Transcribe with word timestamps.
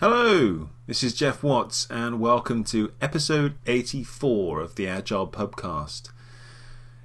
Hello, 0.00 0.70
this 0.86 1.04
is 1.04 1.12
Geoff 1.12 1.42
Watts, 1.42 1.86
and 1.90 2.20
welcome 2.20 2.64
to 2.64 2.90
episode 3.02 3.56
84 3.66 4.62
of 4.62 4.74
the 4.76 4.88
Agile 4.88 5.28
Pubcast. 5.28 6.08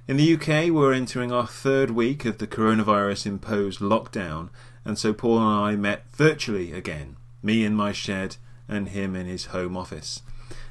In 0.08 0.16
the 0.16 0.32
UK, 0.32 0.70
we're 0.72 0.94
entering 0.94 1.30
our 1.30 1.46
third 1.46 1.90
week 1.90 2.24
of 2.24 2.38
the 2.38 2.46
coronavirus 2.46 3.26
imposed 3.26 3.80
lockdown, 3.80 4.48
and 4.82 4.98
so 4.98 5.12
Paul 5.12 5.40
and 5.40 5.46
I 5.46 5.76
met 5.76 6.10
virtually 6.10 6.72
again, 6.72 7.16
me 7.42 7.66
in 7.66 7.74
my 7.74 7.92
shed 7.92 8.36
and 8.66 8.88
him 8.88 9.14
in 9.14 9.26
his 9.26 9.46
home 9.46 9.76
office. 9.76 10.22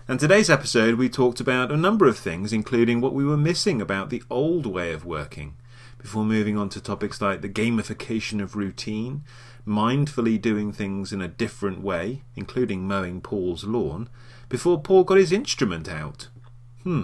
And 0.07 0.19
today's 0.19 0.49
episode, 0.49 0.95
we 0.95 1.09
talked 1.09 1.39
about 1.39 1.71
a 1.71 1.77
number 1.77 2.07
of 2.07 2.17
things, 2.17 2.51
including 2.51 3.01
what 3.01 3.13
we 3.13 3.23
were 3.23 3.37
missing 3.37 3.79
about 3.83 4.09
the 4.09 4.23
old 4.31 4.65
way 4.65 4.93
of 4.93 5.05
working, 5.05 5.57
before 5.99 6.25
moving 6.25 6.57
on 6.57 6.69
to 6.69 6.81
topics 6.81 7.21
like 7.21 7.41
the 7.41 7.49
gamification 7.49 8.41
of 8.41 8.55
routine, 8.55 9.23
mindfully 9.67 10.39
doing 10.39 10.71
things 10.71 11.11
in 11.11 11.21
a 11.21 11.27
different 11.27 11.81
way, 11.81 12.23
including 12.35 12.87
mowing 12.87 13.21
Paul's 13.21 13.63
lawn, 13.63 14.09
before 14.49 14.79
Paul 14.79 15.03
got 15.03 15.17
his 15.17 15.31
instrument 15.31 15.89
out. 15.89 16.29
Hmm, 16.83 17.03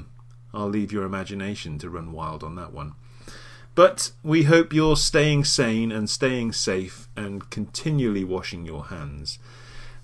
I'll 0.53 0.69
leave 0.69 0.91
your 0.91 1.03
imagination 1.03 1.79
to 1.79 1.89
run 1.89 2.11
wild 2.11 2.43
on 2.43 2.55
that 2.55 2.73
one. 2.73 2.93
But 3.73 4.11
we 4.21 4.43
hope 4.43 4.73
you're 4.73 4.97
staying 4.97 5.45
sane 5.45 5.91
and 5.91 6.09
staying 6.09 6.51
safe 6.51 7.07
and 7.15 7.49
continually 7.49 8.23
washing 8.23 8.65
your 8.65 8.85
hands. 8.85 9.39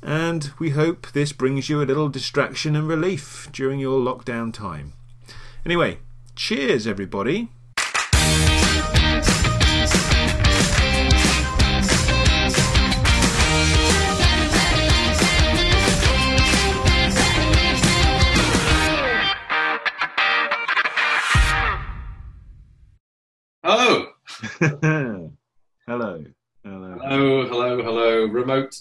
And 0.02 0.52
we 0.58 0.70
hope 0.72 1.12
this 1.12 1.34
brings 1.34 1.70
you 1.70 1.81
a 1.81 1.86
little 1.86 2.08
distraction 2.08 2.76
and 2.76 2.88
relief 2.88 3.50
during 3.52 3.80
your 3.80 4.00
lockdown 4.00 4.53
time. 4.53 4.94
Anyway, 5.66 5.98
cheers, 6.36 6.88
everybody. 6.88 7.50
Hello. 24.59 25.30
hello. 25.86 26.25
Hello. 26.63 26.97
Hello, 27.47 27.83
hello. 27.83 28.25
Remote. 28.25 28.75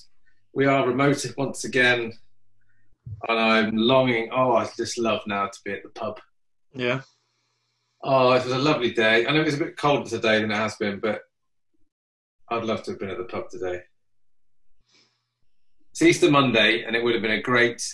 We 0.55 0.65
are 0.65 0.87
remote 0.87 1.23
once 1.37 1.65
again. 1.65 2.15
And 3.29 3.39
I'm 3.39 3.77
longing. 3.77 4.31
Oh, 4.33 4.53
I 4.55 4.67
just 4.75 4.97
love 4.97 5.21
now 5.27 5.49
to 5.49 5.59
be 5.67 5.73
at 5.73 5.83
the 5.83 5.91
pub. 5.91 6.19
Yeah. 6.73 7.03
Oh, 8.03 8.33
it 8.33 8.45
was 8.45 8.53
a 8.55 8.59
lovely 8.59 8.93
day. 8.93 9.27
I 9.27 9.33
know 9.33 9.43
it 9.43 9.45
was 9.45 9.57
a 9.57 9.65
bit 9.65 9.77
colder 9.77 10.09
today 10.09 10.41
than 10.41 10.51
it 10.51 10.57
has 10.57 10.77
been, 10.77 10.99
but 10.99 11.21
I'd 12.49 12.65
love 12.65 12.83
to 12.85 12.93
have 12.93 13.01
been 13.01 13.11
at 13.11 13.19
the 13.19 13.25
pub 13.25 13.51
today. 13.51 13.83
It's 15.91 16.01
Easter 16.01 16.31
Monday, 16.31 16.85
and 16.85 16.97
it 16.97 17.05
would 17.05 17.13
have 17.13 17.23
been 17.23 17.33
a 17.33 17.43
great 17.43 17.87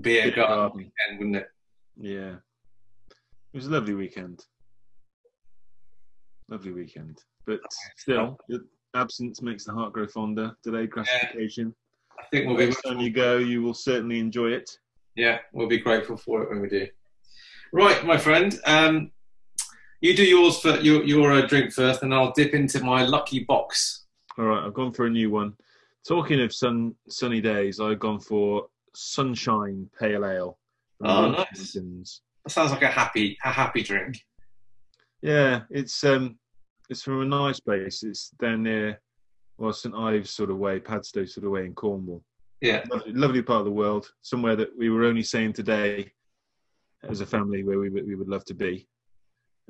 beer 0.00 0.32
garden. 0.32 0.76
weekend, 0.76 1.18
wouldn't 1.18 1.36
it? 1.36 1.48
Yeah. 1.96 2.34
It 3.52 3.56
was 3.56 3.68
a 3.68 3.70
lovely 3.70 3.94
weekend. 3.94 4.44
Lovely 6.48 6.72
weekend. 6.72 7.22
But 7.46 7.60
still, 7.96 8.38
absence 8.94 9.42
makes 9.42 9.64
the 9.64 9.72
heart 9.72 9.92
grow 9.92 10.06
fonder. 10.06 10.56
Delayed 10.62 10.90
gratification. 10.90 11.74
I 12.18 12.24
think 12.30 12.46
we'll 12.46 12.56
be. 12.56 12.66
Next 12.66 12.82
time 12.82 13.00
you 13.00 13.10
go, 13.10 13.38
you 13.38 13.62
will 13.62 13.74
certainly 13.74 14.18
enjoy 14.18 14.50
it. 14.50 14.70
Yeah, 15.16 15.38
we'll 15.52 15.68
be 15.68 15.78
grateful 15.78 16.16
for 16.16 16.42
it 16.42 16.50
when 16.50 16.60
we 16.60 16.68
do. 16.68 16.86
Right, 17.72 18.04
my 18.04 18.16
friend. 18.16 18.58
Um, 18.66 19.10
you 20.00 20.14
do 20.14 20.24
yours 20.24 20.60
for 20.60 20.76
your 20.80 21.04
your 21.04 21.32
uh, 21.32 21.46
drink 21.46 21.72
first, 21.72 22.02
and 22.02 22.14
I'll 22.14 22.32
dip 22.32 22.54
into 22.54 22.82
my 22.82 23.04
lucky 23.04 23.40
box. 23.40 24.04
All 24.38 24.44
right, 24.44 24.64
I've 24.64 24.74
gone 24.74 24.92
for 24.92 25.06
a 25.06 25.10
new 25.10 25.30
one. 25.30 25.54
Talking 26.06 26.40
of 26.42 26.54
sun 26.54 26.94
sunny 27.08 27.40
days, 27.40 27.80
I've 27.80 27.98
gone 27.98 28.20
for 28.20 28.66
Sunshine 28.94 29.88
Pale 29.98 30.24
Ale. 30.26 30.58
Oh, 31.02 31.30
nice. 31.30 31.72
That 31.72 32.50
sounds 32.50 32.70
like 32.70 32.82
a 32.82 32.88
happy 32.88 33.38
a 33.44 33.50
happy 33.50 33.82
drink. 33.82 34.24
Yeah, 35.24 35.62
it's 35.70 36.04
um, 36.04 36.36
it's 36.90 37.02
from 37.02 37.22
a 37.22 37.24
nice 37.24 37.58
place. 37.58 38.02
It's 38.02 38.28
down 38.38 38.62
near, 38.64 39.00
well, 39.56 39.72
St 39.72 39.94
Ives 39.94 40.28
sort 40.30 40.50
of 40.50 40.58
way, 40.58 40.78
Padstow 40.78 41.24
sort 41.24 41.46
of 41.46 41.50
way 41.52 41.64
in 41.64 41.72
Cornwall. 41.74 42.22
Yeah, 42.60 42.84
Lovely, 42.90 43.12
lovely 43.14 43.42
part 43.42 43.60
of 43.60 43.64
the 43.64 43.70
world. 43.72 44.10
Somewhere 44.20 44.54
that 44.56 44.76
we 44.76 44.90
were 44.90 45.04
only 45.04 45.22
saying 45.22 45.54
today, 45.54 46.12
as 47.08 47.22
a 47.22 47.26
family, 47.26 47.62
where 47.64 47.78
we 47.78 47.88
would- 47.88 48.06
we 48.06 48.14
would 48.16 48.28
love 48.28 48.44
to 48.46 48.54
be. 48.54 48.86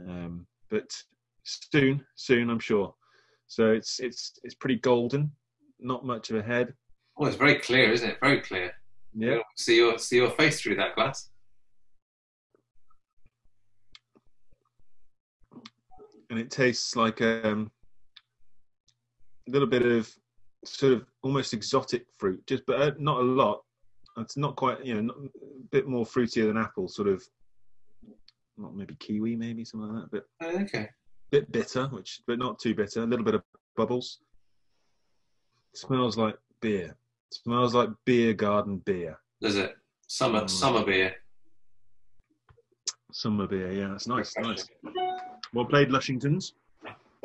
Um, 0.00 0.44
but 0.70 0.90
soon, 1.44 2.04
soon, 2.16 2.50
I'm 2.50 2.58
sure. 2.58 2.92
So 3.46 3.70
it's 3.70 4.00
it's 4.00 4.38
it's 4.42 4.54
pretty 4.56 4.76
golden. 4.80 5.30
Not 5.78 6.04
much 6.04 6.30
of 6.30 6.36
a 6.36 6.42
head. 6.42 6.74
well, 7.16 7.28
it's 7.28 7.38
very 7.38 7.60
clear, 7.60 7.92
isn't 7.92 8.10
it? 8.10 8.18
Very 8.20 8.40
clear. 8.40 8.72
Yeah. 9.12 9.38
See 9.56 9.76
your 9.76 9.98
see 9.98 10.16
your 10.16 10.30
face 10.30 10.60
through 10.60 10.76
that 10.76 10.96
glass. 10.96 11.30
And 16.34 16.40
it 16.42 16.50
tastes 16.50 16.96
like 16.96 17.20
um, 17.22 17.70
a 19.46 19.50
little 19.52 19.68
bit 19.68 19.82
of 19.86 20.12
sort 20.64 20.94
of 20.94 21.06
almost 21.22 21.54
exotic 21.54 22.06
fruit, 22.18 22.44
just 22.48 22.66
but 22.66 22.82
uh, 22.82 22.90
not 22.98 23.20
a 23.20 23.22
lot. 23.22 23.62
It's 24.16 24.36
not 24.36 24.56
quite, 24.56 24.84
you 24.84 24.94
know, 24.94 25.00
not, 25.02 25.16
a 25.16 25.28
bit 25.70 25.86
more 25.86 26.04
fruitier 26.04 26.48
than 26.48 26.56
apple, 26.56 26.88
sort 26.88 27.06
of, 27.06 27.22
not 28.58 28.74
maybe 28.74 28.96
kiwi, 28.96 29.36
maybe 29.36 29.64
something 29.64 29.92
like 29.94 30.10
that, 30.10 30.10
but 30.10 30.24
Oh, 30.48 30.60
Okay. 30.62 30.88
bit 31.30 31.52
bitter, 31.52 31.86
which 31.88 32.22
but 32.26 32.40
not 32.40 32.58
too 32.58 32.74
bitter. 32.74 33.04
A 33.04 33.06
little 33.06 33.24
bit 33.24 33.34
of 33.36 33.42
bubbles. 33.76 34.18
smells 35.76 36.16
like 36.16 36.36
beer. 36.60 36.96
smells 37.30 37.76
like 37.76 37.90
beer 38.04 38.34
garden 38.34 38.78
beer. 38.78 39.20
Does 39.40 39.56
it? 39.56 39.76
Summer 40.08 40.42
Mm. 40.42 40.50
summer 40.50 40.84
beer. 40.84 41.14
Summer 43.12 43.46
beer, 43.46 43.70
yeah, 43.70 43.94
it's 43.94 44.08
nice, 44.08 44.36
nice. 44.38 44.68
Well 45.54 45.66
played, 45.66 45.88
Lushingtons. 45.88 46.52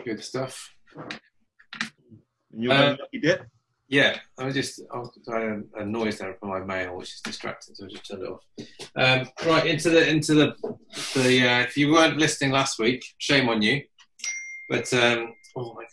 Good 0.05 0.23
stuff. 0.23 0.71
And 0.95 2.63
you're 2.63 2.71
Uh, 2.73 2.95
lucky 2.99 3.19
dip. 3.19 3.47
Yeah, 3.87 4.19
I 4.37 4.45
was 4.45 4.53
just 4.53 4.81
I 4.93 4.97
was 4.99 5.17
had 5.27 5.63
a 5.77 5.83
noise 5.85 6.19
there 6.19 6.35
from 6.39 6.49
my 6.49 6.59
mail, 6.59 6.95
which 6.97 7.15
is 7.15 7.21
distracting, 7.21 7.73
so 7.73 7.85
I 7.85 7.89
just 7.89 8.05
turned 8.07 8.21
it 8.21 8.29
off. 8.29 8.43
Um, 8.95 9.27
right 9.47 9.65
into 9.65 9.89
the 9.89 10.07
into 10.07 10.35
the 10.35 10.55
the. 11.15 11.47
Uh, 11.47 11.59
if 11.61 11.75
you 11.75 11.91
weren't 11.91 12.17
listening 12.17 12.51
last 12.51 12.77
week, 12.77 13.03
shame 13.17 13.49
on 13.49 13.63
you. 13.63 13.81
But 14.69 14.93
um, 14.93 15.33
oh 15.55 15.73
my, 15.73 15.85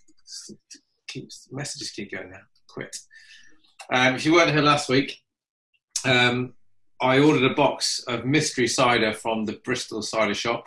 keeps 1.09 1.49
messages 1.51 1.91
keep 1.91 2.13
going 2.13 2.31
now. 2.31 2.43
Quit. 2.69 2.95
Um, 3.91 4.15
if 4.15 4.27
you 4.27 4.35
weren't 4.35 4.51
here 4.51 4.61
last 4.61 4.91
week, 4.91 5.17
um, 6.05 6.53
I 7.01 7.19
ordered 7.19 7.51
a 7.51 7.55
box 7.55 8.05
of 8.07 8.27
mystery 8.27 8.69
cider 8.69 9.15
from 9.15 9.47
the 9.47 9.55
Bristol 9.65 10.03
Cider 10.03 10.35
Shop, 10.35 10.67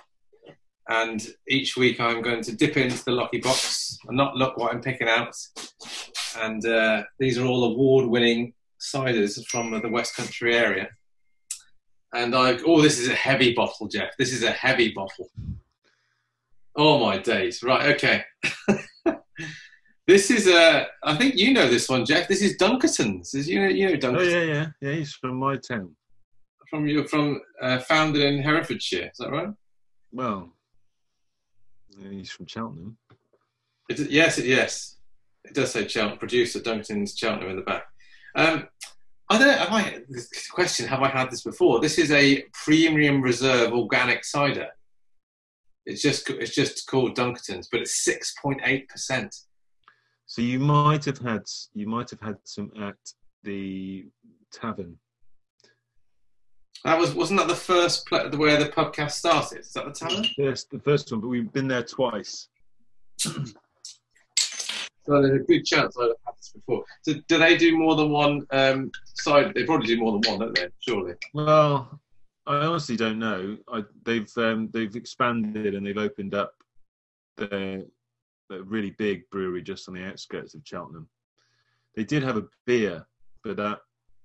and 0.90 1.28
each 1.48 1.78
week 1.78 2.00
I'm 2.00 2.22
going 2.22 2.42
to 2.44 2.56
dip 2.56 2.76
into 2.76 3.04
the 3.06 3.12
lucky 3.12 3.40
box 3.40 3.98
and 4.08 4.18
not 4.18 4.36
look 4.36 4.58
what 4.58 4.74
I'm 4.74 4.82
picking 4.82 5.08
out 5.08 5.36
and 6.38 6.66
uh, 6.66 7.04
these 7.20 7.38
are 7.38 7.46
all 7.46 7.64
award-winning 7.64 8.54
ciders 8.80 9.44
from 9.48 9.72
the 9.72 9.90
West 9.90 10.16
Country 10.16 10.56
area. 10.56 10.90
And 12.14 12.36
I, 12.36 12.58
oh, 12.66 12.82
this 12.82 13.00
is 13.00 13.10
a 13.10 13.16
heavy 13.16 13.54
bottle, 13.54 13.88
Geoff. 13.88 14.12
This 14.18 14.34
is 14.34 14.44
a 14.44 14.52
heavy 14.52 14.92
bottle. 14.92 15.30
Oh 16.76 17.00
my 17.00 17.18
days! 17.18 17.62
Right, 17.62 17.94
okay. 17.96 18.24
this 20.08 20.32
is 20.32 20.48
a, 20.48 20.88
I 21.04 21.16
think 21.16 21.36
you 21.36 21.54
know 21.54 21.68
this 21.68 21.90
one, 21.90 22.06
Geoff. 22.06 22.28
This 22.28 22.42
is 22.42 22.58
Dunkerton's. 22.58 23.34
Is 23.36 23.48
you 23.48 23.62
know 23.62 23.68
you 23.68 23.88
know 23.88 23.94
Oh 23.94 23.98
Dunkerton 23.98 24.32
yeah, 24.32 24.54
yeah, 24.54 24.68
yeah. 24.82 24.92
He's 24.94 25.14
from 25.14 25.36
my 25.36 25.58
town. 25.58 25.96
from 26.70 26.88
you 26.88 27.08
from 27.08 27.42
uh, 27.62 27.80
founded 27.80 28.24
in 28.24 28.42
Herefordshire. 28.42 29.12
Is 29.12 29.18
that 29.20 29.30
right? 29.30 29.50
Well, 30.12 30.52
he's 32.10 32.32
from 32.32 32.46
Cheltenham. 32.46 32.98
It, 33.90 34.12
yes, 34.12 34.38
it, 34.38 34.46
yes. 34.46 34.98
It 35.46 35.54
does 35.54 35.72
say 35.72 35.88
Cheltenham, 35.88 36.20
producer 36.20 36.60
Duncan's 36.60 37.18
Cheltenham 37.18 37.50
in 37.50 37.56
the 37.56 37.62
back. 37.64 37.84
Um, 38.36 38.68
I 39.30 39.38
don't 39.38 39.48
know, 39.48 39.54
have 39.54 39.72
I, 39.72 40.02
this 40.10 40.50
question, 40.50 40.88
have 40.88 41.02
I 41.02 41.10
had 41.10 41.30
this 41.30 41.44
before? 41.44 41.80
This 41.80 41.98
is 41.98 42.12
a 42.12 42.44
premium 42.54 43.22
reserve 43.22 43.74
organic 43.74 44.26
cider. 44.26 44.68
It's 45.86 46.02
just, 46.02 46.30
it's 46.30 46.54
just 46.54 46.88
called 46.88 47.16
Dunkerton's, 47.16 47.68
but 47.72 47.82
it's 47.82 48.08
6.8%. 48.08 49.44
So 50.30 50.44
you 50.44 50.60
might 50.60 51.06
have 51.06 51.18
had 51.18 51.42
you 51.74 51.88
might 51.88 52.12
have 52.12 52.22
had 52.22 52.38
some 52.44 52.72
at 52.80 52.98
the 53.44 54.06
tavern. 54.54 55.00
That 56.86 56.98
was, 56.98 57.14
wasn't 57.14 57.40
that 57.40 57.48
the 57.48 57.56
first 57.56 58.06
pla 58.08 58.30
where 58.30 58.58
the 58.58 58.70
podcast 58.70 59.12
started? 59.12 59.60
Is 59.60 59.74
that 59.74 59.86
the 59.86 59.92
tavern? 59.92 60.26
Yes, 60.38 60.64
the 60.64 60.80
first 60.80 61.12
one, 61.12 61.22
but 61.22 61.28
we've 61.28 61.52
been 61.52 61.68
there 61.68 61.84
twice. 61.84 62.48
So 65.10 65.24
there's 65.24 65.42
a 65.42 65.44
good 65.44 65.66
chance 65.66 65.98
I've 65.98 66.10
had 66.24 66.36
this 66.38 66.50
before. 66.50 66.84
So 67.02 67.14
do 67.28 67.40
they 67.40 67.58
do 67.58 67.76
more 67.76 67.96
than 67.96 68.12
one 68.12 68.46
um, 68.52 68.92
cider? 69.06 69.52
They 69.56 69.64
probably 69.64 69.88
do 69.88 70.00
more 70.00 70.12
than 70.12 70.22
one, 70.30 70.40
don't 70.40 70.56
they? 70.56 70.68
Surely. 70.82 71.16
Well, 71.34 72.00
I 72.46 72.58
honestly 72.58 72.96
don't 72.96 73.18
know. 73.18 73.58
I, 73.74 73.84
they've 74.06 74.32
um, 74.38 74.70
they've 74.72 74.96
expanded 74.96 75.74
and 75.74 75.84
they've 75.84 75.98
opened 75.98 76.36
up 76.36 76.54
their, 77.38 77.86
their 78.50 78.62
really 78.64 78.92
big 78.92 79.28
brewery 79.32 79.64
just 79.64 79.88
on 79.88 79.96
the 79.96 80.06
outskirts 80.06 80.54
of 80.54 80.62
Cheltenham. 80.64 81.10
They 81.96 82.04
did 82.04 82.22
have 82.22 82.38
a 82.38 82.46
beer, 82.68 83.04
but 83.44 83.58
that 83.58 83.80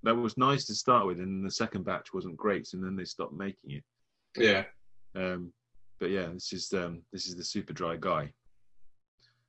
that 0.04 0.14
was 0.14 0.36
nice 0.38 0.64
to 0.66 0.74
start 0.74 1.06
with, 1.06 1.18
and 1.18 1.44
the 1.44 1.50
second 1.50 1.84
batch 1.84 2.12
wasn't 2.12 2.36
great, 2.36 2.68
and 2.72 2.82
then 2.82 2.96
they 2.96 3.04
stopped 3.04 3.32
making 3.32 3.70
it. 3.70 3.84
Yeah. 4.36 4.64
Um, 5.16 5.52
but 6.00 6.10
yeah, 6.10 6.28
this 6.32 6.52
is 6.52 6.72
um, 6.72 7.02
this 7.12 7.26
is 7.26 7.36
the 7.36 7.42
Superdry 7.42 8.00
guy. 8.00 8.32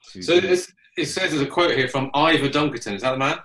So 0.01 0.33
it 0.35 1.05
says 1.07 1.31
there's 1.31 1.41
a 1.41 1.47
quote 1.47 1.75
here 1.75 1.87
from 1.87 2.11
Ivor 2.13 2.49
Dunkerton. 2.49 2.95
Is 2.95 3.01
that 3.01 3.11
the 3.11 3.17
man? 3.17 3.37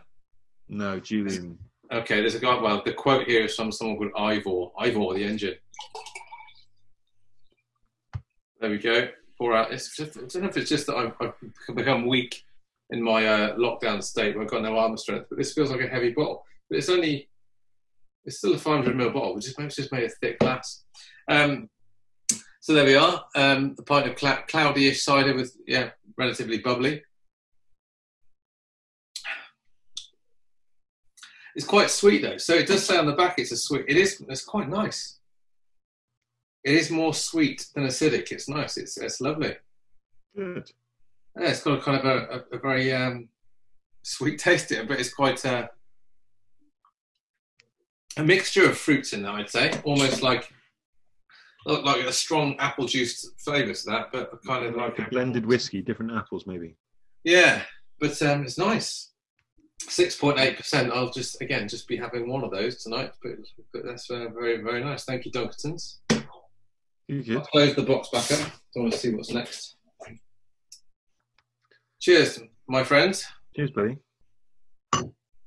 no, 0.69 1.01
Julian. 1.01 1.59
Okay, 1.93 2.21
there's 2.21 2.37
a 2.37 2.39
guy. 2.39 2.61
Well, 2.61 2.83
the 2.85 2.93
quote 2.93 3.27
here 3.27 3.45
is 3.45 3.57
from 3.57 3.73
someone 3.73 3.97
called 3.97 4.13
Ivor. 4.17 4.67
Ivor, 4.79 5.15
the 5.15 5.25
engine. 5.25 5.57
There 8.61 8.71
we 8.71 8.79
go. 8.79 9.09
Pour 9.37 9.57
out. 9.57 9.73
It's 9.73 9.97
just, 9.97 10.17
I 10.17 10.21
don't 10.21 10.43
know 10.43 10.49
if 10.49 10.57
it's 10.57 10.69
just 10.69 10.87
that 10.87 10.97
I've, 10.97 11.15
I've 11.21 11.75
become 11.75 12.07
weak 12.07 12.45
in 12.91 13.03
my 13.03 13.27
uh, 13.27 13.57
lockdown 13.57 14.03
state 14.03 14.35
where 14.35 14.45
I've 14.45 14.51
got 14.51 14.63
no 14.63 14.77
armor 14.77 14.99
strength, 14.99 15.27
but 15.31 15.39
this 15.39 15.53
feels 15.53 15.71
like 15.71 15.81
a 15.81 15.89
heavy 15.89 16.11
bottle. 16.11 16.45
But 16.71 16.79
it's 16.79 16.89
only, 16.89 17.29
it's 18.25 18.39
still 18.39 18.55
a 18.55 18.59
500 18.59 18.95
ml 18.95 19.13
bottle, 19.13 19.35
which 19.35 19.49
is 19.49 19.55
it's 19.59 19.77
just 19.77 19.93
made 19.93 20.05
of 20.05 20.15
thick 20.23 20.39
glass. 20.39 20.85
Um, 21.29 21.69
so 22.61 22.75
there 22.75 22.85
we 22.85 22.95
are. 22.95 23.25
Um, 23.35 23.75
the 23.75 23.83
pint 23.83 24.09
of 24.09 24.19
cl- 24.19 24.45
cloudy-ish 24.47 25.03
cider 25.03 25.35
with 25.35 25.57
yeah, 25.67 25.91
relatively 26.17 26.59
bubbly. 26.59 27.03
It's 31.57 31.67
quite 31.67 31.91
sweet 31.91 32.23
though. 32.23 32.37
So 32.37 32.55
it 32.55 32.67
does 32.67 32.85
say 32.85 32.97
on 32.97 33.07
the 33.07 33.13
back 33.13 33.39
it's 33.39 33.53
a 33.53 33.57
sweet. 33.57 33.87
It 33.89 33.97
is. 33.97 34.23
It's 34.29 34.45
quite 34.45 34.69
nice. 34.69 35.19
It 36.63 36.75
is 36.75 36.91
more 36.91 37.15
sweet 37.15 37.67
than 37.75 37.85
acidic. 37.85 38.31
It's 38.31 38.49
nice. 38.49 38.77
It's 38.77 38.97
it's 38.99 39.21
lovely. 39.21 39.57
Good. 40.37 40.71
Yeah, 41.39 41.49
it's 41.49 41.63
got 41.63 41.79
a 41.79 41.83
kind 41.83 41.99
of 41.99 42.05
a, 42.05 42.45
a, 42.53 42.57
a 42.57 42.59
very 42.61 42.93
um, 42.93 43.29
sweet 44.03 44.39
taste 44.47 44.69
to 44.69 44.81
it, 44.81 44.89
but 44.89 45.01
it's 45.01 45.13
quite 45.13 45.45
uh, 45.45 45.69
a 48.17 48.23
mixture 48.23 48.69
of 48.69 48.77
fruits 48.77 49.13
in 49.13 49.23
there. 49.23 49.33
I'd 49.33 49.51
say 49.51 49.73
almost 49.85 50.23
like 50.23 50.53
like 51.67 52.05
a 52.05 52.13
strong 52.13 52.57
apple 52.59 52.87
juice 52.87 53.33
flavour 53.45 53.75
to 53.75 53.85
that, 53.87 54.13
but 54.13 54.43
kind 54.47 54.65
of 54.65 54.77
like 54.77 54.99
a 54.99 55.09
blended 55.11 55.45
whiskey, 55.45 55.83
different 55.83 56.13
apples 56.13 56.47
maybe. 56.47 56.77
Yeah, 57.25 57.63
but 57.99 58.21
um, 58.23 58.45
it's 58.45 58.59
nice. 58.59 59.13
Six 59.83 60.17
point 60.17 60.39
eight 60.39 60.57
percent. 60.57 60.93
I'll 60.93 61.11
just 61.11 61.41
again 61.41 61.69
just 61.69 61.87
be 61.89 61.97
having 61.97 62.29
one 62.29 62.45
of 62.45 62.51
those 62.51 62.83
tonight, 62.83 63.13
but, 63.23 63.33
but 63.73 63.83
that's 63.85 64.11
uh, 64.11 64.29
very 64.35 64.63
very 64.63 64.83
nice. 64.83 65.05
Thank 65.05 65.25
you, 65.25 65.33
Dunkertons. 65.33 65.99
I'll 66.11 67.41
close 67.41 67.75
the 67.75 67.83
box 67.83 68.09
back 68.09 68.31
up. 68.33 68.53
Don't 68.75 68.85
want 68.85 68.93
to 68.93 68.99
see 68.99 69.13
what's 69.15 69.33
next. 69.33 69.77
Cheers, 72.01 72.41
my 72.69 72.85
friends. 72.85 73.27
Cheers, 73.55 73.71
buddy. 73.73 73.99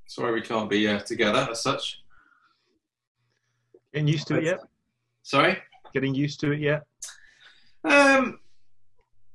Sorry 0.07 0.33
we 0.33 0.41
can't 0.41 0.69
be 0.69 0.87
uh, 0.87 0.99
together 0.99 1.47
as 1.49 1.63
such. 1.63 2.02
Getting 3.93 4.07
used 4.07 4.27
to 4.27 4.37
it 4.37 4.43
yet? 4.43 4.59
Sorry. 5.21 5.57
Getting 5.93 6.15
used 6.15 6.39
to 6.39 6.51
it 6.51 6.59
yet? 6.59 6.83
Um, 7.83 8.39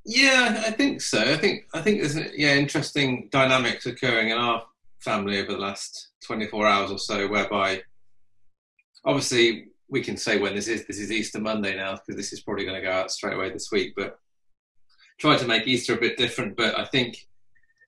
yeah, 0.04 0.64
I 0.66 0.70
think 0.72 1.00
so. 1.00 1.20
I 1.20 1.36
think 1.36 1.66
I 1.74 1.80
think 1.80 2.00
there's 2.00 2.16
yeah 2.36 2.54
interesting 2.54 3.28
dynamics 3.30 3.86
occurring 3.86 4.30
in 4.30 4.38
our 4.38 4.64
family 5.00 5.38
over 5.38 5.52
the 5.52 5.58
last 5.58 6.08
24 6.24 6.66
hours 6.66 6.90
or 6.90 6.98
so, 6.98 7.28
whereby 7.28 7.82
obviously 9.04 9.68
we 9.88 10.02
can 10.02 10.16
say 10.16 10.38
when 10.38 10.54
this 10.54 10.66
is. 10.66 10.86
This 10.86 10.98
is 10.98 11.12
Easter 11.12 11.38
Monday 11.38 11.76
now 11.76 11.92
because 11.92 12.16
this 12.16 12.32
is 12.32 12.40
probably 12.40 12.64
going 12.64 12.80
to 12.80 12.86
go 12.86 12.92
out 12.92 13.12
straight 13.12 13.34
away 13.34 13.50
this 13.50 13.70
week. 13.70 13.94
But 13.96 14.18
try 15.18 15.36
to 15.36 15.46
make 15.46 15.68
Easter 15.68 15.94
a 15.94 16.00
bit 16.00 16.16
different. 16.16 16.56
But 16.56 16.76
I 16.76 16.84
think 16.84 17.28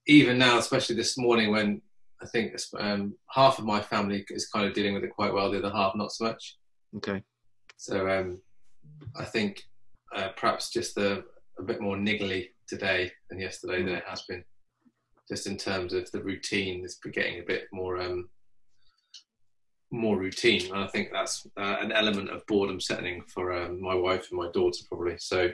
even 0.06 0.38
now, 0.38 0.58
especially 0.58 0.96
this 0.96 1.18
morning, 1.18 1.50
when 1.50 1.82
I 2.22 2.26
think 2.26 2.54
um, 2.78 3.14
half 3.30 3.58
of 3.58 3.64
my 3.64 3.80
family 3.80 4.24
is 4.30 4.48
kind 4.48 4.66
of 4.66 4.74
dealing 4.74 4.94
with 4.94 5.04
it 5.04 5.10
quite 5.10 5.32
well, 5.32 5.50
the 5.50 5.58
other 5.58 5.74
half 5.74 5.96
not 5.96 6.12
so 6.12 6.26
much. 6.26 6.56
Okay. 6.96 7.22
So 7.76 8.08
um, 8.08 8.40
I 9.16 9.24
think 9.24 9.62
uh, 10.14 10.28
perhaps 10.36 10.70
just 10.70 10.96
a, 10.96 11.24
a 11.58 11.62
bit 11.62 11.80
more 11.80 11.96
niggly 11.96 12.48
today 12.66 13.12
than 13.28 13.40
yesterday 13.40 13.82
than 13.82 13.94
it 13.94 14.04
has 14.06 14.22
been. 14.22 14.44
Just 15.28 15.46
in 15.46 15.56
terms 15.56 15.92
of 15.92 16.10
the 16.10 16.22
routine, 16.22 16.84
it's 16.84 16.96
getting 16.96 17.40
a 17.40 17.46
bit 17.46 17.68
more 17.72 18.00
um, 18.00 18.28
more 19.92 20.18
routine, 20.18 20.72
and 20.72 20.82
I 20.82 20.86
think 20.86 21.10
that's 21.12 21.46
uh, 21.56 21.76
an 21.80 21.92
element 21.92 22.30
of 22.30 22.46
boredom 22.46 22.80
setting 22.80 23.22
for 23.22 23.52
um, 23.52 23.80
my 23.80 23.94
wife 23.94 24.28
and 24.30 24.40
my 24.40 24.50
daughter 24.52 24.84
probably. 24.88 25.16
So 25.18 25.50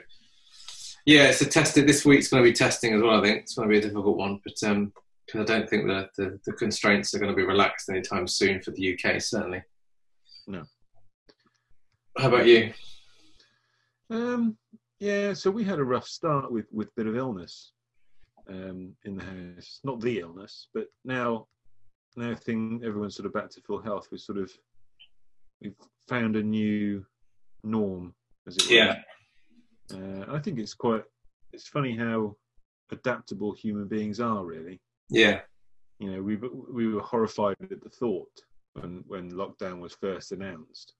yeah, 1.05 1.23
it's 1.29 1.41
a 1.41 1.45
test. 1.45 1.75
This 1.75 2.05
week's 2.05 2.27
going 2.27 2.43
to 2.43 2.49
be 2.49 2.53
testing 2.53 2.93
as 2.93 3.01
well. 3.01 3.19
I 3.19 3.21
think 3.21 3.43
it's 3.43 3.55
going 3.55 3.69
to 3.69 3.71
be 3.71 3.79
a 3.79 3.81
difficult 3.81 4.17
one, 4.17 4.39
but 4.43 4.67
um, 4.67 4.91
because 5.25 5.41
I 5.41 5.53
don't 5.57 5.69
think 5.69 5.87
the, 5.87 6.09
the, 6.17 6.39
the 6.45 6.53
constraints 6.53 7.13
are 7.13 7.19
going 7.19 7.31
to 7.31 7.35
be 7.35 7.43
relaxed 7.43 7.89
anytime 7.89 8.27
soon 8.27 8.61
for 8.61 8.71
the 8.71 8.93
UK. 8.93 9.21
Certainly. 9.21 9.61
No. 10.47 10.63
How 12.17 12.29
about 12.29 12.47
you? 12.47 12.73
Um, 14.09 14.57
yeah, 14.99 15.33
so 15.33 15.51
we 15.51 15.63
had 15.63 15.79
a 15.79 15.83
rough 15.83 16.07
start 16.07 16.51
with 16.51 16.65
with 16.71 16.87
a 16.87 16.91
bit 16.95 17.07
of 17.07 17.15
illness 17.15 17.73
um, 18.49 18.95
in 19.05 19.17
the 19.17 19.23
house. 19.23 19.79
Not 19.83 20.01
the 20.01 20.19
illness, 20.19 20.67
but 20.73 20.87
now 21.05 21.47
now 22.15 22.33
thing 22.33 22.81
everyone's 22.83 23.15
sort 23.15 23.27
of 23.27 23.33
back 23.33 23.51
to 23.51 23.61
full 23.61 23.81
health. 23.81 24.07
We 24.11 24.17
sort 24.17 24.39
of 24.39 24.51
we've 25.61 25.75
found 26.07 26.35
a 26.35 26.43
new 26.43 27.05
norm, 27.63 28.15
as 28.47 28.57
it 28.57 28.67
were. 28.67 28.75
Yeah. 28.75 28.95
Uh, 29.93 30.35
I 30.35 30.39
think 30.39 30.59
it's 30.59 30.73
quite. 30.73 31.03
It's 31.53 31.67
funny 31.67 31.95
how 31.95 32.35
adaptable 32.91 33.53
human 33.53 33.87
beings 33.87 34.19
are, 34.19 34.43
really. 34.43 34.81
Yeah. 35.09 35.41
You 35.99 36.11
know, 36.11 36.23
we 36.23 36.35
we 36.35 36.87
were 36.87 37.01
horrified 37.01 37.57
at 37.61 37.83
the 37.83 37.89
thought 37.89 38.41
when 38.73 39.03
when 39.07 39.31
lockdown 39.31 39.79
was 39.79 39.93
first 39.93 40.31
announced, 40.31 40.93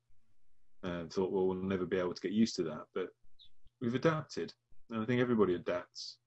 and 0.88 1.12
thought, 1.12 1.31
well, 1.31 1.48
we'll 1.48 1.57
never 1.57 1.86
be 1.86 1.98
able 1.98 2.13
to 2.13 2.22
get 2.22 2.31
used 2.31 2.56
to 2.56 2.63
that. 2.63 2.84
But 2.94 3.10
we've 3.81 3.95
adapted, 3.95 4.54
and 4.89 5.01
I 5.01 5.06
think 5.06 5.22
everybody 5.22 5.56
adapts. 5.56 6.18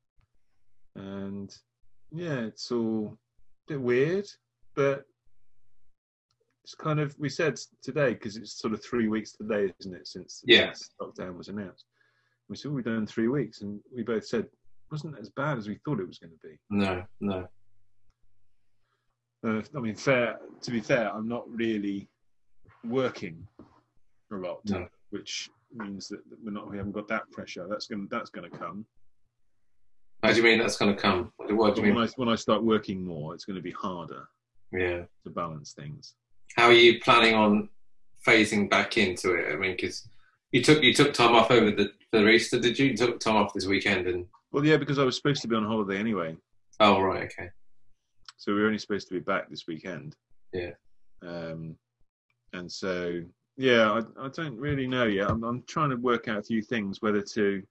And 0.96 1.54
yeah, 2.10 2.40
it's 2.40 2.70
all 2.70 3.16
a 3.68 3.72
bit 3.72 3.80
weird, 3.80 4.26
but 4.74 5.04
it's 6.64 6.74
kind 6.74 7.00
of 7.00 7.14
we 7.18 7.28
said 7.28 7.58
today 7.82 8.14
because 8.14 8.36
it's 8.36 8.60
sort 8.60 8.74
of 8.74 8.84
three 8.84 9.08
weeks 9.08 9.32
today, 9.32 9.72
isn't 9.80 9.94
it, 9.94 10.06
since, 10.06 10.42
yeah. 10.46 10.72
since 10.72 10.90
lockdown 11.00 11.36
was 11.36 11.48
announced. 11.48 11.86
We 12.48 12.56
said 12.56 12.72
we've 12.72 12.84
done 12.84 13.06
three 13.06 13.28
weeks, 13.28 13.62
and 13.62 13.80
we 13.94 14.02
both 14.02 14.26
said 14.26 14.40
it 14.40 14.50
wasn't 14.90 15.18
as 15.18 15.30
bad 15.30 15.58
as 15.58 15.68
we 15.68 15.78
thought 15.84 16.00
it 16.00 16.08
was 16.08 16.18
going 16.18 16.32
to 16.32 16.48
be. 16.48 16.58
No, 16.68 17.04
no. 17.20 17.48
Uh, 19.46 19.62
I 19.74 19.80
mean, 19.80 19.94
fair 19.94 20.38
to 20.60 20.70
be 20.70 20.80
fair, 20.80 21.10
I'm 21.14 21.28
not 21.28 21.48
really 21.48 22.08
working 22.84 23.46
a 24.30 24.40
lot, 24.40 24.60
No. 24.66 24.88
which 25.10 25.50
means 25.74 26.08
that 26.08 26.20
we're 26.44 26.50
not 26.50 26.70
we 26.70 26.76
haven't 26.76 26.92
got 26.92 27.08
that 27.08 27.30
pressure. 27.30 27.66
That's 27.68 27.86
going 27.86 28.08
that's 28.10 28.30
going 28.30 28.50
to 28.50 28.56
come. 28.56 28.84
How 30.22 30.30
do 30.30 30.36
you 30.36 30.42
mean 30.42 30.58
that's 30.58 30.76
going 30.76 30.94
to 30.94 31.00
come? 31.00 31.32
What 31.36 31.48
do 31.48 31.56
But 31.56 31.76
you 31.76 31.82
when 31.82 31.94
mean? 31.94 32.02
I 32.02 32.08
when 32.16 32.28
I 32.28 32.34
start 32.34 32.62
working 32.62 33.04
more, 33.04 33.34
it's 33.34 33.44
going 33.44 33.56
to 33.56 33.62
be 33.62 33.72
harder 33.72 34.28
Yeah. 34.72 35.04
to 35.24 35.30
balance 35.30 35.72
things. 35.72 36.14
How 36.56 36.66
are 36.66 36.72
you 36.72 37.00
planning 37.00 37.34
on 37.34 37.68
phasing 38.26 38.68
back 38.68 38.98
into 38.98 39.34
it? 39.34 39.52
I 39.52 39.56
mean, 39.56 39.72
because 39.72 40.08
you 40.52 40.62
took 40.62 40.82
you 40.82 40.92
took 40.92 41.12
time 41.14 41.34
off 41.34 41.50
over 41.50 41.70
the 41.70 41.92
for 42.10 42.28
Easter, 42.28 42.58
did 42.58 42.78
you? 42.78 42.86
You 42.86 42.96
took 42.96 43.20
time 43.20 43.36
off 43.36 43.54
this 43.54 43.66
weekend, 43.66 44.06
and 44.08 44.26
Well, 44.52 44.64
yeah, 44.64 44.76
because 44.76 44.98
I 44.98 45.04
was 45.04 45.16
supposed 45.16 45.42
to 45.42 45.48
be 45.48 45.54
on 45.56 45.64
holiday 45.64 45.96
anyway, 45.98 46.36
oh 46.80 47.00
right, 47.00 47.24
okay, 47.32 47.50
so 48.36 48.52
we 48.52 48.60
were 48.60 48.66
only 48.66 48.78
supposed 48.78 49.06
to 49.08 49.14
be 49.14 49.20
back 49.20 49.48
this 49.48 49.66
weekend. 49.68 50.16
Yeah. 50.52 50.72
Um, 51.22 51.76
and 52.52 52.70
so 52.70 53.22
yeah, 53.60 53.92
I, 53.92 54.24
I 54.24 54.28
don't 54.28 54.56
really 54.56 54.86
know 54.86 55.04
yet. 55.04 55.30
I'm, 55.30 55.44
I'm 55.44 55.62
trying 55.64 55.90
to 55.90 55.96
work 55.96 56.28
out 56.28 56.38
a 56.38 56.42
few 56.42 56.62
things, 56.62 57.02
whether 57.02 57.20
to 57.20 57.62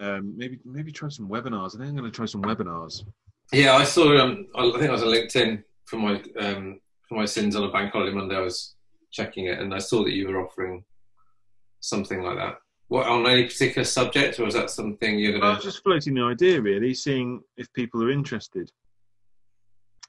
um, 0.00 0.32
maybe 0.34 0.58
maybe 0.64 0.90
try 0.90 1.10
some 1.10 1.28
webinars. 1.28 1.74
I 1.74 1.80
think 1.80 1.90
I'm 1.90 1.96
going 1.96 2.10
to 2.10 2.16
try 2.16 2.24
some 2.24 2.40
webinars. 2.42 3.04
yeah. 3.52 3.74
I 3.74 3.84
saw. 3.84 4.16
Um, 4.16 4.46
I 4.56 4.62
think 4.62 4.88
I 4.88 4.92
was 4.92 5.02
on 5.02 5.08
LinkedIn 5.08 5.62
for 5.84 5.96
my 5.96 6.22
um 6.40 6.80
for 7.06 7.16
my 7.16 7.26
sins 7.26 7.54
on 7.54 7.64
a 7.64 7.70
bank 7.70 7.92
holiday 7.92 8.14
Monday. 8.14 8.36
I 8.36 8.40
was 8.40 8.76
checking 9.10 9.44
it, 9.44 9.58
and 9.58 9.74
I 9.74 9.78
saw 9.78 10.02
that 10.04 10.14
you 10.14 10.28
were 10.28 10.42
offering 10.42 10.84
something 11.80 12.22
like 12.22 12.36
that. 12.38 12.54
What 12.86 13.06
on 13.08 13.26
any 13.26 13.44
particular 13.44 13.84
subject, 13.84 14.40
or 14.40 14.46
is 14.46 14.54
that 14.54 14.70
something 14.70 15.18
you're 15.18 15.38
gonna? 15.38 15.56
was 15.56 15.64
just 15.64 15.82
floating 15.82 16.14
the 16.14 16.22
idea, 16.22 16.62
really, 16.62 16.94
seeing 16.94 17.42
if 17.58 17.70
people 17.74 18.02
are 18.02 18.10
interested. 18.10 18.72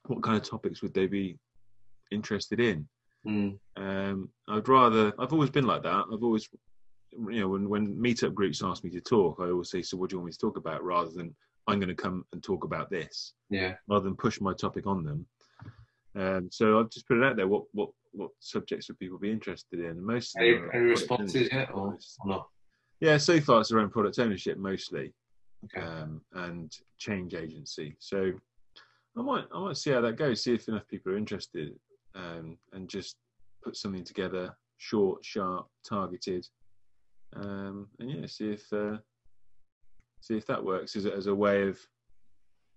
What 0.05 0.23
kind 0.23 0.37
of 0.37 0.49
topics 0.49 0.81
would 0.81 0.93
they 0.93 1.07
be 1.07 1.37
interested 2.11 2.61
in? 2.61 2.87
Mm, 3.27 3.59
Um, 3.75 4.29
I'd 4.47 4.67
rather. 4.67 5.13
I've 5.19 5.33
always 5.33 5.49
been 5.49 5.67
like 5.67 5.83
that. 5.83 6.05
I've 6.11 6.23
always, 6.23 6.47
you 7.11 7.39
know, 7.41 7.49
when 7.49 7.67
when 7.69 7.95
meetup 7.97 8.33
groups 8.33 8.63
ask 8.63 8.83
me 8.83 8.89
to 8.91 9.01
talk, 9.01 9.37
I 9.39 9.49
always 9.49 9.69
say, 9.69 9.81
"So, 9.81 9.97
what 9.97 10.09
do 10.09 10.15
you 10.15 10.19
want 10.19 10.27
me 10.27 10.31
to 10.31 10.37
talk 10.39 10.57
about?" 10.57 10.83
Rather 10.83 11.11
than 11.11 11.35
I'm 11.67 11.79
going 11.79 11.89
to 11.95 12.01
come 12.01 12.25
and 12.33 12.41
talk 12.41 12.63
about 12.63 12.89
this, 12.89 13.33
yeah, 13.49 13.75
rather 13.87 14.05
than 14.05 14.15
push 14.15 14.39
my 14.39 14.53
topic 14.53 14.87
on 14.87 15.03
them. 15.03 15.25
Um, 16.15 16.49
so 16.51 16.79
I've 16.79 16.89
just 16.89 17.07
put 17.07 17.17
it 17.17 17.23
out 17.23 17.35
there. 17.35 17.47
What 17.47 17.65
what 17.73 17.89
what 18.11 18.31
subjects 18.39 18.87
would 18.87 18.99
people 18.99 19.19
be 19.19 19.31
interested 19.31 19.79
in? 19.79 19.85
And 19.85 20.01
most 20.03 20.35
any, 20.37 20.57
any 20.73 20.83
responses 20.85 21.49
yet, 21.51 21.69
or, 21.73 21.97
or 22.21 22.27
not? 22.27 22.47
Yeah, 23.01 23.17
so 23.17 23.39
far 23.41 23.61
it's 23.61 23.71
around 23.71 23.91
product 23.91 24.17
ownership 24.19 24.57
mostly 24.57 25.13
Okay. 25.65 25.85
um, 25.85 26.21
and 26.33 26.75
change 26.97 27.33
agency. 27.35 27.95
So 27.99 28.31
I 29.17 29.21
might 29.21 29.45
I 29.53 29.59
might 29.59 29.77
see 29.77 29.91
how 29.91 30.01
that 30.01 30.15
goes. 30.15 30.41
See 30.43 30.53
if 30.53 30.67
enough 30.69 30.87
people 30.87 31.11
are 31.11 31.17
interested, 31.17 31.77
um, 32.15 32.57
and 32.73 32.89
just 32.89 33.15
put 33.63 33.75
something 33.75 34.03
together, 34.03 34.55
short, 34.77 35.23
sharp, 35.23 35.67
targeted, 35.87 36.47
um, 37.35 37.87
and 37.99 38.09
yeah, 38.09 38.25
see 38.25 38.49
if 38.51 38.71
uh, 38.73 38.97
see 40.21 40.35
if 40.37 40.45
that 40.47 40.63
works 40.63 40.95
as 40.95 41.05
a, 41.05 41.13
as 41.13 41.27
a 41.27 41.35
way 41.35 41.67
of 41.67 41.79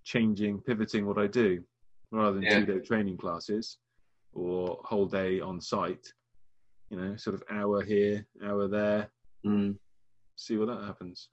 changing, 0.04 0.60
pivoting 0.60 1.06
what 1.06 1.18
I 1.18 1.26
do, 1.26 1.62
rather 2.10 2.34
than 2.34 2.42
Yeah. 2.42 2.60
two 2.60 2.66
day 2.66 2.78
training 2.80 3.16
classes 3.16 3.78
or 4.32 4.80
whole 4.84 5.06
day 5.06 5.40
on 5.40 5.60
site. 5.60 6.06
You 6.90 6.98
know, 6.98 7.16
sort 7.16 7.34
of 7.34 7.42
hour 7.50 7.82
here, 7.82 8.26
hour 8.44 8.68
there. 8.68 9.10
Mm. 9.46 9.76
See 10.36 10.58
what 10.58 10.66
that 10.68 10.84
happens. 10.84 11.30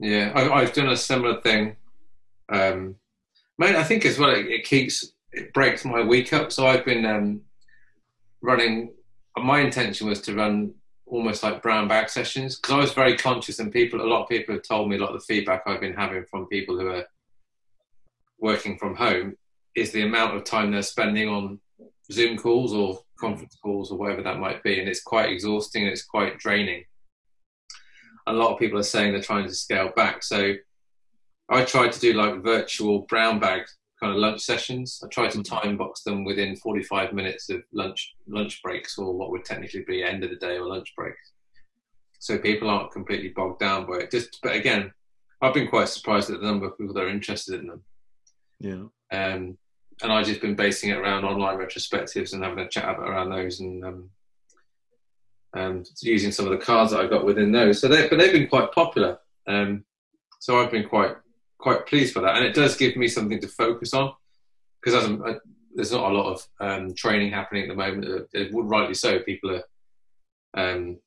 Yeah, 0.00 0.32
I, 0.34 0.50
I've 0.50 0.72
done 0.72 0.88
a 0.88 0.96
similar 0.96 1.40
thing. 1.40 1.76
Um, 2.48 2.96
man, 3.56 3.76
I 3.76 3.84
think 3.84 4.04
as 4.04 4.18
well, 4.18 4.30
it, 4.30 4.46
it 4.46 4.64
keeps 4.64 5.12
it 5.32 5.52
breaks 5.52 5.84
my 5.84 6.02
week 6.02 6.32
up. 6.32 6.52
So 6.52 6.66
I've 6.66 6.84
been 6.84 7.04
um, 7.06 7.42
running. 8.42 8.94
My 9.36 9.60
intention 9.60 10.08
was 10.08 10.20
to 10.22 10.34
run 10.34 10.74
almost 11.06 11.42
like 11.42 11.62
brown 11.62 11.88
bag 11.88 12.08
sessions 12.08 12.56
because 12.56 12.72
I 12.72 12.78
was 12.78 12.92
very 12.92 13.16
conscious, 13.16 13.58
and 13.58 13.72
people, 13.72 14.00
a 14.00 14.02
lot 14.02 14.22
of 14.22 14.28
people 14.28 14.54
have 14.54 14.64
told 14.64 14.88
me 14.88 14.96
a 14.96 15.00
lot 15.00 15.14
of 15.14 15.20
the 15.20 15.26
feedback 15.26 15.62
I've 15.66 15.80
been 15.80 15.94
having 15.94 16.24
from 16.30 16.46
people 16.46 16.78
who 16.78 16.88
are 16.88 17.06
working 18.38 18.78
from 18.78 18.94
home 18.94 19.36
is 19.74 19.92
the 19.92 20.02
amount 20.02 20.36
of 20.36 20.44
time 20.44 20.70
they're 20.70 20.82
spending 20.82 21.28
on 21.28 21.60
Zoom 22.10 22.36
calls 22.36 22.72
or 22.72 23.00
conference 23.18 23.56
calls 23.62 23.92
or 23.92 23.98
whatever 23.98 24.22
that 24.22 24.38
might 24.38 24.62
be, 24.62 24.80
and 24.80 24.88
it's 24.88 25.02
quite 25.02 25.30
exhausting 25.30 25.82
and 25.82 25.92
it's 25.92 26.04
quite 26.04 26.38
draining 26.38 26.84
a 28.26 28.32
lot 28.32 28.52
of 28.52 28.58
people 28.58 28.78
are 28.78 28.84
saying 28.84 29.12
they're 29.12 29.22
trying 29.22 29.46
to 29.46 29.54
scale 29.54 29.90
back. 29.94 30.22
So 30.22 30.54
I 31.48 31.64
tried 31.64 31.92
to 31.92 32.00
do 32.00 32.12
like 32.12 32.42
virtual 32.42 33.00
brown 33.00 33.40
bag 33.40 33.62
kind 34.00 34.12
of 34.12 34.18
lunch 34.18 34.40
sessions. 34.40 35.02
I 35.04 35.08
tried 35.08 35.30
to 35.32 35.42
time 35.42 35.76
box 35.76 36.02
them 36.02 36.24
within 36.24 36.56
45 36.56 37.12
minutes 37.12 37.50
of 37.50 37.62
lunch 37.72 38.14
lunch 38.26 38.62
breaks 38.62 38.98
or 38.98 39.12
what 39.12 39.30
would 39.30 39.44
technically 39.44 39.84
be 39.86 40.02
end 40.02 40.24
of 40.24 40.30
the 40.30 40.36
day 40.36 40.56
or 40.56 40.66
lunch 40.66 40.92
breaks. 40.96 41.32
So 42.18 42.38
people 42.38 42.68
aren't 42.68 42.92
completely 42.92 43.28
bogged 43.28 43.60
down 43.60 43.86
by 43.86 43.98
it. 43.98 44.10
Just 44.10 44.40
but 44.42 44.54
again, 44.54 44.92
I've 45.40 45.54
been 45.54 45.68
quite 45.68 45.88
surprised 45.88 46.30
at 46.30 46.40
the 46.40 46.46
number 46.46 46.66
of 46.66 46.78
people 46.78 46.94
that 46.94 47.04
are 47.04 47.08
interested 47.08 47.60
in 47.60 47.66
them. 47.66 47.82
Yeah. 48.58 48.84
Um, 49.12 49.58
and 50.02 50.12
I've 50.12 50.26
just 50.26 50.40
been 50.40 50.54
basing 50.54 50.90
it 50.90 50.98
around 50.98 51.24
online 51.24 51.58
retrospectives 51.58 52.32
and 52.32 52.42
having 52.42 52.58
a 52.60 52.68
chat 52.68 52.84
about 52.84 53.08
around 53.08 53.30
those 53.30 53.60
and 53.60 53.84
um, 53.84 54.10
um, 55.54 55.84
using 56.02 56.32
some 56.32 56.46
of 56.46 56.52
the 56.52 56.64
cards 56.64 56.92
that 56.92 57.00
I 57.00 57.06
got 57.06 57.24
within 57.24 57.52
those. 57.52 57.80
So 57.80 57.88
they, 57.88 58.08
but 58.08 58.18
they've 58.18 58.32
been 58.32 58.48
quite 58.48 58.72
popular. 58.72 59.18
Um, 59.46 59.84
so 60.38 60.60
I've 60.60 60.70
been 60.70 60.88
quite 60.88 61.16
quite 61.60 61.86
pleased 61.86 62.14
for 62.14 62.20
that, 62.20 62.36
and 62.36 62.44
it 62.44 62.54
does 62.54 62.76
give 62.76 62.96
me 62.96 63.08
something 63.08 63.40
to 63.40 63.48
focus 63.48 63.94
on 63.94 64.12
because 64.82 65.04
I, 65.04 65.36
there's 65.74 65.92
not 65.92 66.10
a 66.10 66.14
lot 66.14 66.32
of 66.32 66.46
um, 66.60 66.94
training 66.94 67.32
happening 67.32 67.64
at 67.64 67.68
the 67.68 67.74
moment. 67.74 68.28
It 68.32 68.54
uh, 68.54 68.62
rightly 68.62 68.94
so, 68.94 69.20
people 69.20 69.50
are 69.56 69.64
um, 70.54 70.98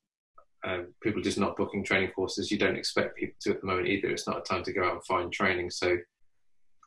um, 0.66 0.88
people 1.02 1.22
just 1.22 1.38
not 1.38 1.58
booking 1.58 1.84
training 1.84 2.12
courses. 2.12 2.52
You 2.52 2.58
don't 2.58 2.78
expect 2.78 3.18
people 3.18 3.36
to 3.42 3.52
at 3.52 3.62
the 3.62 3.68
moment 3.68 3.88
either. 3.88 4.10
It's 4.10 4.28
not 4.28 4.38
a 4.38 4.42
time 4.42 4.64
to 4.64 4.74
go 4.74 4.86
out 4.86 4.94
and 4.94 5.06
find 5.06 5.32
training. 5.32 5.72
So, 5.72 5.98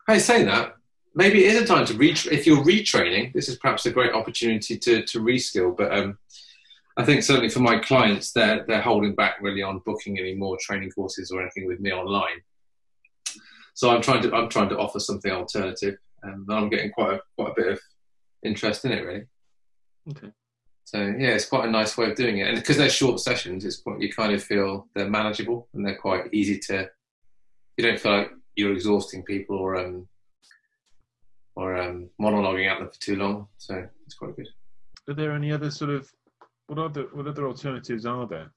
hey, 0.07 0.19
saying 0.19 0.47
that, 0.47 0.75
maybe 1.15 1.45
it 1.45 1.55
is 1.55 1.63
a 1.63 1.67
time 1.67 1.85
to 1.87 1.95
reach. 1.95 2.27
If 2.27 2.47
you're 2.47 2.65
retraining, 2.65 3.33
this 3.35 3.49
is 3.49 3.59
perhaps 3.59 3.87
a 3.87 3.91
great 3.91 4.13
opportunity 4.13 4.79
to 4.79 5.03
to 5.03 5.21
reskill. 5.21 5.77
But 5.77 5.97
um, 5.97 6.19
I 6.97 7.05
think 7.05 7.23
certainly 7.23 7.51
for 7.51 7.61
my 7.61 7.79
clients, 7.79 8.33
they're 8.33 8.65
they're 8.67 8.81
holding 8.81 9.15
back 9.15 9.37
really 9.43 9.63
on 9.63 9.83
booking 9.85 10.19
any 10.19 10.35
more 10.35 10.57
training 10.59 10.91
courses 10.93 11.31
or 11.31 11.43
anything 11.43 11.67
with 11.67 11.81
me 11.81 11.93
online. 11.93 12.41
So 13.77 13.91
I'm 13.91 14.01
trying 14.01 14.23
to 14.23 14.35
I'm 14.35 14.49
trying 14.49 14.71
to 14.71 14.79
offer 14.79 14.99
something 14.99 15.31
alternative, 15.31 15.99
and 16.23 16.51
I'm 16.51 16.71
getting 16.71 16.91
quite 16.91 17.13
a, 17.13 17.21
quite 17.37 17.51
a 17.51 17.55
bit 17.55 17.73
of 17.73 17.81
interest 18.43 18.87
in 18.87 18.93
it 18.93 19.05
really. 19.05 19.25
Okay. 20.11 20.33
So 20.85 20.99
yeah, 20.99 21.35
it's 21.35 21.45
quite 21.45 21.69
a 21.69 21.71
nice 21.71 21.95
way 21.99 22.11
of 22.11 22.17
doing 22.17 22.39
it, 22.39 22.49
and 22.49 22.57
because 22.57 22.79
they're 22.79 22.89
short 22.89 23.21
sessions, 23.21 23.67
it's 23.67 23.77
quite, 23.77 24.01
you 24.01 24.11
kind 24.11 24.33
of 24.33 24.43
feel 24.43 24.89
they're 24.95 25.11
manageable 25.11 25.69
and 25.75 25.85
they're 25.85 25.99
quite 25.99 26.33
easy 26.33 26.59
to. 26.61 26.89
You 27.77 27.85
don't 27.85 28.01
feel 28.01 28.13
like 28.17 28.31
you're 28.55 28.73
exhausting 28.73 29.23
people 29.25 29.59
or 29.59 29.77
um 29.77 30.09
or 31.55 31.77
um 31.77 32.09
monologuing 32.19 32.71
at 32.71 32.79
them 32.79 32.89
for 32.89 32.99
too 32.99 33.17
long. 33.17 33.47
So 33.59 33.87
it's 34.07 34.15
quite 34.15 34.37
good. 34.37 34.49
Are 35.07 35.15
there 35.15 35.33
any 35.33 35.53
other 35.53 35.71
sort 35.71 35.91
of 35.91 36.11
what 36.69 36.79
other 36.79 37.09
what 37.13 37.27
other 37.27 37.47
alternatives 37.47 38.07
are 38.07 38.27
there 38.27 38.51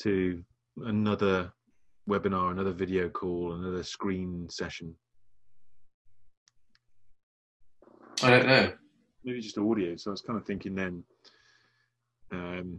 to 0.00 0.44
another 0.84 1.50
webinar, 2.08 2.50
another 2.50 2.72
video 2.72 3.08
call, 3.08 3.52
another 3.54 3.82
screen 3.82 4.48
session? 4.48 4.94
I 8.22 8.30
don't 8.30 8.46
know. 8.46 8.72
Maybe 9.24 9.40
just 9.40 9.58
audio. 9.58 9.96
So 9.96 10.10
I 10.10 10.12
was 10.12 10.22
kind 10.22 10.38
of 10.38 10.46
thinking 10.46 10.74
then, 10.74 11.04
um, 12.32 12.78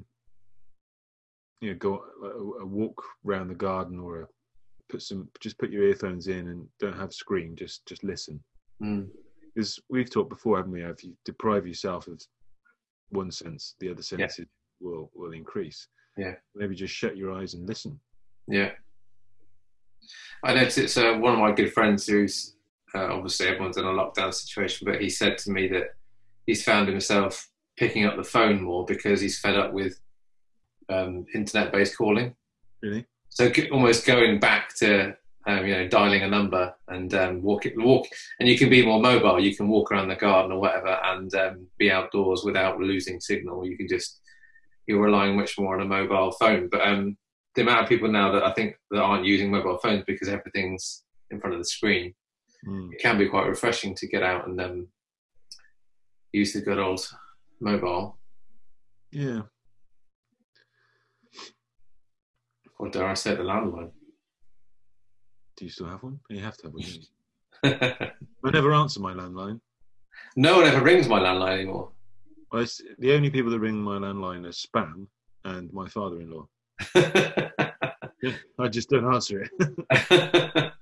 you 1.62 1.72
know, 1.72 1.78
go 1.78 2.04
a, 2.24 2.64
a 2.64 2.66
walk 2.66 3.02
around 3.26 3.50
the 3.50 3.56
garden 3.56 4.00
or 4.00 4.22
a, 4.22 4.28
put 4.90 5.02
some 5.02 5.30
just 5.40 5.58
put 5.60 5.70
your 5.70 5.84
earphones 5.84 6.28
in 6.28 6.48
and 6.48 6.68
don't 6.80 6.98
have 6.98 7.14
screen. 7.14 7.56
Just 7.56 7.86
just 7.86 8.04
listen. 8.04 8.42
Mm. 8.82 9.08
Because 9.54 9.80
we've 9.90 10.10
talked 10.10 10.30
before, 10.30 10.58
haven't 10.58 10.72
we? 10.72 10.84
If 10.84 11.04
you 11.04 11.16
deprive 11.26 11.68
yourself 11.68 12.08
of 12.08 12.22
one 13.10 13.32
sense, 13.32 13.76
the 13.80 13.90
other 13.90 14.02
Yeah. 14.02 14.28
senses 14.28 14.48
will 14.80 15.12
will 15.14 15.34
increase. 15.34 15.88
Yeah. 16.18 16.36
Maybe 16.56 16.76
just 16.76 16.94
shut 16.94 17.18
your 17.18 17.32
eyes 17.34 17.54
and 17.54 17.68
listen. 17.68 18.00
Yeah. 18.48 18.72
I 20.44 20.54
noticed 20.54 20.78
it's 20.78 20.98
uh, 20.98 21.16
one 21.16 21.34
of 21.34 21.40
my 21.40 21.52
good 21.52 21.74
friends 21.74 22.08
who's 22.08 22.56
uh, 22.96 23.14
obviously 23.14 23.48
everyone's 23.48 23.78
in 23.78 23.86
a 23.86 23.90
lockdown 23.90 24.34
situation, 24.34 24.86
but 24.90 25.02
he 25.02 25.10
said 25.10 25.38
to 25.40 25.52
me 25.52 25.68
that 25.68 25.96
he's 26.46 26.64
found 26.64 26.88
himself 26.88 27.50
picking 27.78 28.06
up 28.06 28.16
the 28.16 28.24
phone 28.24 28.62
more 28.62 28.86
because 28.86 29.22
he's 29.22 29.40
fed 29.40 29.56
up 29.56 29.74
with 29.74 30.00
um, 30.90 31.26
internet-based 31.34 31.98
calling. 31.98 32.36
Really? 32.82 33.06
So 33.30 33.52
almost 33.72 34.06
going 34.06 34.40
back 34.40 34.76
to 34.78 35.16
um, 35.48 35.66
you 35.66 35.74
know 35.74 35.88
dialing 35.88 36.24
a 36.24 36.28
number 36.28 36.74
and 36.88 37.14
um, 37.14 37.42
walk 37.42 37.64
walk, 37.78 38.08
and 38.40 38.50
you 38.50 38.58
can 38.58 38.70
be 38.70 38.86
more 38.86 39.00
mobile. 39.00 39.40
You 39.40 39.56
can 39.56 39.68
walk 39.68 39.92
around 39.92 40.10
the 40.10 40.16
garden 40.16 40.52
or 40.52 40.60
whatever 40.60 41.00
and 41.04 41.34
um, 41.36 41.68
be 41.78 41.92
outdoors 41.92 42.44
without 42.44 42.80
losing 42.80 43.20
signal. 43.20 43.66
You 43.66 43.78
can 43.78 43.88
just 43.88 44.20
you're 44.88 45.02
relying 45.02 45.38
much 45.38 45.58
more 45.58 45.76
on 45.76 45.82
a 45.82 45.86
mobile 45.86 46.32
phone. 46.32 46.68
But 46.68 46.82
um, 46.82 47.18
the 47.60 47.64
amount 47.68 47.84
of 47.84 47.90
people 47.90 48.08
now 48.10 48.32
that 48.32 48.44
I 48.44 48.54
think 48.54 48.76
that 48.92 49.02
aren't 49.02 49.26
using 49.26 49.52
mobile 49.52 49.78
phones 49.80 50.04
because 50.08 50.30
everything's 50.30 51.04
in 51.30 51.40
front 51.42 51.54
of 51.56 51.60
the 51.60 51.66
screen, 51.66 52.14
Mm. 52.68 52.92
it 52.94 53.00
can 53.02 53.18
be 53.18 53.28
quite 53.30 53.48
refreshing 53.48 53.96
to 53.96 54.08
get 54.08 54.22
out 54.22 54.46
and 54.48 54.60
um, 54.60 54.88
use 56.34 56.52
the 56.54 56.60
good 56.62 56.78
old 56.78 57.00
mobile, 57.62 58.18
Yeah. 59.12 59.44
or 62.78 62.90
dare 62.90 63.08
I 63.08 63.14
say, 63.14 63.36
the 63.36 63.44
landline. 63.44 63.92
Do 65.56 65.66
you 65.66 65.72
still 65.72 65.88
have 65.88 66.04
one? 66.04 66.20
You 66.30 66.42
have 66.42 66.58
to 66.58 66.64
have 66.68 66.74
one. 66.74 66.84
I 68.46 68.52
never 68.52 68.74
answer 68.74 69.00
my 69.02 69.14
landline. 69.14 69.60
no 70.36 70.58
one 70.58 70.66
ever 70.66 70.84
rings 70.84 71.08
my 71.08 71.20
landline 71.20 71.54
anymore. 71.60 71.92
I 72.52 72.66
the 72.98 73.14
only 73.14 73.30
people 73.30 73.52
that 73.52 73.60
ring 73.60 73.82
my 73.82 73.98
landline 74.00 74.46
are 74.46 74.50
spam 74.52 75.08
and 75.46 75.72
my 75.72 75.88
father-in-law. 75.88 76.46
I 78.60 78.68
just 78.70 78.90
don't 78.90 79.14
answer 79.14 79.44
it. 79.44 79.52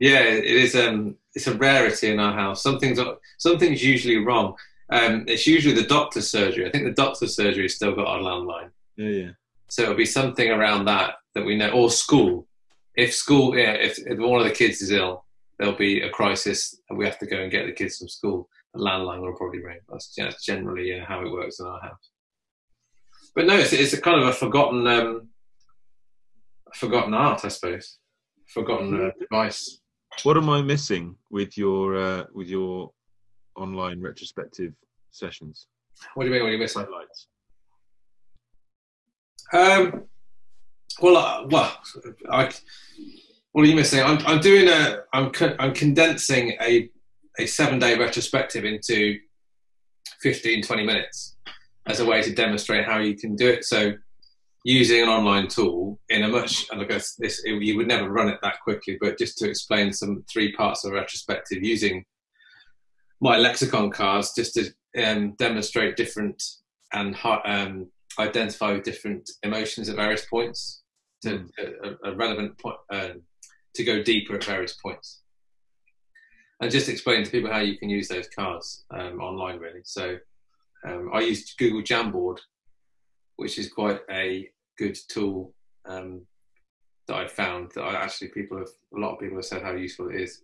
yeah, 0.00 0.20
it 0.20 0.44
is. 0.44 0.74
Um, 0.74 1.16
it's 1.34 1.46
a 1.46 1.54
rarity 1.54 2.10
in 2.10 2.20
our 2.20 2.32
house. 2.32 2.62
Something's 2.62 3.00
something's 3.38 3.82
usually 3.82 4.18
wrong. 4.18 4.54
Um, 4.90 5.24
it's 5.26 5.46
usually 5.46 5.74
the 5.74 5.88
doctor's 5.88 6.30
surgery. 6.30 6.66
I 6.66 6.70
think 6.70 6.84
the 6.84 7.02
doctor's 7.02 7.34
surgery 7.34 7.64
has 7.64 7.74
still 7.74 7.94
got 7.94 8.06
our 8.06 8.20
landline. 8.20 8.70
yeah, 8.96 9.08
yeah. 9.08 9.30
So 9.68 9.84
it'll 9.84 9.94
be 9.94 10.04
something 10.04 10.50
around 10.50 10.84
that 10.84 11.14
that 11.34 11.46
we 11.46 11.56
know, 11.56 11.70
or 11.70 11.90
school. 11.90 12.46
If 12.94 13.14
school, 13.14 13.56
yeah, 13.56 13.72
if, 13.72 13.98
if 14.00 14.18
one 14.18 14.38
of 14.38 14.46
the 14.46 14.52
kids 14.52 14.82
is 14.82 14.90
ill, 14.90 15.24
there'll 15.58 15.74
be 15.74 16.02
a 16.02 16.10
crisis, 16.10 16.78
and 16.90 16.98
we 16.98 17.06
have 17.06 17.18
to 17.20 17.26
go 17.26 17.38
and 17.38 17.50
get 17.50 17.64
the 17.64 17.72
kids 17.72 17.96
from 17.96 18.08
school. 18.08 18.48
The 18.74 18.80
landline 18.80 19.22
will 19.22 19.34
probably 19.34 19.62
ring. 19.62 19.78
That's, 19.88 20.14
generally 20.44 20.98
uh, 20.98 21.06
how 21.06 21.24
it 21.24 21.32
works 21.32 21.60
in 21.60 21.66
our 21.66 21.80
house. 21.80 22.10
But 23.34 23.46
no, 23.46 23.56
it's, 23.56 23.72
it's 23.72 23.92
a 23.92 24.00
kind 24.00 24.20
of 24.20 24.28
a 24.28 24.32
forgotten, 24.32 24.86
um, 24.86 25.28
forgotten 26.74 27.14
art, 27.14 27.44
I 27.44 27.48
suppose. 27.48 27.98
Forgotten 28.48 29.06
uh, 29.06 29.10
device. 29.18 29.80
What 30.24 30.36
am 30.36 30.50
I 30.50 30.60
missing 30.60 31.16
with 31.30 31.56
your 31.56 31.96
uh, 31.96 32.24
with 32.34 32.48
your 32.48 32.92
online 33.56 34.00
retrospective 34.02 34.74
sessions? 35.10 35.68
What 36.14 36.24
do 36.24 36.28
you 36.28 36.34
mean? 36.34 36.42
What 36.42 36.50
are 36.50 36.52
you 36.52 36.58
missing? 36.58 36.84
Highlights. 36.84 37.28
Um, 39.52 40.04
well, 41.00 41.16
uh, 41.16 41.46
well, 41.48 41.78
I, 42.30 42.50
what 43.52 43.62
are 43.62 43.68
you 43.68 43.76
missing? 43.76 44.02
I'm, 44.02 44.18
I'm 44.26 44.40
doing 44.40 44.68
a, 44.68 45.00
I'm, 45.12 45.30
I'm 45.58 45.74
condensing 45.74 46.56
a, 46.60 46.90
a 47.38 47.46
seven 47.46 47.78
day 47.78 47.98
retrospective 47.98 48.64
into 48.64 49.18
15, 50.20 50.62
20 50.62 50.84
minutes 50.84 51.36
as 51.86 52.00
a 52.00 52.04
way 52.04 52.22
to 52.22 52.34
demonstrate 52.34 52.84
how 52.84 52.98
you 52.98 53.16
can 53.16 53.34
do 53.34 53.48
it. 53.48 53.64
So 53.64 53.92
using 54.64 55.02
an 55.02 55.08
online 55.08 55.48
tool 55.48 55.98
in 56.08 56.22
a 56.22 56.28
much 56.28 56.66
and 56.70 56.80
I 56.80 56.84
guess 56.84 57.16
this 57.16 57.42
you 57.44 57.76
would 57.76 57.88
never 57.88 58.10
run 58.10 58.28
it 58.28 58.38
that 58.42 58.60
quickly, 58.62 58.96
but 59.00 59.18
just 59.18 59.38
to 59.38 59.48
explain 59.48 59.92
some 59.92 60.24
three 60.32 60.52
parts 60.52 60.84
of 60.84 60.92
a 60.92 60.94
retrospective 60.94 61.62
using 61.62 62.04
my 63.20 63.36
lexicon 63.36 63.90
cards 63.90 64.34
just 64.34 64.54
to 64.54 64.72
um, 65.02 65.34
demonstrate 65.38 65.96
different 65.96 66.42
and 66.92 67.16
um, 67.44 67.88
identify 68.18 68.78
different 68.78 69.30
emotions 69.42 69.88
at 69.88 69.96
various 69.96 70.26
points 70.26 70.82
to 71.22 71.38
mm. 71.38 71.48
a, 71.58 72.10
a, 72.10 72.14
relevant 72.14 72.58
point 72.58 72.76
um, 72.90 73.22
to 73.74 73.84
go 73.84 74.02
deeper 74.02 74.34
at 74.34 74.44
various 74.44 74.74
points 74.74 75.22
and 76.60 76.70
just 76.70 76.88
explain 76.88 77.24
to 77.24 77.30
people 77.30 77.50
how 77.50 77.60
you 77.60 77.78
can 77.78 77.88
use 77.88 78.08
those 78.08 78.28
cards 78.28 78.84
um, 78.90 79.20
online 79.20 79.58
really 79.58 79.80
so 79.84 80.16
um, 80.86 81.10
i 81.12 81.20
used 81.20 81.56
google 81.58 81.82
jamboard 81.82 82.38
which 83.36 83.58
is 83.58 83.72
quite 83.72 84.00
a 84.10 84.48
good 84.78 84.96
tool 85.08 85.54
um, 85.86 86.22
that 87.08 87.16
I 87.16 87.26
found 87.26 87.72
that 87.74 87.82
I 87.82 87.94
actually 87.94 88.28
people 88.28 88.58
have 88.58 88.68
a 88.96 89.00
lot 89.00 89.14
of 89.14 89.20
people 89.20 89.36
have 89.36 89.44
said 89.44 89.62
how 89.62 89.72
useful 89.72 90.10
it 90.10 90.20
is. 90.20 90.42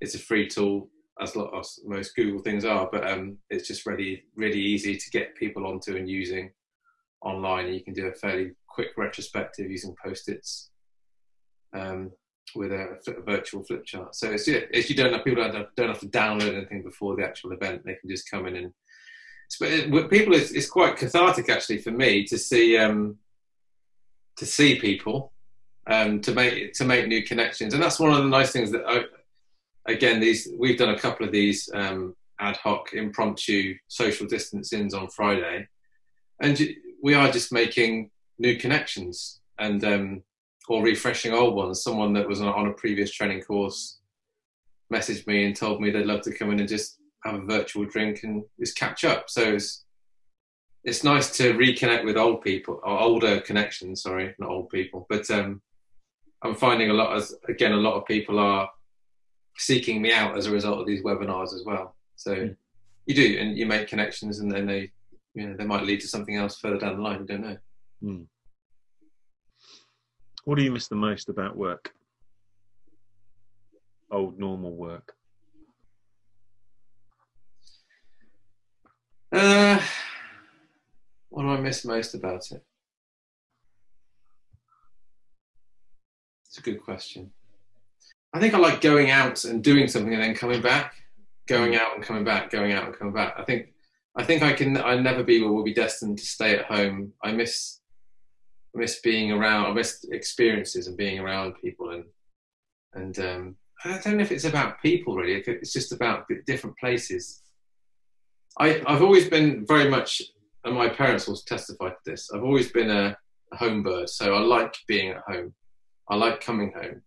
It's 0.00 0.14
a 0.14 0.18
free 0.18 0.48
tool 0.48 0.88
as, 1.20 1.36
lot, 1.36 1.54
most 1.84 2.16
Google 2.16 2.40
things 2.40 2.64
are, 2.64 2.88
but 2.90 3.08
um, 3.08 3.38
it's 3.50 3.68
just 3.68 3.86
really 3.86 4.24
really 4.36 4.60
easy 4.60 4.96
to 4.96 5.10
get 5.10 5.36
people 5.36 5.66
onto 5.66 5.96
and 5.96 6.08
using 6.08 6.50
online. 7.22 7.72
You 7.72 7.82
can 7.82 7.94
do 7.94 8.06
a 8.06 8.12
fairly 8.12 8.52
quick 8.68 8.88
retrospective 8.96 9.70
using 9.70 9.94
post-its 10.04 10.70
um, 11.72 12.10
with 12.56 12.72
a, 12.72 12.98
a, 13.06 13.22
virtual 13.22 13.62
flip 13.62 13.84
chart. 13.84 14.14
So 14.16 14.32
it's, 14.32 14.48
it's 14.48 14.90
you 14.90 14.96
don't 14.96 15.12
have 15.12 15.24
people 15.24 15.42
don't 15.42 15.88
have 15.88 16.00
to 16.00 16.08
download 16.08 16.56
anything 16.56 16.82
before 16.82 17.16
the 17.16 17.24
actual 17.24 17.52
event. 17.52 17.82
They 17.84 17.94
can 17.94 18.10
just 18.10 18.28
come 18.28 18.46
in 18.46 18.56
and 18.56 18.72
but 19.90 20.10
people 20.10 20.34
it's, 20.34 20.50
it's, 20.50 20.68
quite 20.68 20.96
cathartic 20.96 21.48
actually 21.48 21.78
for 21.78 21.90
me 21.90 22.24
to 22.24 22.38
see 22.38 22.76
um, 22.76 23.16
to 24.36 24.46
see 24.46 24.78
people 24.78 25.32
um, 25.86 26.20
to 26.20 26.32
make 26.32 26.74
to 26.74 26.84
make 26.84 27.06
new 27.06 27.22
connections. 27.22 27.74
And 27.74 27.82
that's 27.82 28.00
one 28.00 28.12
of 28.12 28.18
the 28.18 28.28
nice 28.28 28.52
things 28.52 28.70
that 28.72 28.84
I, 28.86 29.04
again 29.90 30.20
these 30.20 30.48
we've 30.58 30.78
done 30.78 30.90
a 30.94 30.98
couple 30.98 31.26
of 31.26 31.32
these 31.32 31.68
um, 31.74 32.16
ad 32.40 32.56
hoc 32.56 32.92
impromptu 32.94 33.76
social 33.88 34.26
distancings 34.26 34.94
on 34.94 35.08
friday. 35.08 35.68
And 36.40 36.60
we 37.02 37.14
are 37.14 37.30
just 37.30 37.52
making 37.52 38.10
new 38.38 38.56
connections 38.56 39.40
and 39.58 39.84
um, 39.84 40.22
or 40.68 40.82
refreshing 40.82 41.32
old 41.32 41.54
ones. 41.54 41.82
Someone 41.82 42.12
that 42.14 42.26
was 42.26 42.40
on 42.40 42.66
a 42.66 42.72
previous 42.72 43.12
training 43.12 43.42
course 43.42 43.98
messaged 44.92 45.26
me 45.26 45.44
and 45.44 45.56
told 45.56 45.80
me 45.80 45.90
they'd 45.90 46.06
love 46.06 46.22
to 46.22 46.34
come 46.34 46.50
in 46.50 46.60
and 46.60 46.68
just 46.68 46.98
have 47.24 47.34
a 47.34 47.44
virtual 47.44 47.84
drink 47.84 48.22
and 48.22 48.44
just 48.58 48.76
catch 48.76 49.04
up. 49.04 49.28
So 49.28 49.54
it's 49.54 49.84
it's 50.84 51.02
nice 51.02 51.34
to 51.38 51.54
reconnect 51.54 52.04
with 52.04 52.16
old 52.16 52.42
people 52.42 52.80
or 52.84 53.00
older 53.00 53.40
connections. 53.40 54.02
Sorry, 54.02 54.34
not 54.38 54.50
old 54.50 54.68
people, 54.68 55.06
but 55.08 55.28
um, 55.30 55.62
I'm 56.42 56.54
finding 56.54 56.90
a 56.90 56.94
lot 56.94 57.16
as 57.16 57.34
again 57.48 57.72
a 57.72 57.76
lot 57.76 57.94
of 57.94 58.04
people 58.06 58.38
are 58.38 58.68
seeking 59.56 60.02
me 60.02 60.12
out 60.12 60.36
as 60.36 60.46
a 60.46 60.52
result 60.52 60.80
of 60.80 60.86
these 60.86 61.02
webinars 61.02 61.54
as 61.54 61.62
well. 61.64 61.96
So 62.16 62.34
mm. 62.34 62.56
you 63.06 63.14
do, 63.14 63.38
and 63.40 63.56
you 63.56 63.66
make 63.66 63.88
connections, 63.88 64.40
and 64.40 64.52
then 64.52 64.66
they 64.66 64.90
you 65.34 65.48
know 65.48 65.56
they 65.56 65.64
might 65.64 65.84
lead 65.84 66.00
to 66.00 66.08
something 66.08 66.36
else 66.36 66.58
further 66.58 66.78
down 66.78 66.96
the 66.96 67.02
line. 67.02 67.20
You 67.20 67.26
don't 67.26 67.42
know. 67.42 67.56
Mm. 68.02 68.26
What 70.44 70.58
do 70.58 70.64
you 70.64 70.70
miss 70.70 70.88
the 70.88 70.96
most 70.96 71.30
about 71.30 71.56
work? 71.56 71.94
Old 74.10 74.38
normal 74.38 74.72
work. 74.72 75.14
Uh, 79.34 79.80
what 81.30 81.42
do 81.42 81.48
I 81.48 81.60
miss 81.60 81.84
most 81.84 82.14
about 82.14 82.52
it? 82.52 82.62
It's 86.46 86.58
a 86.58 86.62
good 86.62 86.80
question. 86.80 87.32
I 88.32 88.38
think 88.38 88.54
I 88.54 88.58
like 88.58 88.80
going 88.80 89.10
out 89.10 89.44
and 89.44 89.62
doing 89.62 89.88
something 89.88 90.14
and 90.14 90.22
then 90.22 90.36
coming 90.36 90.62
back, 90.62 90.94
going 91.48 91.72
mm. 91.72 91.80
out 91.80 91.96
and 91.96 92.04
coming 92.04 92.22
back, 92.22 92.48
going 92.50 92.70
out 92.70 92.84
and 92.86 92.96
coming 92.96 93.12
back. 93.12 93.34
I 93.36 93.42
think 93.42 93.72
I 94.14 94.22
think 94.22 94.44
I 94.44 94.52
can. 94.52 94.76
I 94.76 94.94
never 94.94 95.24
be 95.24 95.42
or 95.42 95.52
will 95.52 95.64
be 95.64 95.74
destined 95.74 96.18
to 96.18 96.24
stay 96.24 96.56
at 96.56 96.66
home. 96.66 97.12
I 97.20 97.32
miss 97.32 97.80
I 98.76 98.78
miss 98.78 99.00
being 99.00 99.32
around. 99.32 99.66
I 99.66 99.72
miss 99.72 100.04
experiences 100.12 100.86
and 100.86 100.96
being 100.96 101.18
around 101.18 101.54
people 101.60 101.90
and 101.90 102.04
and 102.92 103.18
um, 103.18 103.56
I 103.84 103.98
don't 103.98 104.18
know 104.18 104.22
if 104.22 104.30
it's 104.30 104.44
about 104.44 104.80
people 104.80 105.16
really. 105.16 105.42
It's 105.44 105.72
just 105.72 105.90
about 105.90 106.28
different 106.46 106.78
places. 106.78 107.40
I, 108.58 108.82
I've 108.86 109.02
always 109.02 109.28
been 109.28 109.66
very 109.66 109.88
much, 109.88 110.22
and 110.64 110.74
my 110.74 110.88
parents 110.88 111.26
will 111.26 111.36
testify 111.36 111.90
to 111.90 111.96
this. 112.06 112.30
I've 112.32 112.44
always 112.44 112.70
been 112.70 112.90
a, 112.90 113.16
a 113.52 113.56
home 113.56 113.82
bird, 113.82 114.08
so 114.08 114.34
I 114.34 114.40
like 114.40 114.76
being 114.86 115.10
at 115.10 115.22
home. 115.26 115.54
I 116.08 116.16
like 116.16 116.40
coming 116.40 116.72
home, 116.72 117.02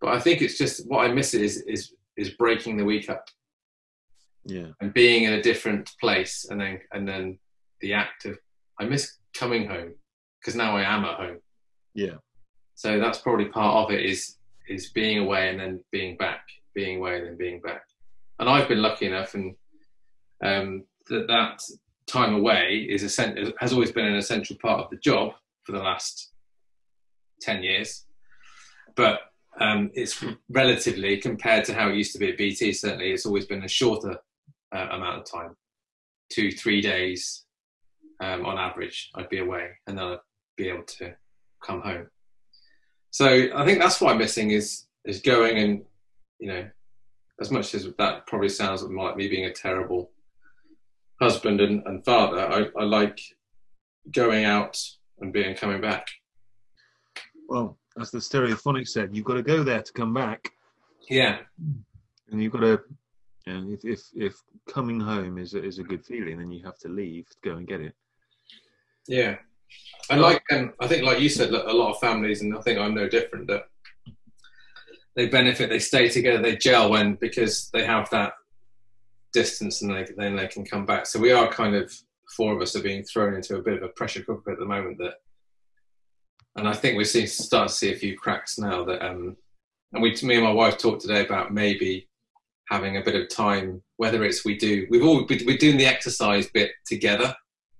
but 0.00 0.10
I 0.10 0.20
think 0.20 0.42
it's 0.42 0.58
just 0.58 0.88
what 0.88 1.04
I 1.04 1.12
miss 1.12 1.34
is 1.34 1.62
is 1.62 1.94
is 2.16 2.30
breaking 2.30 2.76
the 2.76 2.84
week 2.84 3.10
up. 3.10 3.24
Yeah, 4.44 4.68
and 4.80 4.92
being 4.94 5.24
in 5.24 5.34
a 5.34 5.42
different 5.42 5.90
place, 6.00 6.46
and 6.50 6.60
then 6.60 6.80
and 6.92 7.06
then 7.06 7.38
the 7.80 7.92
act 7.92 8.24
of 8.24 8.38
I 8.80 8.84
miss 8.84 9.18
coming 9.34 9.68
home 9.68 9.94
because 10.40 10.56
now 10.56 10.76
I 10.76 10.82
am 10.82 11.04
at 11.04 11.16
home. 11.16 11.38
Yeah. 11.94 12.16
So 12.74 12.98
that's 12.98 13.18
probably 13.18 13.46
part 13.46 13.84
of 13.84 13.94
it 13.94 14.04
is 14.04 14.36
is 14.68 14.90
being 14.90 15.18
away 15.18 15.50
and 15.50 15.60
then 15.60 15.84
being 15.92 16.16
back, 16.16 16.46
being 16.74 16.98
away 16.98 17.18
and 17.18 17.26
then 17.26 17.36
being 17.36 17.60
back. 17.60 17.82
And 18.38 18.48
I've 18.48 18.68
been 18.68 18.80
lucky 18.80 19.06
enough, 19.06 19.34
and 19.34 19.54
um, 20.42 20.84
that 21.08 21.26
that 21.28 21.62
time 22.06 22.34
away 22.34 22.86
is 22.88 23.18
a, 23.18 23.52
has 23.58 23.72
always 23.72 23.92
been 23.92 24.06
an 24.06 24.16
essential 24.16 24.56
part 24.60 24.80
of 24.80 24.90
the 24.90 24.96
job 24.96 25.32
for 25.64 25.72
the 25.72 25.78
last 25.78 26.32
10 27.40 27.62
years. 27.62 28.06
But 28.96 29.20
um, 29.60 29.90
it's 29.94 30.24
relatively, 30.48 31.18
compared 31.18 31.64
to 31.66 31.74
how 31.74 31.88
it 31.88 31.96
used 31.96 32.12
to 32.12 32.18
be 32.18 32.30
at 32.30 32.38
BT, 32.38 32.72
certainly 32.72 33.12
it's 33.12 33.26
always 33.26 33.46
been 33.46 33.64
a 33.64 33.68
shorter 33.68 34.18
uh, 34.74 34.86
amount 34.90 35.18
of 35.18 35.24
time 35.30 35.56
two, 36.30 36.50
three 36.50 36.80
days 36.80 37.44
um, 38.20 38.46
on 38.46 38.58
average, 38.58 39.10
I'd 39.14 39.28
be 39.28 39.38
away 39.38 39.70
and 39.86 39.98
then 39.98 40.04
I'd 40.04 40.18
be 40.56 40.68
able 40.68 40.84
to 40.84 41.14
come 41.64 41.80
home. 41.80 42.06
So 43.10 43.48
I 43.54 43.64
think 43.64 43.80
that's 43.80 44.00
why 44.00 44.14
missing 44.14 44.52
is 44.52 44.86
is 45.04 45.20
going 45.20 45.58
and 45.58 45.82
you 46.38 46.48
know, 46.48 46.68
as 47.40 47.50
much 47.50 47.74
as 47.74 47.88
that 47.98 48.26
probably 48.26 48.48
sounds 48.48 48.82
like 48.82 49.16
me 49.16 49.28
being 49.28 49.46
a 49.46 49.52
terrible 49.52 50.10
husband 51.20 51.60
and, 51.60 51.86
and 51.86 52.04
father, 52.04 52.40
I, 52.40 52.80
I 52.80 52.84
like 52.84 53.20
going 54.10 54.44
out 54.44 54.78
and 55.20 55.32
being 55.32 55.54
coming 55.54 55.80
back. 55.80 56.06
Well, 57.48 57.78
as 58.00 58.10
the 58.10 58.18
stereophonic 58.18 58.88
said, 58.88 59.14
you've 59.14 59.26
got 59.26 59.34
to 59.34 59.42
go 59.42 59.62
there 59.62 59.82
to 59.82 59.92
come 59.92 60.14
back. 60.14 60.48
Yeah. 61.08 61.38
And 62.30 62.42
you've 62.42 62.52
got 62.52 62.60
to, 62.60 62.80
know, 63.46 63.66
if, 63.68 63.84
if, 63.84 64.00
if 64.14 64.34
coming 64.68 65.00
home 65.00 65.38
is 65.38 65.54
a, 65.54 65.62
is 65.62 65.78
a 65.78 65.82
good 65.82 66.04
feeling, 66.04 66.38
then 66.38 66.50
you 66.50 66.64
have 66.64 66.78
to 66.78 66.88
leave 66.88 67.28
to 67.30 67.36
go 67.42 67.56
and 67.56 67.66
get 67.66 67.80
it. 67.80 67.94
Yeah. 69.06 69.36
And 70.08 70.20
like, 70.20 70.42
um, 70.52 70.72
I 70.80 70.86
think, 70.86 71.04
like 71.04 71.20
you 71.20 71.28
said, 71.28 71.50
a 71.50 71.72
lot 71.72 71.90
of 71.90 72.00
families, 72.00 72.42
and 72.42 72.56
I 72.56 72.60
think 72.60 72.78
I'm 72.78 72.94
no 72.94 73.08
different, 73.08 73.46
that 73.48 73.64
they 75.16 75.28
benefit, 75.28 75.68
they 75.68 75.78
stay 75.78 76.08
together, 76.08 76.42
they 76.42 76.56
gel 76.56 76.90
when 76.90 77.14
because 77.14 77.70
they 77.72 77.84
have 77.84 78.08
that 78.10 78.32
distance 79.32 79.82
and 79.82 79.90
they, 79.90 80.06
then 80.16 80.36
they 80.36 80.46
can 80.46 80.64
come 80.64 80.86
back. 80.86 81.06
So 81.06 81.18
we 81.18 81.32
are 81.32 81.48
kind 81.48 81.74
of 81.74 81.92
four 82.36 82.54
of 82.54 82.60
us 82.60 82.76
are 82.76 82.82
being 82.82 83.02
thrown 83.02 83.34
into 83.34 83.56
a 83.56 83.62
bit 83.62 83.76
of 83.76 83.82
a 83.82 83.88
pressure 83.88 84.22
cooker 84.22 84.52
at 84.52 84.58
the 84.58 84.64
moment. 84.64 84.98
That, 84.98 85.14
and 86.56 86.68
I 86.68 86.72
think 86.72 86.96
we're 86.96 87.04
seeing 87.04 87.26
start 87.26 87.68
to 87.68 87.74
see 87.74 87.92
a 87.92 87.96
few 87.96 88.16
cracks 88.16 88.58
now. 88.58 88.84
That 88.84 89.04
um, 89.04 89.36
and 89.92 90.02
we, 90.02 90.16
me 90.22 90.36
and 90.36 90.44
my 90.44 90.52
wife 90.52 90.78
talked 90.78 91.02
today 91.02 91.24
about 91.24 91.52
maybe 91.52 92.08
having 92.68 92.96
a 92.96 93.02
bit 93.02 93.16
of 93.16 93.28
time. 93.28 93.82
Whether 93.96 94.24
it's 94.24 94.44
we 94.44 94.56
do, 94.56 94.86
we've 94.90 95.04
all 95.04 95.26
we're 95.28 95.58
doing 95.58 95.76
the 95.76 95.86
exercise 95.86 96.48
bit 96.50 96.72
together 96.86 97.34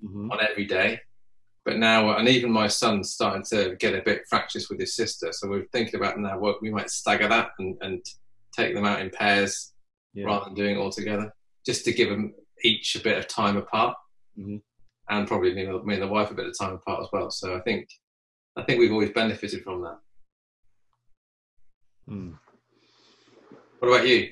mm-hmm. 0.05 0.31
on 0.31 0.39
every 0.41 0.67
day. 0.67 1.01
But 1.65 1.77
now, 1.77 2.17
and 2.17 2.27
even 2.27 2.51
my 2.51 2.69
son's 2.69 3.13
starting 3.13 3.45
to 3.51 3.77
get 3.77 3.95
a 3.95 4.03
bit 4.03 4.23
fractious 4.29 4.71
with 4.71 4.81
his 4.81 4.97
sister. 4.97 5.31
So 5.31 5.49
we're 5.49 5.67
thinking 5.73 5.97
about 5.97 6.19
now 6.19 6.39
what 6.39 6.63
we 6.63 6.71
might 6.71 6.89
stagger 6.89 7.29
that 7.29 7.51
and, 7.59 7.77
and 7.83 8.05
take 8.57 8.75
them 8.75 8.87
out 8.87 9.01
in 9.01 9.11
pairs 9.11 9.75
yeah. 10.15 10.25
rather 10.25 10.47
than 10.47 10.55
doing 10.55 10.77
it 10.77 10.79
all 10.79 10.91
together 10.91 11.33
just 11.67 11.85
to 11.85 11.93
give 11.93 12.09
them 12.09 12.35
each 12.65 12.97
a 12.97 13.01
bit 13.01 13.19
of 13.19 13.27
time 13.29 13.57
apart, 13.57 13.97
mm-hmm. 14.39 14.57
and 15.09 15.29
probably 15.29 15.55
me, 15.55 15.67
me 15.85 15.95
and 15.95 16.03
the 16.03 16.09
wife 16.09 16.31
a 16.31 16.35
bit 16.35 16.47
of 16.47 16.59
time 16.59 16.75
apart 16.75 17.03
as 17.03 17.09
well. 17.13 17.31
So 17.31 17.57
I 17.57 17.61
think 17.61 17.89
I 18.57 18.63
think 18.63 18.79
we've 18.79 18.93
always 18.93 19.11
benefited 19.11 19.63
from 19.63 19.83
that. 19.83 19.99
Mm. 22.09 22.35
What 23.79 23.89
about 23.89 24.07
you? 24.07 24.31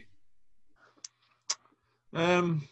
Um, 2.14 2.66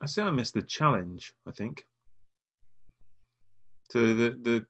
I 0.00 0.06
say 0.06 0.22
I 0.22 0.30
miss 0.30 0.50
the 0.50 0.62
challenge. 0.62 1.32
I 1.46 1.50
think. 1.52 1.84
So 3.90 4.14
the 4.14 4.38
the 4.42 4.66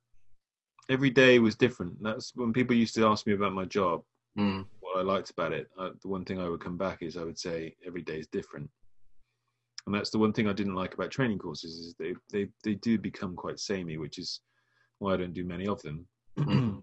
every 0.89 1.11
day 1.11 1.39
was 1.39 1.55
different. 1.55 2.03
That's 2.03 2.33
when 2.35 2.53
people 2.53 2.75
used 2.75 2.95
to 2.97 3.07
ask 3.07 3.27
me 3.27 3.35
about 3.35 3.53
my 3.53 3.65
job. 3.65 4.03
Mm. 4.39 4.67
What 4.81 4.99
I 4.99 5.03
liked 5.03 5.31
about 5.31 5.53
it, 5.53 5.69
uh, 5.79 5.91
the 6.01 6.09
one 6.09 6.25
thing 6.25 6.41
I 6.41 6.49
would 6.49 6.61
come 6.61 6.79
back 6.79 7.03
is 7.03 7.17
I 7.17 7.25
would 7.25 7.39
say 7.39 7.75
every 7.87 8.03
day 8.03 8.19
is 8.19 8.27
different. 8.29 8.71
and 9.87 9.95
that's 9.95 10.11
the 10.11 10.19
one 10.19 10.33
thing 10.33 10.49
I 10.49 10.53
didn't 10.53 10.75
like 10.77 10.95
about 10.95 11.11
training 11.11 11.39
courses 11.39 11.73
is 11.79 11.95
they 11.99 12.15
they 12.33 12.49
they 12.65 12.75
do 12.77 12.99
become 12.99 13.35
quite 13.37 13.59
samey, 13.59 13.99
which 13.99 14.19
is 14.19 14.41
why 14.99 15.15
I 15.15 15.17
don't 15.17 15.35
do 15.35 15.45
many 15.45 15.67
of 15.67 15.83
them. 15.83 16.07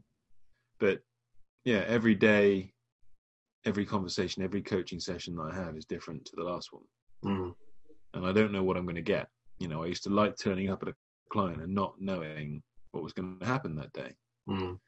but 0.80 1.00
yeah, 1.66 1.84
every 1.88 2.16
day, 2.16 2.74
every 3.66 3.86
conversation, 3.86 4.44
every 4.44 4.62
coaching 4.62 5.00
session 5.00 5.36
that 5.36 5.52
I 5.52 5.56
have 5.56 5.76
is 5.78 5.86
different 5.86 6.26
to 6.26 6.36
the 6.36 6.44
last 6.44 6.70
one, 6.72 6.84
Mm. 7.26 7.56
and 8.14 8.26
I 8.26 8.32
don't 8.32 8.52
know 8.52 8.64
what 8.64 8.78
I'm 8.78 8.86
going 8.86 8.96
to 8.96 9.02
get. 9.02 9.28
You 9.60 9.68
know, 9.68 9.84
I 9.84 9.88
used 9.88 10.04
to 10.04 10.10
like 10.10 10.36
turning 10.38 10.70
up 10.70 10.84
at 10.84 10.90
a 10.90 10.96
client 11.32 11.62
and 11.62 11.74
not 11.74 11.96
knowing 12.00 12.62
what 12.92 13.04
was 13.04 13.14
going 13.14 13.40
to 13.40 13.46
happen 13.46 13.76
that 13.76 13.94
day. 13.94 14.14
Mm. 14.48 14.80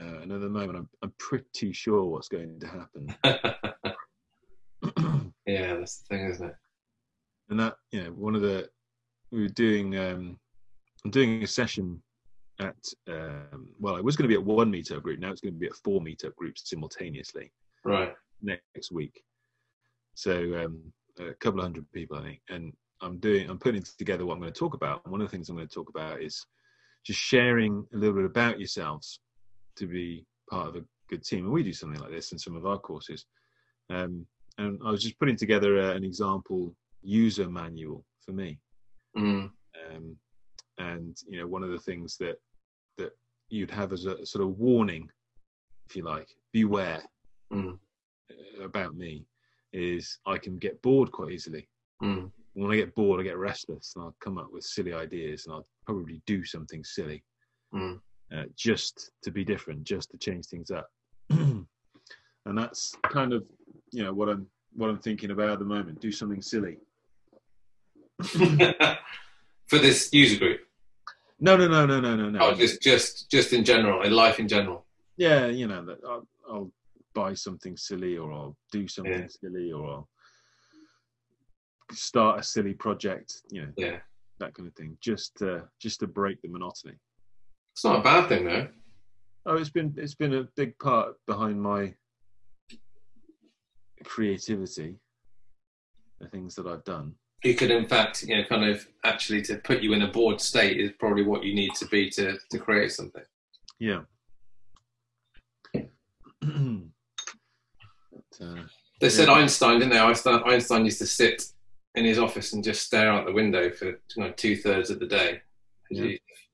Uh, 0.00 0.20
and 0.22 0.32
at 0.32 0.40
the 0.40 0.48
moment, 0.48 0.76
I'm 0.78 0.88
I'm 1.02 1.12
pretty 1.18 1.72
sure 1.72 2.04
what's 2.04 2.28
going 2.28 2.60
to 2.60 2.66
happen. 2.66 3.14
yeah, 5.46 5.74
that's 5.76 5.98
the 5.98 6.04
thing, 6.16 6.26
isn't 6.30 6.48
it? 6.48 6.56
and 7.48 7.60
that 7.60 7.76
you 7.92 8.02
know 8.02 8.10
one 8.10 8.34
of 8.34 8.42
the 8.42 8.68
we 9.30 9.42
were 9.42 9.48
doing 9.48 9.96
um 9.96 10.38
i'm 11.04 11.10
doing 11.10 11.42
a 11.42 11.46
session 11.46 12.02
at 12.60 12.74
um 13.08 13.68
well 13.78 13.94
i 13.96 14.00
was 14.00 14.16
going 14.16 14.28
to 14.28 14.34
be 14.34 14.40
at 14.40 14.44
one 14.44 14.70
meetup 14.72 15.02
group 15.02 15.20
now 15.20 15.30
it's 15.30 15.40
going 15.40 15.54
to 15.54 15.60
be 15.60 15.66
at 15.66 15.76
four 15.84 16.00
meetup 16.00 16.34
groups 16.34 16.68
simultaneously 16.68 17.52
Right. 17.84 18.12
next 18.42 18.90
week 18.90 19.22
so 20.14 20.32
um 20.64 20.80
a 21.20 21.34
couple 21.34 21.60
of 21.60 21.64
hundred 21.64 21.90
people 21.92 22.16
i 22.18 22.22
think 22.22 22.40
and 22.48 22.72
i'm 23.00 23.18
doing 23.18 23.48
i'm 23.48 23.58
putting 23.58 23.84
together 23.98 24.26
what 24.26 24.34
i'm 24.34 24.40
going 24.40 24.52
to 24.52 24.58
talk 24.58 24.74
about 24.74 25.02
and 25.04 25.12
one 25.12 25.20
of 25.20 25.28
the 25.28 25.30
things 25.30 25.48
i'm 25.48 25.56
going 25.56 25.68
to 25.68 25.74
talk 25.74 25.88
about 25.88 26.20
is 26.20 26.44
just 27.04 27.20
sharing 27.20 27.86
a 27.94 27.96
little 27.96 28.16
bit 28.16 28.24
about 28.24 28.58
yourselves 28.58 29.20
to 29.76 29.86
be 29.86 30.26
part 30.50 30.68
of 30.68 30.76
a 30.76 30.84
good 31.08 31.24
team 31.24 31.44
and 31.44 31.52
we 31.52 31.62
do 31.62 31.72
something 31.72 32.00
like 32.00 32.10
this 32.10 32.32
in 32.32 32.38
some 32.38 32.56
of 32.56 32.66
our 32.66 32.78
courses 32.78 33.26
um 33.90 34.26
and 34.58 34.80
i 34.84 34.90
was 34.90 35.02
just 35.02 35.18
putting 35.18 35.36
together 35.36 35.78
uh, 35.80 35.94
an 35.94 36.04
example 36.04 36.74
user 37.02 37.48
manual 37.48 38.04
for 38.24 38.32
me 38.32 38.58
Mm. 39.16 39.50
um, 39.94 40.16
and 40.78 41.16
you 41.26 41.38
know 41.40 41.46
one 41.46 41.62
of 41.62 41.70
the 41.70 41.78
things 41.78 42.18
that 42.18 42.36
that 42.98 43.12
you'd 43.48 43.70
have 43.70 43.92
as 43.92 44.04
a 44.04 44.26
sort 44.26 44.44
of 44.44 44.58
warning 44.58 45.08
if 45.88 45.96
you 45.96 46.02
like 46.02 46.28
beware 46.52 47.02
Mm. 47.52 47.78
about 48.62 48.96
me 48.96 49.24
is 49.72 50.18
i 50.26 50.36
can 50.36 50.58
get 50.58 50.80
bored 50.82 51.10
quite 51.12 51.32
easily 51.32 51.68
Mm. 52.02 52.30
when 52.54 52.70
i 52.72 52.76
get 52.76 52.94
bored 52.94 53.20
i 53.20 53.22
get 53.22 53.38
restless 53.38 53.92
and 53.94 54.04
i'll 54.04 54.16
come 54.20 54.36
up 54.38 54.52
with 54.52 54.64
silly 54.64 54.92
ideas 54.92 55.46
and 55.46 55.54
i'll 55.54 55.66
probably 55.86 56.20
do 56.26 56.44
something 56.44 56.82
silly 56.84 57.22
Mm. 57.74 58.00
Uh, 58.34 58.44
just 58.56 59.10
to 59.22 59.30
be 59.30 59.44
different 59.44 59.84
just 59.84 60.10
to 60.10 60.18
change 60.18 60.46
things 60.46 60.70
up 60.70 60.88
and 61.30 61.66
that's 62.54 62.94
kind 63.08 63.32
of 63.32 63.44
you 63.92 64.02
know 64.02 64.12
what 64.12 64.28
i'm 64.28 64.46
what 64.74 64.90
i'm 64.90 64.98
thinking 64.98 65.30
about 65.30 65.50
at 65.50 65.58
the 65.58 65.64
moment 65.64 66.00
do 66.00 66.10
something 66.12 66.42
silly 66.42 66.76
For 69.68 69.78
this 69.78 70.12
user 70.12 70.38
group, 70.38 70.60
no 71.40 71.56
no 71.56 71.66
no 71.68 71.84
no 71.86 72.00
no 72.00 72.14
no 72.16 72.30
no 72.30 72.38
oh, 72.40 72.54
just 72.54 72.80
just 72.80 73.30
just 73.30 73.52
in 73.52 73.64
general, 73.64 74.02
in 74.02 74.12
life 74.12 74.38
in 74.38 74.46
general. 74.48 74.86
yeah, 75.16 75.46
you 75.48 75.66
know, 75.66 75.84
that 75.84 75.98
I'll, 76.08 76.26
I'll 76.48 76.72
buy 77.14 77.34
something 77.34 77.76
silly 77.76 78.16
or 78.16 78.32
I'll 78.32 78.56
do 78.70 78.86
something 78.86 79.12
Yeah. 79.12 79.26
silly 79.28 79.72
or 79.72 79.86
I'll 79.88 80.08
start 81.92 82.40
a 82.40 82.42
silly 82.42 82.74
project, 82.74 83.42
you 83.50 83.62
know, 83.62 83.72
Yeah, 83.76 83.98
that 84.38 84.54
kind 84.54 84.68
of 84.68 84.74
thing, 84.74 84.96
just 85.00 85.36
to, 85.38 85.64
just 85.80 86.00
to 86.00 86.06
break 86.06 86.40
the 86.42 86.48
monotony. 86.48 86.94
It's 87.76 87.84
not 87.84 88.00
a 88.00 88.02
bad 88.02 88.26
thing 88.30 88.46
though. 88.46 88.68
Oh, 89.44 89.56
it's 89.58 89.68
been 89.68 89.92
it's 89.98 90.14
been 90.14 90.32
a 90.32 90.48
big 90.56 90.78
part 90.78 91.14
behind 91.26 91.60
my 91.60 91.92
creativity, 94.02 94.94
the 96.18 96.26
things 96.28 96.54
that 96.54 96.66
I've 96.66 96.84
done. 96.84 97.14
You 97.44 97.54
could, 97.54 97.70
in 97.70 97.86
fact, 97.86 98.22
you 98.22 98.34
know, 98.34 98.44
kind 98.48 98.64
of 98.64 98.88
actually 99.04 99.42
to 99.42 99.56
put 99.58 99.82
you 99.82 99.92
in 99.92 100.00
a 100.00 100.08
bored 100.08 100.40
state 100.40 100.80
is 100.80 100.92
probably 100.98 101.22
what 101.22 101.44
you 101.44 101.54
need 101.54 101.74
to 101.74 101.86
be 101.88 102.08
to 102.12 102.38
to 102.50 102.58
create 102.58 102.92
something. 102.92 103.24
Yeah. 103.78 104.00
but, 105.74 105.84
uh, 108.40 108.62
They 109.02 109.10
said 109.10 109.28
Yeah. 109.28 109.34
Einstein, 109.34 109.80
didn't 109.80 109.92
they? 109.92 109.98
Einstein, 109.98 110.42
Einstein 110.46 110.86
used 110.86 110.98
to 111.00 111.06
sit 111.06 111.44
in 111.94 112.06
his 112.06 112.18
office 112.18 112.54
and 112.54 112.64
just 112.64 112.86
stare 112.86 113.10
out 113.10 113.26
the 113.26 113.32
window 113.32 113.70
for 113.70 113.88
you 113.88 113.98
know, 114.16 114.32
two 114.32 114.56
thirds 114.56 114.88
of 114.88 114.98
the 114.98 115.06
day. 115.06 115.42
Yeah. 115.90 116.04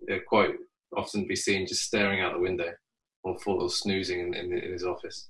He 0.08 0.18
quite 0.26 0.56
often 0.96 1.26
be 1.26 1.36
seen 1.36 1.66
just 1.66 1.82
staring 1.82 2.20
out 2.20 2.34
the 2.34 2.40
window 2.40 2.72
or 3.24 3.36
of 3.46 3.72
snoozing 3.72 4.20
in, 4.20 4.34
in, 4.34 4.52
in 4.52 4.72
his 4.72 4.84
office. 4.84 5.28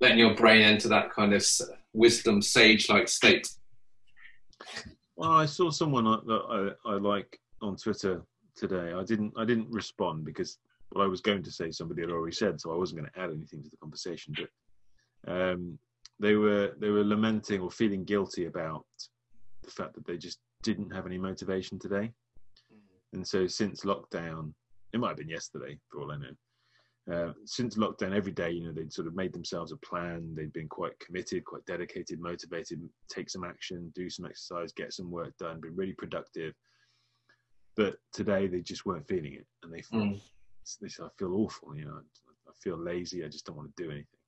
Letting 0.00 0.18
your 0.18 0.34
brain 0.34 0.62
enter 0.62 0.88
that 0.88 1.12
kind 1.12 1.32
of 1.32 1.44
wisdom, 1.92 2.42
sage 2.42 2.88
like 2.88 3.08
state. 3.08 3.48
Well, 5.16 5.30
I 5.30 5.46
saw 5.46 5.70
someone 5.70 6.04
that 6.04 6.74
I, 6.86 6.90
I 6.90 6.94
like 6.94 7.38
on 7.60 7.76
Twitter 7.76 8.22
today. 8.56 8.92
I 8.92 9.04
didn't 9.04 9.32
I 9.36 9.44
didn't 9.44 9.70
respond 9.70 10.24
because 10.24 10.58
what 10.90 11.04
I 11.04 11.06
was 11.06 11.20
going 11.20 11.42
to 11.42 11.50
say 11.50 11.70
somebody 11.70 12.02
had 12.02 12.10
already 12.10 12.34
said, 12.34 12.60
so 12.60 12.72
I 12.72 12.76
wasn't 12.76 13.00
going 13.00 13.10
to 13.12 13.20
add 13.20 13.30
anything 13.30 13.62
to 13.62 13.70
the 13.70 13.76
conversation. 13.76 14.34
But 14.36 15.32
um, 15.32 15.78
they 16.18 16.34
were 16.34 16.72
they 16.78 16.90
were 16.90 17.04
lamenting 17.04 17.60
or 17.60 17.70
feeling 17.70 18.04
guilty 18.04 18.46
about 18.46 18.84
the 19.62 19.70
fact 19.70 19.94
that 19.94 20.06
they 20.06 20.16
just 20.16 20.38
didn't 20.62 20.90
have 20.90 21.06
any 21.06 21.18
motivation 21.18 21.78
today. 21.78 22.12
And 23.12 23.26
so 23.26 23.46
since 23.46 23.84
lockdown, 23.84 24.52
it 24.92 25.00
might 25.00 25.08
have 25.08 25.16
been 25.18 25.28
yesterday 25.28 25.78
for 25.88 26.00
all 26.00 26.12
I 26.12 26.16
know. 26.16 26.34
Uh, 27.12 27.32
since 27.46 27.76
lockdown, 27.76 28.14
every 28.14 28.30
day, 28.32 28.50
you 28.50 28.64
know, 28.64 28.72
they'd 28.72 28.92
sort 28.92 29.08
of 29.08 29.16
made 29.16 29.32
themselves 29.32 29.72
a 29.72 29.76
plan. 29.78 30.34
They'd 30.36 30.52
been 30.52 30.68
quite 30.68 30.98
committed, 31.00 31.44
quite 31.44 31.64
dedicated, 31.66 32.20
motivated, 32.20 32.80
take 33.08 33.28
some 33.28 33.44
action, 33.44 33.92
do 33.94 34.08
some 34.08 34.24
exercise, 34.24 34.72
get 34.72 34.92
some 34.92 35.10
work 35.10 35.36
done, 35.38 35.60
been 35.60 35.74
really 35.74 35.94
productive. 35.94 36.54
But 37.76 37.96
today 38.12 38.46
they 38.46 38.60
just 38.60 38.86
weren't 38.86 39.08
feeling 39.08 39.34
it, 39.34 39.46
and 39.62 39.72
they 39.72 39.80
Mm. 39.80 40.20
they 40.80 40.88
said, 40.88 41.06
"I 41.06 41.08
feel 41.18 41.34
awful. 41.34 41.74
You 41.74 41.86
know, 41.86 42.02
I 42.48 42.52
feel 42.62 42.76
lazy. 42.76 43.24
I 43.24 43.28
just 43.28 43.46
don't 43.46 43.56
want 43.56 43.74
to 43.74 43.82
do 43.82 43.90
anything." 43.90 44.18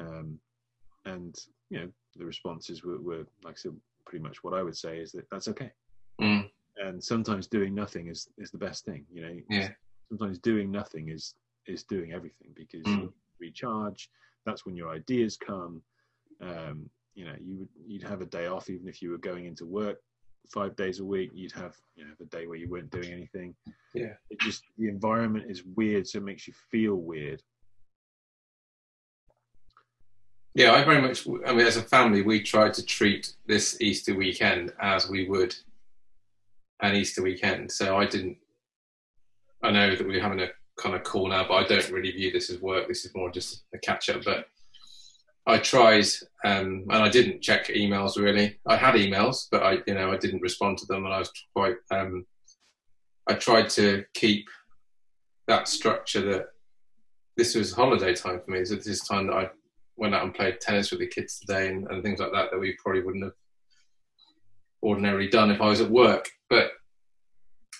Um, 0.00 0.40
and 1.04 1.36
you 1.70 1.78
know, 1.80 1.92
the 2.16 2.24
responses 2.24 2.82
were, 2.82 3.00
were 3.00 3.26
like 3.44 3.54
I 3.54 3.56
said, 3.56 3.80
pretty 4.04 4.22
much 4.22 4.42
what 4.42 4.54
I 4.54 4.62
would 4.62 4.76
say 4.76 4.98
is 4.98 5.12
that 5.12 5.28
that's 5.30 5.46
okay. 5.48 5.70
Mm. 6.20 6.50
And 6.84 7.02
sometimes 7.02 7.46
doing 7.46 7.74
nothing 7.74 8.08
is 8.08 8.28
is 8.38 8.50
the 8.50 8.58
best 8.58 8.84
thing. 8.84 9.04
You 9.12 9.22
know, 9.22 9.40
Yeah. 9.50 9.70
sometimes 10.08 10.38
doing 10.38 10.70
nothing 10.70 11.08
is 11.08 11.34
is 11.66 11.82
doing 11.84 12.12
everything 12.12 12.52
because 12.54 12.84
Mm. 12.86 13.00
you 13.02 13.14
recharge. 13.40 14.10
That's 14.46 14.64
when 14.64 14.76
your 14.76 14.90
ideas 14.90 15.36
come. 15.36 15.82
Um, 16.40 16.88
you 17.14 17.24
know, 17.24 17.36
you 17.40 17.56
would 17.58 17.68
you'd 17.86 18.02
have 18.04 18.20
a 18.20 18.26
day 18.26 18.46
off 18.46 18.70
even 18.70 18.88
if 18.88 19.02
you 19.02 19.10
were 19.10 19.18
going 19.18 19.46
into 19.46 19.66
work 19.66 20.00
five 20.48 20.76
days 20.76 21.00
a 21.00 21.04
week. 21.04 21.30
You'd 21.34 21.52
have 21.52 21.76
you 21.96 22.04
know 22.06 22.14
the 22.18 22.26
day 22.26 22.46
where 22.46 22.56
you 22.56 22.68
weren't 22.68 22.90
doing 22.90 23.12
anything. 23.12 23.54
Yeah. 23.92 24.14
It 24.30 24.38
just 24.40 24.62
the 24.78 24.88
environment 24.88 25.50
is 25.50 25.64
weird, 25.64 26.06
so 26.06 26.18
it 26.18 26.24
makes 26.24 26.46
you 26.46 26.54
feel 26.70 26.94
weird. 26.96 27.42
Yeah, 30.54 30.72
I 30.72 30.84
very 30.84 31.00
much. 31.02 31.26
I 31.46 31.52
mean, 31.52 31.66
as 31.66 31.76
a 31.76 31.82
family, 31.82 32.22
we 32.22 32.40
tried 32.42 32.74
to 32.74 32.84
treat 32.84 33.34
this 33.46 33.80
Easter 33.80 34.14
weekend 34.14 34.72
as 34.80 35.08
we 35.08 35.28
would 35.28 35.54
an 36.82 36.94
Easter 36.94 37.22
weekend. 37.22 37.70
So 37.70 37.96
I 37.96 38.06
didn't. 38.06 38.36
I 39.62 39.70
know 39.70 39.94
that 39.94 40.06
we're 40.06 40.22
having 40.22 40.40
a 40.40 40.48
kind 40.78 40.94
of 40.94 41.02
call 41.02 41.28
now, 41.28 41.46
but 41.48 41.54
I 41.54 41.64
don't 41.64 41.90
really 41.90 42.12
view 42.12 42.30
this 42.30 42.50
as 42.50 42.60
work. 42.60 42.86
This 42.86 43.04
is 43.04 43.14
more 43.14 43.30
just 43.30 43.64
a 43.74 43.78
catch 43.78 44.08
up. 44.08 44.22
But 44.24 44.46
I 45.46 45.58
tried, 45.58 46.06
um, 46.44 46.84
and 46.90 47.02
I 47.02 47.08
didn't 47.08 47.42
check 47.42 47.66
emails 47.68 48.16
really. 48.16 48.58
I 48.66 48.76
had 48.76 48.94
emails, 48.94 49.48
but 49.50 49.62
I, 49.62 49.78
you 49.86 49.94
know, 49.94 50.12
I 50.12 50.16
didn't 50.16 50.42
respond 50.42 50.78
to 50.78 50.86
them, 50.86 51.04
and 51.04 51.14
I 51.14 51.18
was 51.18 51.32
quite. 51.54 51.76
Um, 51.90 52.26
I 53.28 53.34
tried 53.34 53.68
to 53.70 54.04
keep 54.14 54.46
that 55.48 55.68
structure 55.68 56.20
that 56.30 56.46
this 57.36 57.54
was 57.54 57.72
holiday 57.72 58.14
time 58.14 58.40
for 58.44 58.50
me. 58.50 58.64
So 58.64 58.74
this 58.74 58.86
is 58.86 59.00
time 59.00 59.26
that 59.26 59.36
I 59.36 59.50
went 59.96 60.14
out 60.14 60.24
and 60.24 60.34
played 60.34 60.60
tennis 60.60 60.90
with 60.90 61.00
the 61.00 61.06
kids 61.06 61.38
today 61.40 61.68
and, 61.68 61.86
and 61.88 62.02
things 62.02 62.20
like 62.20 62.32
that 62.32 62.50
that 62.50 62.58
we 62.58 62.76
probably 62.82 63.02
wouldn't 63.02 63.24
have 63.24 63.32
ordinarily 64.82 65.28
done 65.28 65.50
if 65.50 65.60
I 65.60 65.68
was 65.68 65.80
at 65.80 65.90
work. 65.90 66.28
But 66.50 66.72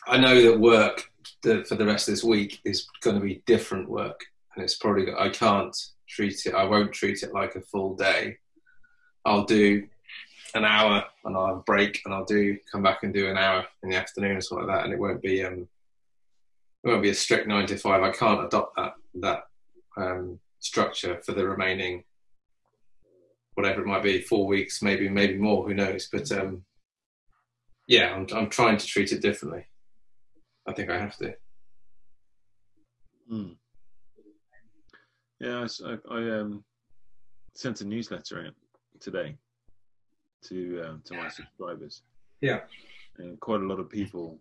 I 0.07 0.19
know 0.19 0.41
that 0.43 0.61
work 0.61 1.11
the, 1.43 1.65
for 1.65 1.75
the 1.75 1.87
rest 1.87 2.09
of 2.09 2.15
this 2.15 2.25
week 2.25 2.61
is 2.65 2.87
going 3.01 3.17
to 3.17 3.23
be 3.23 3.43
different 3.47 3.89
work, 3.89 4.25
and 4.55 4.65
it's 4.65 4.77
probably 4.77 5.13
I 5.13 5.29
can't 5.29 5.77
treat 6.09 6.47
it. 6.47 6.55
I 6.55 6.65
won't 6.65 6.93
treat 6.93 7.23
it 7.23 7.33
like 7.33 7.55
a 7.55 7.61
full 7.61 7.95
day. 7.95 8.39
I'll 9.25 9.45
do 9.45 9.87
an 10.55 10.65
hour 10.65 11.05
and 11.25 11.37
I'll 11.37 11.63
break, 11.67 12.01
and 12.05 12.15
I'll 12.15 12.25
do 12.25 12.57
come 12.71 12.83
back 12.83 13.03
and 13.03 13.13
do 13.13 13.29
an 13.29 13.37
hour 13.37 13.67
in 13.83 13.91
the 13.91 13.97
afternoon 13.97 14.37
or 14.37 14.41
something 14.41 14.67
like 14.67 14.77
that, 14.77 14.85
and 14.85 14.93
it 14.93 14.99
won't 14.99 15.23
be 15.23 15.45
um 15.45 15.69
it 16.85 16.89
won't 16.89 17.03
be 17.03 17.11
a 17.11 17.15
strict 17.15 17.47
nine 17.49 17.67
to 17.67 17.77
five. 17.77 18.03
I 18.03 18.11
can't 18.11 18.45
adopt 18.45 18.77
that 18.77 18.95
that 19.17 19.45
um, 19.97 20.39
structure 20.61 21.21
for 21.25 21.33
the 21.33 21.47
remaining 21.47 22.05
whatever 23.55 23.83
it 23.83 23.87
might 23.87 24.05
be, 24.05 24.21
four 24.21 24.47
weeks, 24.47 24.83
maybe 24.83 25.09
maybe 25.09 25.37
more, 25.37 25.67
who 25.67 25.75
knows? 25.75 26.09
But 26.11 26.31
um, 26.33 26.65
yeah, 27.89 28.15
I'm 28.15 28.27
I'm 28.35 28.49
trying 28.51 28.77
to 28.77 28.87
treat 28.87 29.11
it 29.13 29.21
differently. 29.23 29.67
I 30.67 30.73
think 30.73 30.91
I 30.91 30.99
have 30.99 31.17
to. 31.17 31.35
Mm. 33.33 33.57
Yeah, 35.41 35.67
I 36.11 36.31
um, 36.39 36.65
sent 37.55 37.81
a 37.81 37.85
newsletter 37.87 38.47
out 38.47 38.55
today 39.01 39.37
to 40.45 40.83
um, 40.87 41.03
to 41.07 41.15
my 41.15 41.29
subscribers. 41.29 42.03
Yeah. 42.41 42.61
and 43.19 43.39
quite 43.41 43.61
a 43.61 43.67
lot 43.67 43.81
of 43.81 43.91
people 43.91 44.39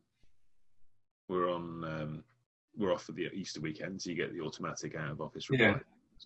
were 1.30 1.50
on 1.50 1.84
um, 1.84 2.24
were 2.78 2.92
off 2.92 3.04
for 3.04 3.14
the 3.14 3.28
Easter 3.34 3.60
weekend, 3.62 4.02
so 4.02 4.10
you 4.10 4.16
get 4.16 4.34
the 4.34 4.42
automatic 4.42 4.96
out 4.96 5.12
of 5.12 5.22
office 5.22 5.50
reply 5.50 5.66
Yeah. 5.68 5.74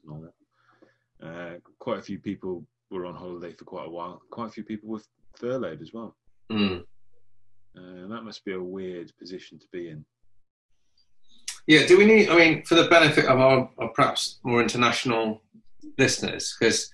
and 0.03 0.11
all 0.11 0.21
that. 0.21 0.33
Uh, 1.27 1.59
quite 1.79 1.99
a 1.99 2.03
few 2.03 2.19
people 2.19 2.65
were 2.89 3.05
on 3.05 3.15
holiday 3.15 3.53
for 3.53 3.65
quite 3.65 3.87
a 3.87 3.89
while. 3.91 4.21
Quite 4.31 4.47
a 4.49 4.51
few 4.51 4.63
people 4.63 4.89
were 4.89 5.01
furloughed 5.37 5.81
as 5.81 5.93
well. 5.93 6.15
Mm. 6.51 6.83
Uh, 7.77 8.07
that 8.07 8.23
must 8.23 8.43
be 8.43 8.53
a 8.53 8.61
weird 8.61 9.11
position 9.17 9.57
to 9.59 9.65
be 9.71 9.89
in. 9.89 10.05
Yeah, 11.67 11.85
do 11.85 11.97
we 11.97 12.05
need, 12.05 12.29
I 12.29 12.35
mean, 12.35 12.63
for 12.63 12.75
the 12.75 12.87
benefit 12.87 13.25
of 13.25 13.39
our, 13.39 13.69
our 13.77 13.89
perhaps 13.89 14.39
more 14.43 14.61
international 14.61 15.41
listeners, 15.97 16.55
because 16.59 16.91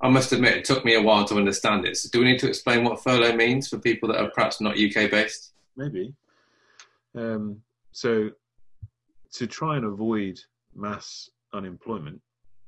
I 0.00 0.08
must 0.08 0.32
admit 0.32 0.56
it 0.56 0.64
took 0.64 0.84
me 0.84 0.94
a 0.94 1.02
while 1.02 1.24
to 1.26 1.36
understand 1.36 1.86
it. 1.86 1.96
So, 1.96 2.08
do 2.12 2.20
we 2.20 2.26
need 2.26 2.38
to 2.40 2.48
explain 2.48 2.84
what 2.84 3.02
furlough 3.02 3.34
means 3.34 3.68
for 3.68 3.78
people 3.78 4.08
that 4.08 4.20
are 4.20 4.30
perhaps 4.30 4.60
not 4.60 4.78
UK 4.78 5.10
based? 5.10 5.52
Maybe. 5.76 6.14
Um, 7.16 7.60
so, 7.92 8.30
to 9.32 9.46
try 9.46 9.76
and 9.76 9.84
avoid 9.84 10.38
mass 10.74 11.28
unemployment, 11.52 12.20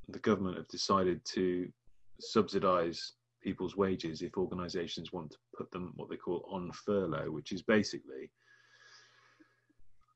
the 0.09 0.19
government 0.19 0.57
have 0.57 0.67
decided 0.67 1.21
to 1.33 1.71
subsidise 2.19 3.13
people's 3.49 3.75
wages 3.75 4.21
if 4.21 4.37
organisations 4.37 5.11
want 5.11 5.31
to 5.31 5.37
put 5.57 5.71
them 5.71 5.91
what 5.95 6.07
they 6.07 6.15
call 6.15 6.47
on 6.51 6.71
furlough, 6.71 7.31
which 7.31 7.51
is 7.51 7.63
basically 7.63 8.29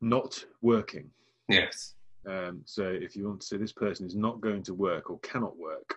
not 0.01 0.45
working. 0.61 1.09
Yes. 1.49 1.95
Um, 2.29 2.61
so, 2.65 2.83
if 2.83 3.15
you 3.15 3.27
want 3.27 3.41
to 3.41 3.47
say 3.47 3.57
this 3.57 3.73
person 3.73 4.05
is 4.05 4.15
not 4.15 4.39
going 4.39 4.61
to 4.63 4.75
work 4.75 5.09
or 5.09 5.17
cannot 5.19 5.57
work 5.57 5.95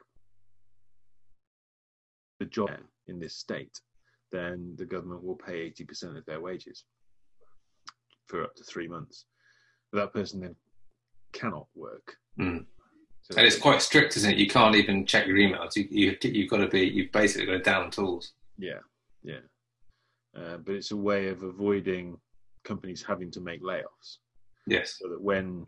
the 2.40 2.46
job 2.46 2.70
in 3.06 3.20
this 3.20 3.36
state, 3.36 3.78
then 4.32 4.74
the 4.78 4.86
government 4.86 5.22
will 5.22 5.36
pay 5.36 5.70
80% 5.70 6.16
of 6.16 6.24
their 6.24 6.40
wages 6.40 6.84
for 8.26 8.42
up 8.42 8.54
to 8.56 8.64
three 8.64 8.88
months. 8.88 9.26
But 9.92 9.98
that 9.98 10.12
person 10.14 10.40
then 10.40 10.56
cannot 11.32 11.66
work. 11.74 12.16
Mm. 12.40 12.64
So 13.30 13.38
And 13.38 13.46
it's 13.46 13.58
quite 13.58 13.82
strict, 13.82 14.16
isn't 14.16 14.32
it? 14.32 14.38
You 14.38 14.46
can't 14.46 14.76
even 14.76 15.04
check 15.04 15.26
your 15.26 15.36
emails. 15.36 15.74
You, 15.74 15.88
you, 15.90 16.16
you've 16.22 16.48
got 16.50 16.58
to 16.58 16.68
be, 16.68 16.82
you've 16.82 17.10
basically 17.10 17.46
got 17.46 17.52
to 17.54 17.58
down 17.58 17.90
tools. 17.90 18.32
yeah, 18.56 18.78
yeah. 19.24 19.40
Uh, 20.36 20.58
but 20.58 20.74
it's 20.74 20.90
a 20.92 20.96
way 20.96 21.28
of 21.28 21.42
avoiding 21.42 22.16
companies 22.62 23.02
having 23.02 23.30
to 23.30 23.40
make 23.40 23.62
layoffs 23.62 24.18
Yes. 24.66 24.98
so 25.00 25.08
that 25.08 25.20
when 25.20 25.66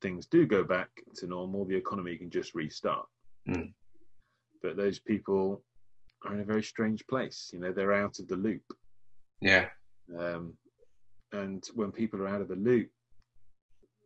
things 0.00 0.26
do 0.26 0.46
go 0.46 0.64
back 0.64 0.88
to 1.16 1.26
normal, 1.26 1.64
the 1.66 1.76
economy 1.76 2.16
can 2.16 2.30
just 2.30 2.54
restart. 2.54 3.06
Mm. 3.48 3.72
But 4.62 4.76
those 4.76 4.98
people 4.98 5.62
are 6.24 6.34
in 6.34 6.40
a 6.40 6.44
very 6.44 6.62
strange 6.62 7.06
place. 7.06 7.50
You 7.52 7.60
know, 7.60 7.72
they're 7.72 7.92
out 7.92 8.18
of 8.18 8.26
the 8.26 8.36
loop. 8.36 8.62
Yeah. 9.40 9.66
Um, 10.18 10.54
and 11.32 11.62
when 11.74 11.92
people 11.92 12.20
are 12.22 12.28
out 12.28 12.40
of 12.40 12.48
the 12.48 12.56
loop, 12.56 12.88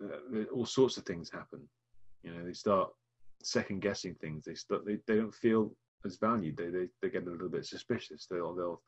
uh, 0.03 0.43
all 0.53 0.67
sorts 0.67 0.97
of 0.97 1.05
things 1.05 1.31
happen. 1.31 1.61
You 2.25 2.33
know, 2.33 2.45
they 2.45 2.53
start 2.55 2.91
second 3.43 3.81
guessing 3.83 4.15
things. 4.15 4.45
They 4.45 4.55
start, 4.55 4.85
they, 4.87 4.99
they 5.07 5.17
don't 5.17 5.35
feel 5.35 5.75
as 6.05 6.17
valued. 6.17 6.57
They, 6.57 6.69
they 6.71 6.87
they 7.01 7.11
get 7.11 7.27
a 7.27 7.31
little 7.31 7.49
bit 7.49 7.67
suspicious. 7.67 8.27
They'll 8.27 8.55
they'll 8.55 8.83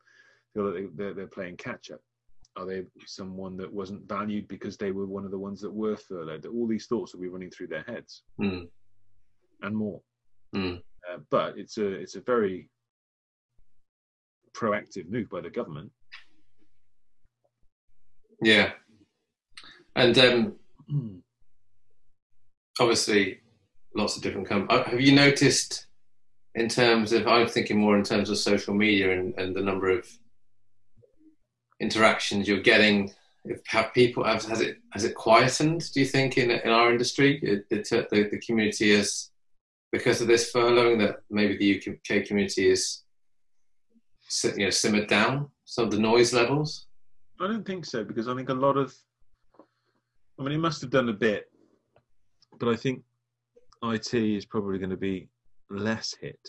feel 0.53 0.65
that 0.65 0.73
they, 0.73 0.85
they're, 0.95 1.13
they're 1.13 1.27
playing 1.27 1.57
catch 1.57 1.91
up. 1.91 2.01
Are 2.55 2.65
they 2.65 2.83
someone 3.05 3.55
that 3.57 3.71
wasn't 3.71 4.09
valued 4.09 4.47
because 4.47 4.77
they 4.77 4.91
were 4.91 5.05
one 5.05 5.25
of 5.25 5.31
the 5.31 5.37
ones 5.37 5.61
that 5.61 5.71
were 5.71 5.95
furloughed? 5.95 6.47
All 6.47 6.67
these 6.67 6.87
thoughts 6.87 7.13
will 7.13 7.21
be 7.21 7.27
running 7.27 7.51
through 7.51 7.67
their 7.67 7.83
heads 7.83 8.23
Mm. 8.41 8.67
and 9.61 9.75
more. 9.75 10.01
Mm. 10.55 10.81
Uh, 11.11 11.17
but 11.29 11.57
it's 11.57 11.77
a 11.77 11.85
it's 11.87 12.15
a 12.15 12.21
very 12.21 12.69
proactive 14.53 15.07
move 15.09 15.29
by 15.29 15.41
the 15.41 15.51
government. 15.51 15.91
Yeah. 18.41 18.71
And 19.95 20.17
um, 20.17 20.55
obviously, 22.79 23.39
lots 23.95 24.15
of 24.15 24.23
different 24.23 24.47
companies. 24.47 24.81
Uh, 24.81 24.89
have 24.89 25.01
you 25.01 25.13
noticed, 25.13 25.87
in 26.55 26.69
terms 26.69 27.13
of, 27.13 27.27
I'm 27.27 27.47
thinking 27.47 27.79
more 27.79 27.97
in 27.97 28.03
terms 28.03 28.29
of 28.29 28.37
social 28.37 28.73
media 28.73 29.17
and, 29.17 29.33
and 29.37 29.55
the 29.55 29.61
number 29.61 29.89
of 29.89 30.07
interactions 31.79 32.47
you're 32.47 32.59
getting. 32.59 33.13
If 33.45 33.61
have 33.67 33.93
people 33.93 34.25
have, 34.25 34.43
has 34.45 34.59
it 34.59 34.77
has 34.91 35.05
it 35.05 35.15
quietened? 35.15 35.89
Do 35.93 36.01
you 36.01 36.05
think 36.05 36.37
in 36.37 36.51
in 36.51 36.69
our 36.69 36.91
industry, 36.91 37.39
it, 37.41 37.65
it, 37.69 37.89
the 37.89 38.29
the 38.29 38.41
community 38.45 38.91
is 38.91 39.29
because 39.91 40.19
of 40.19 40.27
this 40.27 40.51
furloughing 40.51 40.99
that 40.99 41.17
maybe 41.29 41.57
the 41.57 41.93
UK 41.93 42.25
community 42.25 42.69
is 42.69 43.03
you 44.43 44.65
know 44.65 44.69
simmered 44.69 45.07
down 45.07 45.49
some 45.65 45.85
of 45.85 45.91
the 45.91 45.99
noise 45.99 46.33
levels? 46.33 46.87
I 47.39 47.47
don't 47.47 47.65
think 47.65 47.85
so 47.85 48.03
because 48.03 48.27
I 48.27 48.35
think 48.35 48.49
a 48.49 48.53
lot 48.53 48.77
of, 48.77 48.93
I 50.39 50.43
mean, 50.43 50.53
it 50.53 50.57
must 50.57 50.81
have 50.81 50.89
done 50.89 51.09
a 51.09 51.13
bit, 51.13 51.49
but 52.59 52.69
I 52.69 52.75
think 52.75 53.03
IT 53.83 54.13
is 54.13 54.45
probably 54.45 54.79
going 54.79 54.89
to 54.89 54.97
be 54.97 55.29
less 55.69 56.15
hit 56.19 56.39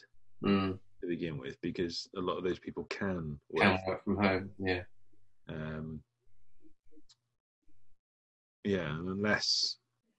Mm, 0.44 0.78
to 1.00 1.06
begin 1.08 1.36
with 1.36 1.60
because 1.62 2.08
a 2.16 2.20
lot 2.20 2.38
of 2.38 2.44
those 2.44 2.60
people 2.60 2.84
can 2.84 3.40
work. 3.50 3.64
can 3.64 3.78
work 3.88 4.04
from 4.04 4.16
home. 4.22 4.50
Yeah. 4.60 4.82
Um, 5.48 6.00
yeah, 8.62 8.94
and 8.94 9.08
unless 9.08 9.78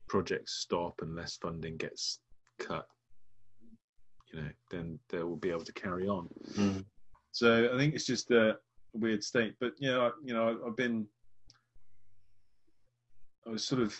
projects 0.09 0.55
stop, 0.59 0.95
unless 1.01 1.37
funding 1.37 1.77
gets 1.77 2.19
cut, 2.59 2.85
you 4.33 4.41
know, 4.41 4.49
then 4.71 4.99
they 5.09 5.23
will 5.23 5.37
be 5.37 5.51
able 5.51 5.63
to 5.63 5.73
carry 5.73 6.07
on. 6.09 6.27
Mm. 6.55 6.83
So 7.31 7.73
I 7.73 7.77
think 7.77 7.95
it's 7.95 8.05
just 8.05 8.29
a 8.31 8.57
weird 8.93 9.23
state. 9.23 9.55
But 9.61 9.73
you 9.79 9.89
know, 9.89 10.07
I, 10.07 10.11
you 10.21 10.33
know, 10.33 10.59
I've 10.67 10.75
been, 10.75 11.07
I 13.47 13.51
was 13.51 13.63
sort 13.63 13.81
of 13.81 13.95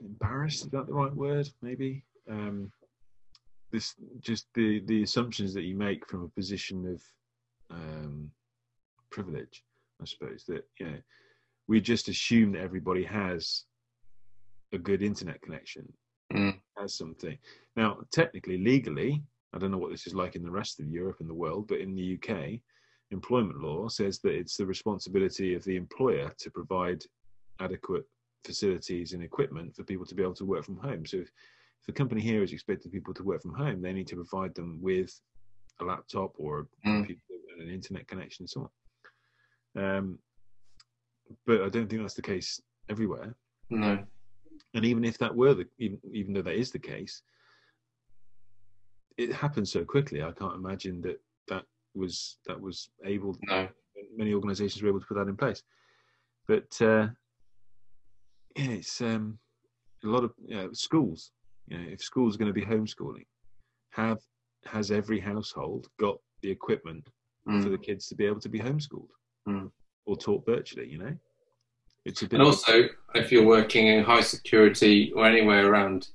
embarrassed. 0.00 0.64
Is 0.64 0.70
that 0.70 0.86
the 0.86 0.92
right 0.92 1.14
word? 1.14 1.48
Maybe. 1.62 2.04
Um, 2.28 2.72
this 3.72 3.94
just 4.20 4.46
the 4.54 4.80
the 4.86 5.02
assumptions 5.02 5.54
that 5.54 5.62
you 5.62 5.76
make 5.76 6.06
from 6.08 6.24
a 6.24 6.28
position 6.28 6.86
of 6.86 7.02
um, 7.70 8.30
privilege, 9.10 9.64
I 10.00 10.04
suppose. 10.04 10.44
That 10.48 10.64
you 10.78 10.86
know, 10.86 10.98
we 11.68 11.80
just 11.80 12.08
assume 12.08 12.52
that 12.52 12.62
everybody 12.62 13.04
has 13.04 13.64
a 14.72 14.78
good 14.78 15.02
internet 15.02 15.40
connection, 15.42 15.92
Mm. 16.32 16.60
has 16.78 16.94
something. 16.96 17.36
Now, 17.76 17.98
technically, 18.12 18.58
legally, 18.58 19.22
I 19.52 19.58
don't 19.58 19.72
know 19.72 19.78
what 19.78 19.90
this 19.90 20.06
is 20.06 20.14
like 20.14 20.36
in 20.36 20.44
the 20.44 20.50
rest 20.50 20.78
of 20.78 20.88
Europe 20.88 21.16
and 21.20 21.28
the 21.28 21.34
world, 21.34 21.66
but 21.66 21.80
in 21.80 21.94
the 21.94 22.14
UK, 22.14 22.60
employment 23.10 23.60
law 23.60 23.88
says 23.88 24.20
that 24.20 24.34
it's 24.34 24.56
the 24.56 24.66
responsibility 24.66 25.54
of 25.54 25.64
the 25.64 25.76
employer 25.76 26.32
to 26.38 26.50
provide 26.50 27.02
adequate 27.60 28.04
facilities 28.44 29.12
and 29.12 29.22
equipment 29.22 29.74
for 29.74 29.84
people 29.84 30.06
to 30.06 30.14
be 30.14 30.22
able 30.22 30.34
to 30.34 30.44
work 30.44 30.64
from 30.64 30.76
home. 30.76 31.04
So, 31.06 31.18
if, 31.18 31.30
if 31.82 31.88
a 31.88 31.92
company 31.92 32.20
here 32.20 32.42
is 32.42 32.52
expecting 32.52 32.92
people 32.92 33.14
to 33.14 33.22
work 33.24 33.42
from 33.42 33.54
home, 33.54 33.80
they 33.80 33.92
need 33.92 34.08
to 34.08 34.16
provide 34.16 34.54
them 34.54 34.78
with 34.82 35.18
a 35.80 35.84
laptop 35.84 36.34
or 36.38 36.60
a 36.60 36.64
Mm. 36.88 36.96
computer 36.98 37.20
and 37.58 37.68
an 37.68 37.74
internet 37.74 38.06
connection 38.06 38.42
and 38.44 38.50
so 38.50 38.70
on. 39.76 39.82
Um, 39.82 40.18
but 41.46 41.62
I 41.62 41.68
don't 41.68 41.88
think 41.88 42.02
that's 42.02 42.14
the 42.14 42.22
case 42.22 42.60
everywhere 42.88 43.34
No. 43.70 44.04
and 44.74 44.84
even 44.84 45.04
if 45.04 45.16
that 45.18 45.34
were 45.34 45.54
the 45.54 45.66
even, 45.78 45.98
even 46.12 46.32
though 46.34 46.42
that 46.42 46.56
is 46.56 46.72
the 46.72 46.78
case 46.78 47.22
it 49.16 49.32
happened 49.32 49.68
so 49.68 49.84
quickly 49.84 50.22
i 50.22 50.32
can't 50.32 50.56
imagine 50.56 51.00
that 51.02 51.20
that 51.46 51.64
was 51.94 52.38
that 52.46 52.60
was 52.60 52.90
able 53.04 53.36
No. 53.46 53.68
many 54.16 54.34
organizations 54.34 54.82
were 54.82 54.88
able 54.88 55.00
to 55.00 55.06
put 55.06 55.14
that 55.18 55.28
in 55.28 55.36
place 55.36 55.62
but 56.48 56.82
uh 56.82 57.06
yeah 58.56 58.70
it's 58.70 59.00
um 59.00 59.38
a 60.04 60.06
lot 60.06 60.24
of 60.24 60.32
you 60.44 60.56
know, 60.56 60.68
schools 60.72 61.30
you 61.68 61.78
know 61.78 61.84
if 61.90 62.00
schools 62.02 62.34
are 62.34 62.38
going 62.38 62.52
to 62.52 62.60
be 62.60 62.64
homeschooling 62.66 63.26
have 63.92 64.18
has 64.66 64.90
every 64.90 65.20
household 65.20 65.88
got 65.98 66.16
the 66.42 66.50
equipment 66.50 67.06
for 67.44 67.52
Mm. 67.52 67.70
the 67.70 67.78
kids 67.78 68.06
to 68.08 68.14
be 68.14 68.26
able 68.26 68.40
to 68.40 68.48
be 68.48 68.58
homeschooled 68.60 69.08
Mm. 69.48 69.70
or 70.06 70.16
taught 70.16 70.44
virtually 70.46 70.88
you 70.88 70.98
know 70.98 71.16
it's 72.04 72.22
a 72.22 72.28
bit 72.28 72.38
And 72.40 72.46
also, 72.46 72.84
if 73.14 73.30
you're 73.30 73.44
working 73.46 73.86
in 73.88 74.02
high 74.04 74.22
security 74.22 75.12
or 75.14 75.26
anywhere 75.26 75.68
around 75.70 76.08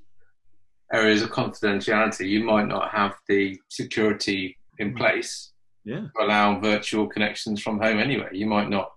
areas 0.91 1.21
of 1.21 1.29
confidentiality, 1.31 2.27
you 2.27 2.43
might 2.43 2.67
not 2.67 2.89
have 2.91 3.15
the 3.27 3.59
security 3.69 4.57
in 4.79 4.93
Mm. 4.93 4.97
place 4.97 5.51
yeah 5.83 6.05
to 6.15 6.23
allow 6.23 6.59
virtual 6.59 7.07
connections 7.07 7.61
from 7.61 7.79
home 7.79 7.99
anyway. 7.99 8.29
You 8.31 8.47
might 8.47 8.69
not, 8.69 8.93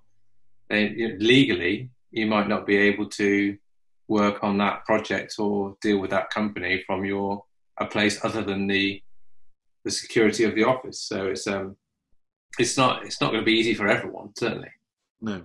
they, 0.70 0.90
know, 0.90 1.16
legally, 1.18 1.90
you 2.10 2.26
might 2.26 2.48
not 2.48 2.66
be 2.66 2.76
able 2.76 3.08
to 3.08 3.56
work 4.08 4.42
on 4.42 4.56
that 4.58 4.84
project 4.86 5.34
or 5.38 5.76
deal 5.82 5.98
with 5.98 6.10
that 6.10 6.30
company 6.30 6.82
from 6.86 7.04
your 7.04 7.44
a 7.80 7.86
place 7.86 8.24
other 8.24 8.42
than 8.42 8.66
the 8.66 9.02
the 9.84 9.90
security 9.90 10.44
of 10.44 10.54
the 10.54 10.64
office. 10.64 11.00
So 11.00 11.26
it's 11.26 11.46
um 11.46 11.76
it's 12.58 12.76
not 12.76 13.04
it's 13.04 13.20
not 13.20 13.30
going 13.30 13.42
to 13.42 13.46
be 13.46 13.58
easy 13.58 13.74
for 13.74 13.86
everyone 13.88 14.30
certainly. 14.36 14.70
No. 15.20 15.44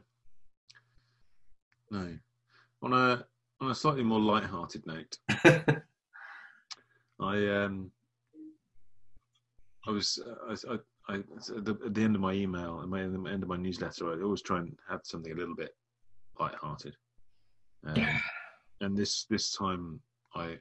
No. 1.91 2.17
On 2.81 2.93
a 2.93 3.25
on 3.61 3.71
a 3.71 3.75
slightly 3.75 4.03
more 4.03 4.19
light-hearted 4.19 4.85
note, 4.85 5.17
I 7.19 7.47
um 7.47 7.91
I 9.87 9.91
was 9.91 10.19
I, 10.49 10.73
I 10.73 10.77
I 11.09 11.15
at 11.17 11.65
the, 11.65 11.77
at 11.85 11.93
the 11.93 12.03
end 12.03 12.15
of 12.15 12.21
my 12.21 12.33
email 12.33 12.79
and 12.79 12.89
my 12.89 13.03
at 13.03 13.13
the 13.13 13.29
end 13.29 13.43
of 13.43 13.49
my 13.49 13.57
newsletter, 13.57 14.11
I 14.11 14.23
always 14.23 14.41
try 14.41 14.59
and 14.59 14.75
have 14.89 15.01
something 15.03 15.31
a 15.31 15.35
little 15.35 15.55
bit 15.55 15.75
light-hearted. 16.39 16.95
Um, 17.85 18.05
and 18.81 18.97
this 18.97 19.25
this 19.29 19.51
time, 19.51 19.99
I 20.35 20.57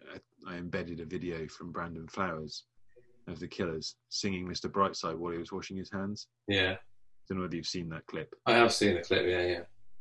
I 0.47 0.57
embedded 0.57 1.01
a 1.01 1.05
video 1.05 1.47
from 1.49 1.73
Brandon 1.73 2.07
Flowers 2.09 2.65
of 3.29 3.39
the 3.39 3.49
Killers 3.49 3.97
singing 4.09 4.47
"Mr. 4.47 4.71
Brightside" 4.71 5.17
while 5.17 5.33
he 5.33 5.39
was 5.39 5.53
washing 5.53 5.77
his 5.77 5.91
hands. 5.91 6.27
Yeah, 6.49 6.73
I 6.73 6.79
don't 7.29 7.39
know 7.39 7.43
whether 7.43 7.57
you've 7.57 7.67
seen 7.67 7.89
that 7.91 8.07
clip. 8.07 8.35
I 8.47 8.53
have 8.53 8.73
seen 8.73 8.95
the 8.95 9.03
clip. 9.03 9.25
Yeah, 9.27 9.47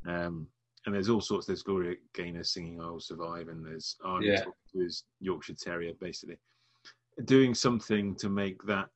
yeah. 0.08 0.26
Um, 0.26 0.48
and 0.86 0.96
there's 0.96 1.10
all 1.10 1.22
sorts. 1.22 1.46
There's 1.46 1.62
Gloria 1.62 1.96
Gaynor 2.16 2.44
singing 2.44 2.82
"I 2.82 2.90
Will 2.90 3.00
Survive," 3.00 3.50
and 3.50 3.64
there's 3.66 3.98
Arnie 4.04 4.26
Yeah. 4.28 4.38
talking 4.38 4.54
to 4.74 4.80
his 4.80 5.04
Yorkshire 5.20 5.54
Terrier, 5.56 5.94
basically 6.00 6.38
doing 7.26 7.54
something 7.54 8.16
to 8.16 8.30
make 8.30 8.64
that 8.64 8.90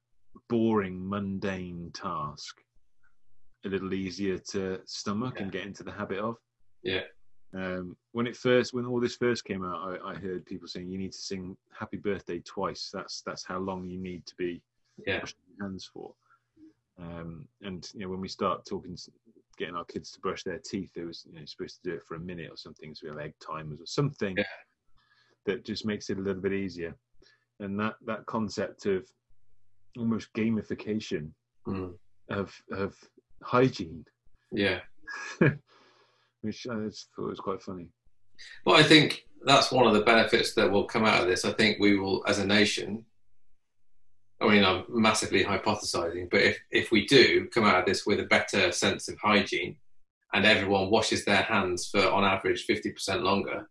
boring, 0.49 1.07
mundane 1.07 1.91
task 1.93 2.61
a 3.65 3.69
little 3.69 3.93
easier 3.93 4.38
to 4.38 4.81
stomach 4.85 5.39
and 5.39 5.51
get 5.51 5.65
into 5.65 5.83
the 5.83 5.91
habit 5.91 6.19
of. 6.19 6.38
Yeah. 6.85 7.01
Um, 7.53 7.97
when 8.11 8.27
it 8.27 8.37
first, 8.37 8.73
when 8.73 8.85
all 8.85 8.99
this 8.99 9.15
first 9.15 9.43
came 9.43 9.65
out, 9.65 9.99
I, 10.03 10.11
I 10.11 10.15
heard 10.15 10.45
people 10.45 10.67
saying 10.67 10.89
you 10.89 10.97
need 10.97 11.11
to 11.13 11.17
sing 11.17 11.57
"Happy 11.77 11.97
Birthday" 11.97 12.39
twice. 12.39 12.89
That's 12.93 13.21
that's 13.25 13.45
how 13.45 13.59
long 13.59 13.87
you 13.89 13.97
need 13.97 14.25
to 14.27 14.35
be 14.35 14.61
Yeah, 15.05 15.19
washing 15.19 15.37
your 15.57 15.67
hands 15.67 15.89
for. 15.91 16.13
Um, 16.99 17.47
and 17.61 17.89
you 17.93 18.01
know, 18.01 18.09
when 18.09 18.21
we 18.21 18.27
start 18.27 18.65
talking, 18.65 18.97
getting 19.57 19.75
our 19.75 19.85
kids 19.85 20.11
to 20.11 20.19
brush 20.19 20.43
their 20.43 20.59
teeth, 20.59 20.91
it 20.95 21.05
was 21.05 21.25
you 21.25 21.33
know 21.37 21.45
supposed 21.45 21.81
to 21.81 21.89
do 21.89 21.95
it 21.95 22.03
for 22.03 22.15
a 22.15 22.19
minute 22.19 22.51
or 22.51 22.57
something. 22.57 22.93
So 22.93 23.01
we 23.03 23.09
have 23.09 23.19
egg 23.19 23.33
timers 23.45 23.81
or 23.81 23.85
something 23.85 24.35
Yeah. 24.37 24.43
that 25.45 25.65
just 25.65 25.85
makes 25.85 26.09
it 26.09 26.17
a 26.17 26.21
little 26.21 26.41
bit 26.41 26.53
easier. 26.53 26.95
And 27.59 27.79
that 27.79 27.95
that 28.05 28.25
concept 28.27 28.85
of 28.85 29.09
almost 29.97 30.31
gamification 30.33 31.31
Mm. 31.67 31.97
of 32.29 32.53
of 32.71 32.95
hygiene, 33.41 34.05
yeah. 34.51 34.81
which 36.45 36.67
I 36.69 36.75
just 36.86 37.10
thought 37.15 37.29
was 37.29 37.39
quite 37.39 37.62
funny. 37.62 37.89
Well, 38.65 38.75
I 38.75 38.84
think 38.84 39.25
that's 39.45 39.71
one 39.71 39.88
of 39.88 39.93
the 39.93 40.01
benefits 40.01 40.53
that 40.55 40.69
will 40.71 40.86
come 40.86 41.05
out 41.05 41.21
of 41.21 41.27
this. 41.27 41.45
I 41.45 41.51
think 41.53 41.79
we 41.79 41.97
will, 41.97 42.23
as 42.27 42.39
a 42.39 42.45
nation, 42.45 43.05
I 44.41 44.49
mean, 44.49 44.63
I'm 44.65 44.84
massively 44.89 45.43
hypothesizing, 45.43 46.29
but 46.29 46.41
if, 46.41 46.60
if 46.71 46.91
we 46.91 47.05
do 47.05 47.47
come 47.53 47.63
out 47.63 47.79
of 47.79 47.86
this 47.86 48.05
with 48.05 48.19
a 48.19 48.25
better 48.25 48.71
sense 48.71 49.08
of 49.08 49.17
hygiene 49.17 49.77
and 50.34 50.45
everyone 50.45 50.89
washes 50.89 51.23
their 51.23 51.43
hands 51.43 51.88
for, 51.88 52.05
on 52.10 52.25
average, 52.25 52.67
50% 52.67 53.21
longer, 53.21 53.69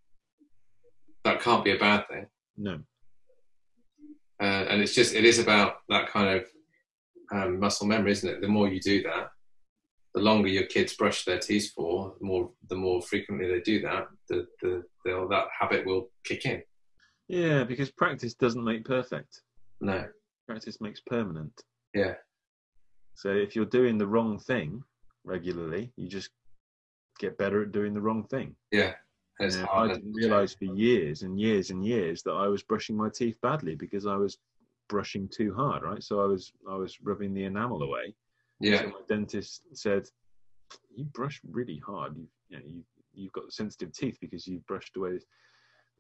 that 1.25 1.41
can't 1.41 1.65
be 1.65 1.73
a 1.73 1.79
bad 1.79 2.09
thing. 2.09 2.27
No, 2.57 2.79
Uh, 4.41 4.65
and 4.71 4.81
it's 4.81 4.95
just, 4.95 5.15
it 5.15 5.25
is 5.25 5.39
about 5.39 5.77
that 5.89 6.09
kind 6.09 6.39
of 6.39 6.47
um, 7.33 7.61
muscle 7.61 7.87
memory, 7.87 8.13
isn't 8.13 8.31
it? 8.31 8.41
The 8.41 8.49
more 8.49 8.69
you 8.69 8.81
do 8.81 9.03
that, 9.03 9.31
the 10.15 10.21
longer 10.21 10.49
your 10.49 10.67
kids 10.67 10.95
brush 10.95 11.25
their 11.25 11.39
teeth 11.39 11.73
for, 11.75 12.15
the 12.21 12.27
more 12.27 12.51
the 12.69 12.77
more 12.77 13.03
frequently 13.03 13.49
they 13.49 13.61
do 13.61 13.81
that, 13.83 14.07
the, 14.29 14.47
the, 14.63 14.83
that 15.05 15.47
habit 15.59 15.85
will 15.85 16.09
kick 16.25 16.47
in. 16.47 16.63
yeah, 17.29 17.65
because 17.65 17.91
practice 17.91 18.35
doesn't 18.35 18.65
make 18.65 18.85
perfect. 18.85 19.43
No, 19.81 20.07
Practice 20.47 20.81
makes 20.81 21.01
permanent. 21.01 21.53
yeah, 21.95 22.15
So 23.15 23.31
if 23.31 23.57
you're 23.57 23.65
doing 23.65 23.99
the 23.99 24.07
wrong 24.07 24.39
thing 24.39 24.83
regularly, 25.25 25.93
you 25.97 26.09
just 26.09 26.31
get 27.19 27.37
better 27.39 27.63
at 27.63 27.73
doing 27.73 27.93
the 27.95 28.01
wrong 28.01 28.25
thing. 28.25 28.55
yeah. 28.71 28.93
And 29.41 29.49
it's 29.49 29.57
Yeah, 29.57 29.67
hard 29.67 29.91
I 29.91 29.95
didn't 29.95 30.13
realise 30.13 30.55
for 30.55 30.67
years 30.67 31.23
and 31.23 31.41
years 31.41 31.71
and 31.71 31.85
years 31.85 32.23
that 32.23 32.33
I 32.35 32.47
was 32.47 32.63
brushing 32.63 32.97
my 32.97 33.09
teeth 33.13 33.37
badly 33.43 33.75
because 33.75 34.07
I 34.07 34.15
was 34.15 34.39
brushing 34.89 35.29
too 35.29 35.53
hard, 35.55 35.83
right? 35.83 36.03
So 36.03 36.21
I 36.21 36.27
was 36.27 36.53
I 36.71 36.77
was 36.77 36.97
rubbing 37.03 37.35
the 37.35 37.45
enamel 37.45 37.83
away. 37.83 38.15
Yeah, 38.65 38.79
So 38.79 38.87
my 38.87 39.01
dentist 39.09 39.63
said, 39.75 40.09
"You 40.97 41.05
brush 41.05 41.39
really 41.45 41.79
hard. 41.79 42.17
You, 42.17 42.27
you 42.49 42.57
know, 42.57 42.63
you 42.67 42.85
you've 43.13 43.33
got 43.33 43.53
sensitive 43.53 43.93
teeth 43.93 44.17
because 44.23 44.47
you've 44.47 44.67
brushed 44.67 44.97
away." 44.97 45.21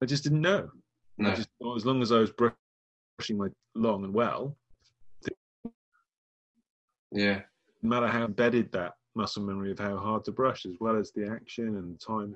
I 0.02 0.06
just 0.06 0.24
didn't 0.24 0.40
know. 0.40 0.70
no, 1.18 1.30
I 1.30 1.34
just 1.34 1.50
as 1.76 1.84
long 1.84 2.00
as 2.00 2.10
I 2.10 2.20
was 2.20 2.32
brushing 2.32 3.36
my 3.36 3.48
long 3.74 4.04
and 4.04 4.14
well, 4.14 4.56
yeah, 7.12 7.42
no 7.82 7.90
matter 7.90 8.08
how 8.08 8.24
embedded 8.24 8.72
that 8.72 8.94
muscle 9.14 9.42
memory 9.42 9.70
of 9.70 9.78
how 9.78 9.98
hard 9.98 10.24
to 10.24 10.32
brush, 10.32 10.64
as 10.64 10.76
well 10.80 10.96
as 10.96 11.12
the 11.12 11.28
action 11.28 11.76
and 11.76 12.00
time. 12.00 12.34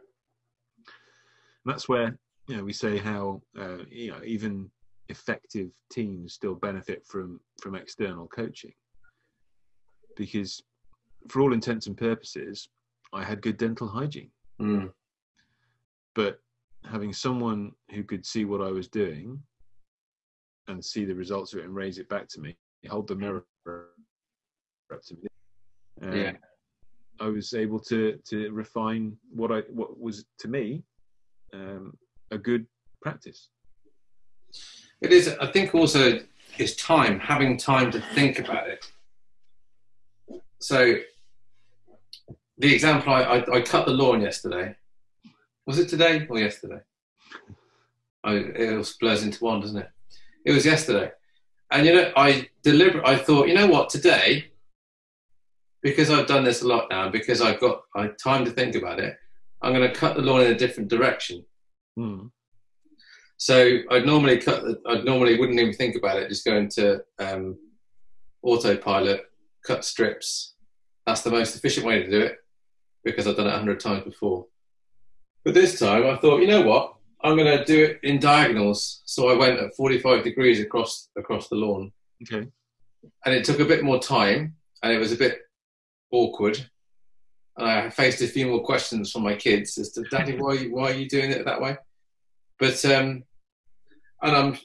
And 1.65 1.75
that's 1.75 1.89
where 1.89 2.19
you 2.49 2.59
know 2.59 2.65
we 2.65 2.75
say 2.75 2.99
how 2.99 3.41
uh, 3.59 3.79
you 3.89 4.11
know 4.11 4.21
even 4.27 4.71
effective 5.09 5.71
teams 5.91 6.35
still 6.35 6.55
benefit 6.55 7.07
from 7.07 7.41
from 7.63 7.75
external 7.75 8.27
coaching 8.29 8.75
because 10.19 10.63
for 11.29 11.41
all 11.41 11.55
intents 11.55 11.87
and 11.87 11.97
purposes 11.97 12.69
i 13.15 13.25
had 13.25 13.41
good 13.41 13.57
dental 13.57 13.89
hygiene 13.89 14.31
mm, 14.61 14.91
but 16.15 16.41
having 16.85 17.13
someone 17.13 17.73
who 17.93 18.03
could 18.03 18.27
see 18.27 18.45
what 18.45 18.61
i 18.61 18.71
was 18.71 18.89
doing 18.89 19.41
and 20.67 20.85
see 20.85 21.05
the 21.07 21.15
results 21.15 21.55
of 21.55 21.61
it 21.61 21.65
and 21.65 21.75
raise 21.75 21.99
it 21.99 22.09
back 22.11 22.29
to 22.29 22.41
me 22.41 22.55
hold 22.91 23.09
the 23.09 23.15
mirror 23.15 23.45
up 24.93 25.03
to 25.03 25.15
me 25.15 25.29
um, 26.03 26.13
Yeah. 26.17 26.33
i 27.21 27.29
was 27.29 27.55
able 27.55 27.81
to 27.81 28.19
to 28.31 28.51
refine 28.51 29.17
what 29.31 29.51
i 29.51 29.61
what 29.71 29.99
was 29.99 30.25
to 30.41 30.49
me 30.49 30.83
um, 31.55 31.97
a 32.31 32.39
good 32.39 32.67
practice 33.01 33.49
it 35.01 35.13
is. 35.13 35.29
I 35.41 35.47
think 35.47 35.75
also 35.75 36.21
is 36.59 36.75
time, 36.77 37.21
having 37.21 37.57
time 37.57 37.91
to 37.93 38.01
think 38.15 38.39
about 38.39 38.69
it. 38.69 38.91
So, 40.61 40.95
the 42.59 42.75
example 42.75 43.13
I, 43.13 43.23
I, 43.23 43.57
I 43.57 43.61
cut 43.61 43.87
the 43.87 43.93
lawn 43.93 44.21
yesterday. 44.21 44.75
Was 45.67 45.79
it 45.79 45.89
today 45.89 46.27
or 46.29 46.39
yesterday? 46.39 46.81
I, 48.25 48.35
it 48.35 48.77
all 48.77 48.85
blurs 49.01 49.23
into 49.23 49.45
one, 49.45 49.61
doesn't 49.61 49.79
it? 49.79 49.91
It 50.45 50.53
was 50.53 50.65
yesterday, 50.65 51.13
and 51.71 51.87
you 51.87 51.95
know, 51.95 52.13
I 52.17 52.49
deliberate. 52.63 53.07
I 53.07 53.17
thought, 53.17 53.49
you 53.49 53.55
know 53.55 53.67
what, 53.67 53.91
today, 53.91 54.51
because 55.83 56.11
I've 56.11 56.27
done 56.27 56.45
this 56.45 56.63
a 56.63 56.67
lot 56.67 56.89
now, 56.91 57.11
because 57.11 57.41
I've 57.41 57.61
got 57.61 57.83
I 57.95 58.09
time 58.23 58.45
to 58.45 58.51
think 58.51 58.75
about 58.75 58.99
it. 58.99 59.17
I'm 59.63 59.75
going 59.75 59.89
to 59.89 59.95
cut 59.95 60.17
the 60.17 60.23
lawn 60.23 60.41
in 60.41 60.53
a 60.53 60.59
different 60.59 60.89
direction. 60.89 61.45
Hmm. 61.97 62.27
So 63.37 63.79
I'd 63.91 64.07
normally 64.07 64.39
cut. 64.39 64.63
The, 64.63 64.81
I'd 64.87 65.05
normally 65.05 65.39
wouldn't 65.39 65.61
even 65.61 65.75
think 65.75 65.97
about 65.97 66.17
it. 66.19 66.29
Just 66.29 66.45
go 66.45 66.57
into 66.57 67.03
um, 67.19 67.57
autopilot, 68.43 69.28
cut 69.69 69.85
strips. 69.85 70.55
That's 71.07 71.23
the 71.23 71.31
most 71.31 71.57
efficient 71.57 71.87
way 71.87 72.03
to 72.03 72.11
do 72.11 72.21
it 72.21 72.37
because 73.05 73.27
I've 73.27 73.37
done 73.37 73.47
it 73.47 73.55
a 73.55 73.59
hundred 73.59 73.81
times 73.81 74.05
before. 74.05 74.47
But 75.45 75.55
this 75.55 75.79
time 75.79 76.07
I 76.07 76.17
thought, 76.17 76.41
you 76.41 76.49
know 76.49 76.63
what? 76.63 76.95
I'm 77.23 77.37
going 77.37 77.59
to 77.59 77.65
do 77.65 77.85
it 77.85 78.01
in 78.03 78.21
diagonals. 78.21 79.03
So 79.05 79.29
I 79.29 79.37
went 79.37 79.59
at 79.59 79.75
45 79.75 80.25
degrees 80.25 80.61
across 80.61 81.09
across 81.17 81.49
the 81.49 81.57
lawn, 81.57 81.93
okay 82.23 82.49
and 83.25 83.35
it 83.35 83.45
took 83.45 83.61
a 83.61 83.65
bit 83.65 83.85
more 83.85 83.99
time, 83.99 84.57
and 84.83 84.93
it 84.93 84.99
was 84.99 85.13
a 85.13 85.17
bit 85.17 85.41
awkward. 86.11 86.69
And 87.57 87.67
I 87.67 87.91
faced 87.91 88.23
a 88.23 88.29
few 88.29 88.47
more 88.47 88.63
questions 88.63 89.11
from 89.11 89.23
my 89.23 89.35
kids 89.35 89.77
as 89.79 89.91
to, 89.93 90.03
Daddy, 90.05 90.37
why 90.37 90.65
why 90.65 90.91
are 90.91 90.95
you 90.95 91.09
doing 91.09 91.31
it 91.31 91.45
that 91.45 91.61
way? 91.61 91.77
But 92.59 92.85
um, 92.85 93.25
and 94.23 94.37
I'm 94.37 94.59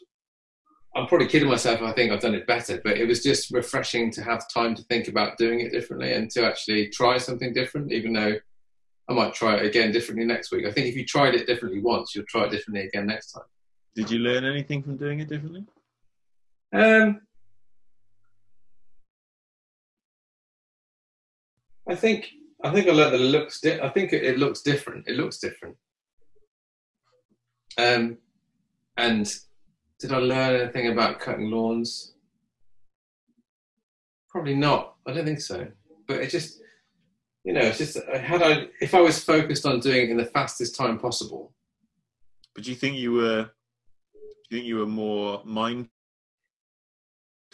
I'm 0.96 1.08
probably 1.08 1.28
kidding 1.28 1.50
myself. 1.50 1.82
I 1.82 1.92
think 1.94 2.12
I've 2.12 2.20
done 2.20 2.36
it 2.36 2.46
better, 2.46 2.80
but 2.84 2.98
it 2.98 3.08
was 3.08 3.24
just 3.24 3.52
refreshing 3.52 4.12
to 4.12 4.24
have 4.24 4.48
time 4.48 4.76
to 4.76 4.84
think 4.84 5.08
about 5.08 5.38
doing 5.38 5.60
it 5.62 5.72
differently 5.72 6.14
and 6.14 6.30
to 6.32 6.46
actually 6.46 6.90
try 6.90 7.18
something 7.18 7.52
different. 7.52 7.92
Even 7.92 8.14
though 8.14 8.36
I 9.10 9.14
might 9.14 9.34
try 9.34 9.56
it 9.58 9.66
again 9.66 9.92
differently 9.92 10.26
next 10.26 10.52
week. 10.52 10.66
I 10.66 10.72
think 10.72 10.88
if 10.88 10.96
you 10.96 11.06
tried 11.06 11.36
it 11.36 11.48
differently 11.48 11.82
once, 11.82 12.16
you'll 12.16 12.26
try 12.26 12.46
it 12.46 12.52
differently 12.52 12.88
again 12.88 13.08
next 13.08 13.32
time. 13.32 13.44
did 13.96 14.10
you 14.10 14.20
learn 14.20 14.46
anything 14.46 14.82
from 14.82 14.96
doing 14.98 15.20
it 15.20 15.28
differently 15.28 15.66
Um, 16.72 17.22
I 21.90 21.96
think 21.96 22.30
I 22.64 22.72
think 22.72 22.88
I 22.88 22.92
learned 22.92 23.14
that 23.14 23.20
it 23.22 23.26
looks. 23.26 23.60
Di- 23.60 23.82
I 23.82 23.90
think 23.90 24.14
it, 24.14 24.24
it 24.24 24.40
looks 24.40 24.62
different. 24.62 25.08
It 25.08 25.18
looks 25.18 25.38
different. 25.38 25.76
Um, 27.78 28.18
and 28.96 29.30
did 30.04 30.12
I 30.12 30.18
learn 30.18 30.60
anything 30.60 30.89
about 30.89 31.22
cutting 31.22 31.49
lawns? 31.49 32.14
Probably 34.30 34.54
not. 34.54 34.95
I 35.08 35.14
don't 35.14 35.24
think 35.24 35.39
so. 35.39 35.66
But 36.08 36.18
it 36.18 36.30
just, 36.30 36.60
you 37.45 37.54
know, 37.54 37.62
it's 37.62 37.78
just 37.78 37.95
uh, 37.95 38.20
had 38.20 38.43
I 38.43 38.68
if 38.82 38.93
I 38.93 38.99
was 38.99 39.24
focused 39.24 39.66
on 39.66 39.80
doing 39.80 40.08
it 40.08 40.10
in 40.10 40.18
the 40.18 40.26
fastest 40.26 40.76
time 40.76 40.99
possible. 40.99 41.54
But 42.54 42.66
do 42.66 42.70
you 42.70 42.76
think 42.76 42.97
you 42.97 43.14
were? 43.14 43.43
Do 44.14 44.20
you 44.49 44.58
think 44.58 44.66
you 44.68 44.76
were 44.80 44.86
more 44.86 45.41
mindful? 45.45 45.88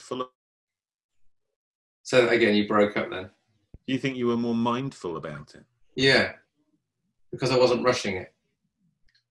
Of, 0.10 0.28
So 2.02 2.30
again, 2.30 2.56
you 2.56 2.68
broke 2.68 2.98
up 2.98 3.12
then. 3.12 3.30
do 3.86 3.94
you 3.94 4.00
think 4.00 4.18
you 4.18 4.26
were 4.26 4.38
more 4.38 4.56
mindful 4.56 5.18
about 5.18 5.54
it 5.54 5.66
Yeah, 5.96 6.32
because 7.32 7.52
I 7.52 7.60
wasn't 7.60 7.86
rushing 7.86 8.16
it. 8.18 8.34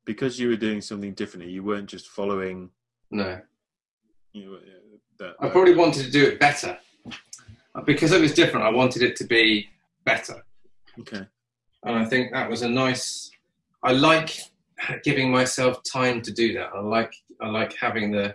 because 0.07 0.39
you 0.39 0.49
were 0.51 0.57
doing 0.57 0.81
something 0.81 1.15
differently? 1.15 1.51
You 1.53 1.65
weren't 1.65 1.89
just 1.91 2.07
following. 2.09 2.71
No. 3.11 3.41
You 4.33 4.45
know, 4.51 4.57
uh, 4.57 4.61
that. 5.19 5.35
I 5.41 5.49
probably 5.49 5.75
wanted 5.75 6.05
to 6.05 6.11
do 6.11 6.25
it 6.25 6.39
better. 6.41 6.79
because 7.87 8.13
it 8.13 8.21
was 8.21 8.35
different, 8.35 8.67
I 8.67 8.71
wanted 8.71 9.03
it 9.03 9.17
to 9.17 9.25
be 9.25 9.69
better. 10.05 10.45
Okay. 11.01 11.27
And 11.85 11.97
I 11.97 12.05
think 12.05 12.33
that 12.33 12.51
was 12.51 12.63
a 12.63 12.69
nice. 12.69 13.31
I 13.83 13.93
like 13.93 14.37
giving 15.05 15.31
myself 15.31 15.81
time 15.91 16.21
to 16.23 16.33
do 16.33 16.53
that. 16.55 16.71
I 16.75 16.81
like 16.81 17.13
I 17.41 17.49
like 17.49 17.75
having 17.77 18.11
the 18.11 18.35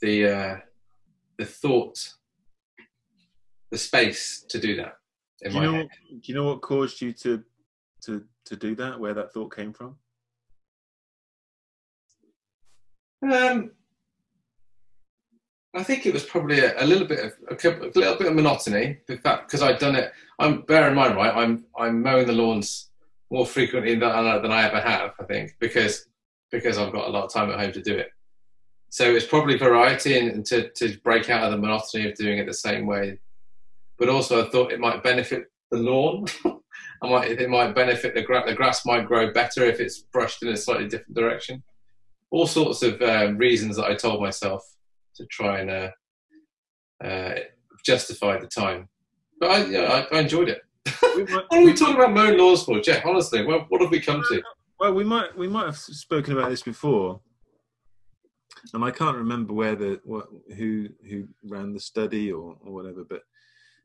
the 0.00 0.28
uh, 0.28 0.56
the 1.38 1.44
thought, 1.44 1.96
the 3.70 3.78
space 3.78 4.44
to 4.48 4.58
do 4.60 4.76
that. 4.76 4.94
In 5.42 5.52
Do 5.52 5.54
you 5.56 5.60
my 5.60 5.66
know? 5.66 5.72
head. 5.74 5.88
Do 6.10 6.20
you 6.24 6.34
know 6.34 6.44
what 6.44 6.62
caused 6.62 7.00
you 7.00 7.12
to 7.12 7.42
to 8.02 8.24
to 8.46 8.56
do 8.56 8.74
that? 8.76 8.98
Where 8.98 9.14
that 9.14 9.32
thought 9.32 9.54
came 9.54 9.72
from? 9.72 9.96
Um, 13.22 13.70
I 15.74 15.82
think 15.82 16.04
it 16.04 16.12
was 16.12 16.24
probably 16.24 16.60
a, 16.60 16.82
a 16.82 16.84
little 16.84 17.06
bit 17.06 17.20
of 17.20 17.32
a, 17.64 17.68
a 17.68 17.92
little 17.94 18.16
bit 18.16 18.26
of 18.26 18.34
monotony. 18.34 18.98
In 19.08 19.18
fact, 19.18 19.48
because 19.48 19.62
I'd 19.62 19.78
done 19.78 19.96
it. 19.96 20.12
I'm 20.38 20.62
bear 20.62 20.88
in 20.88 20.94
mind, 20.94 21.16
right? 21.16 21.34
I'm 21.34 21.64
I'm 21.78 22.02
mowing 22.02 22.26
the 22.26 22.32
lawns 22.32 22.90
more 23.30 23.46
frequently 23.46 23.94
than, 23.94 24.42
than 24.42 24.52
I 24.52 24.66
ever 24.66 24.80
have. 24.80 25.12
I 25.18 25.24
think 25.24 25.56
because 25.60 26.06
because 26.50 26.76
I've 26.76 26.92
got 26.92 27.08
a 27.08 27.10
lot 27.10 27.24
of 27.24 27.32
time 27.32 27.50
at 27.50 27.58
home 27.58 27.72
to 27.72 27.82
do 27.82 27.96
it. 27.96 28.10
So 28.90 29.14
it's 29.14 29.26
probably 29.26 29.56
variety 29.56 30.18
and, 30.18 30.30
and 30.30 30.46
to 30.46 30.68
to 30.70 30.98
break 31.02 31.30
out 31.30 31.44
of 31.44 31.52
the 31.52 31.58
monotony 31.58 32.10
of 32.10 32.16
doing 32.16 32.38
it 32.38 32.46
the 32.46 32.54
same 32.54 32.86
way. 32.86 33.18
But 33.98 34.08
also, 34.08 34.44
I 34.44 34.50
thought 34.50 34.72
it 34.72 34.80
might 34.80 35.02
benefit 35.02 35.44
the 35.70 35.78
lawn. 35.78 36.26
I 37.02 37.08
might 37.08 37.30
it 37.30 37.48
might 37.48 37.74
benefit 37.74 38.14
the 38.14 38.22
grass. 38.22 38.44
The 38.46 38.54
grass 38.54 38.84
might 38.84 39.06
grow 39.06 39.32
better 39.32 39.64
if 39.64 39.80
it's 39.80 40.00
brushed 40.00 40.42
in 40.42 40.50
a 40.50 40.56
slightly 40.56 40.88
different 40.88 41.14
direction 41.14 41.62
all 42.32 42.46
sorts 42.46 42.82
of 42.82 43.00
um, 43.02 43.36
reasons 43.36 43.76
that 43.76 43.84
I 43.84 43.94
told 43.94 44.20
myself 44.20 44.64
to 45.16 45.26
try 45.26 45.60
and 45.60 45.70
uh, 45.70 45.90
uh, 47.04 47.34
justify 47.84 48.38
the 48.40 48.46
time. 48.48 48.88
But 49.38 49.50
I, 49.50 49.64
yeah, 49.66 50.06
I, 50.10 50.16
I 50.16 50.20
enjoyed 50.20 50.48
it. 50.48 50.62
We 51.14 51.24
might, 51.24 51.44
What 51.48 51.52
are 51.52 51.64
we 51.64 51.74
talking 51.74 51.96
about 51.96 52.12
mowing 52.12 52.38
lawns 52.38 52.64
for, 52.64 52.80
Geoff? 52.80 53.04
Honestly, 53.04 53.44
what, 53.44 53.66
what 53.70 53.82
have 53.82 53.90
we 53.90 54.00
come 54.00 54.22
to? 54.28 54.42
well, 54.80 54.94
we 54.94 55.04
might 55.04 55.36
we 55.36 55.46
might 55.46 55.66
have 55.66 55.76
spoken 55.76 56.32
about 56.36 56.48
this 56.50 56.62
before, 56.62 57.20
and 58.72 58.82
I 58.82 58.90
can't 58.90 59.16
remember 59.16 59.52
where 59.52 59.76
the 59.76 60.00
what 60.04 60.28
who 60.56 60.88
who 61.08 61.28
ran 61.44 61.74
the 61.74 61.80
study 61.80 62.32
or 62.32 62.56
or 62.64 62.72
whatever, 62.72 63.04
but 63.08 63.20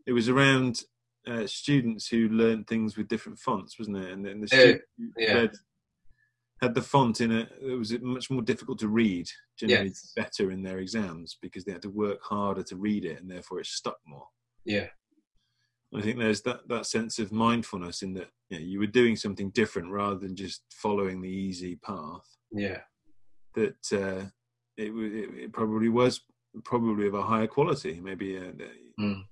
it 0.08 0.14
was 0.14 0.30
around 0.30 0.84
uh, 1.28 1.46
students 1.46 2.08
who 2.08 2.30
learned 2.30 2.66
things 2.68 2.96
with 2.96 3.10
different 3.10 3.38
fonts, 3.38 3.78
wasn't 3.78 3.98
it? 3.98 4.12
And 4.12 4.26
then 4.26 4.40
the 4.40 4.48
Yeah, 4.52 4.60
student 4.60 4.82
yeah. 5.18 5.34
read, 5.34 5.52
had 6.62 6.74
the 6.74 6.82
font 6.82 7.22
in 7.22 7.32
it. 7.32 7.50
It 7.62 7.76
was 7.76 7.92
much 8.02 8.30
more 8.32 8.42
difficult 8.42 8.80
to 8.80 8.88
read. 8.88 9.28
Generally, 9.60 9.88
Yes. 9.90 10.14
better 10.16 10.52
in 10.52 10.62
their 10.64 10.80
exams 10.80 11.38
because 11.42 11.64
they 11.66 11.72
had 11.72 11.82
to 11.84 11.90
work 11.90 12.20
harder 12.24 12.64
to 12.64 12.76
read 12.76 13.06
it, 13.06 13.20
and 13.22 13.30
therefore 13.30 13.60
it 13.60 13.66
stuck 13.68 13.98
more. 14.06 14.28
Yeah, 14.66 14.88
I 15.96 16.02
think 16.02 16.18
there's 16.20 16.42
that, 16.42 16.68
that 16.68 16.86
sense 16.86 17.18
of 17.20 17.32
mindfulness 17.32 18.02
in 18.02 18.14
that 18.16 18.30
you, 18.50 18.60
know, 18.60 18.66
you 18.66 18.80
were 18.80 18.88
doing 18.88 19.16
something 19.16 19.50
different 19.52 19.90
rather 19.92 20.18
than 20.20 20.36
just 20.36 20.62
following 20.74 21.22
the 21.22 21.30
easy 21.30 21.76
path. 21.78 22.28
yeah, 22.52 22.82
That 23.56 23.78
uh, 23.94 24.26
it, 24.78 24.92
it, 24.92 25.44
it 25.46 25.54
probably 25.54 25.90
was 25.90 26.22
probably 26.66 27.08
of 27.08 27.14
a 27.14 27.24
higher 27.24 27.48
quality. 27.48 28.00
Maybe 28.02 28.38
uh, 28.38 28.52
Mm. 29.00 29.24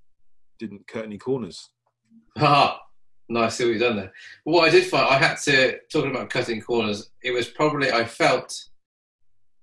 didn't 0.60 0.88
cut 0.88 1.06
any 1.06 1.18
corners. 1.18 1.70
Nice. 3.28 3.56
See 3.56 3.66
what 3.66 3.72
you've 3.72 3.82
done 3.82 3.96
there. 3.96 4.12
But 4.46 4.52
what 4.52 4.68
I 4.68 4.72
did 4.72 4.86
find, 4.86 5.08
I 5.08 5.18
had 5.18 5.36
to 5.46 5.80
talking 5.92 6.12
about 6.12 6.30
cutting 6.30 6.62
corners. 6.62 7.10
It 7.24 7.32
was 7.32 7.48
probably 7.48 7.92
I 7.92 8.06
felt 8.06 8.54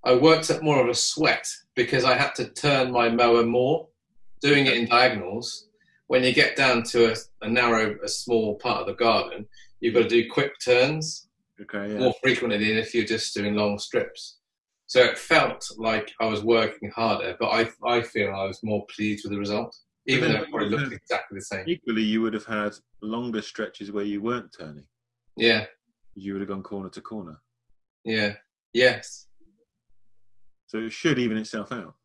I 0.03 0.15
worked 0.15 0.51
up 0.51 0.61
more 0.61 0.81
of 0.81 0.89
a 0.89 0.93
sweat 0.93 1.47
because 1.75 2.03
I 2.03 2.15
had 2.15 2.35
to 2.35 2.49
turn 2.49 2.91
my 2.91 3.09
mower 3.09 3.43
more, 3.43 3.87
doing 4.41 4.65
it 4.65 4.77
in 4.77 4.87
diagonals. 4.87 5.67
When 6.07 6.23
you 6.23 6.33
get 6.33 6.57
down 6.57 6.83
to 6.83 7.13
a, 7.13 7.15
a 7.41 7.49
narrow, 7.49 7.97
a 8.03 8.07
small 8.07 8.55
part 8.55 8.81
of 8.81 8.87
the 8.87 8.93
garden, 8.93 9.47
you've 9.79 9.93
got 9.93 10.03
to 10.03 10.09
do 10.09 10.29
quick 10.29 10.59
turns 10.63 11.27
Okay, 11.61 11.93
yeah. 11.93 11.99
more 11.99 12.13
frequently 12.21 12.57
than 12.57 12.77
if 12.77 12.93
you're 12.93 13.05
just 13.05 13.33
doing 13.33 13.55
long 13.55 13.79
strips. 13.79 14.37
So 14.87 15.01
it 15.01 15.17
felt 15.17 15.65
like 15.77 16.11
I 16.19 16.25
was 16.25 16.43
working 16.43 16.91
harder, 16.91 17.35
but 17.39 17.47
I 17.47 17.69
I 17.85 18.01
feel 18.01 18.33
I 18.33 18.45
was 18.45 18.59
more 18.63 18.85
pleased 18.93 19.23
with 19.23 19.31
the 19.31 19.39
result, 19.39 19.75
even 20.05 20.31
then 20.33 20.45
though 20.51 20.59
it 20.59 20.69
looked 20.69 20.93
exactly 20.93 21.37
the 21.39 21.45
same. 21.45 21.63
Equally, 21.67 22.01
you 22.03 22.21
would 22.21 22.33
have 22.33 22.45
had 22.45 22.73
longer 23.01 23.41
stretches 23.41 23.91
where 23.91 24.03
you 24.05 24.21
weren't 24.21 24.53
turning. 24.57 24.85
Yeah, 25.37 25.65
You 26.15 26.33
would 26.33 26.41
have 26.41 26.49
gone 26.49 26.63
corner 26.63 26.89
to 26.89 27.01
corner. 27.01 27.39
yeah, 28.03 28.33
yes. 28.73 29.27
So 30.67 30.79
it 30.79 30.91
should 30.91 31.19
even 31.19 31.37
itself 31.37 31.71
out. 31.71 31.95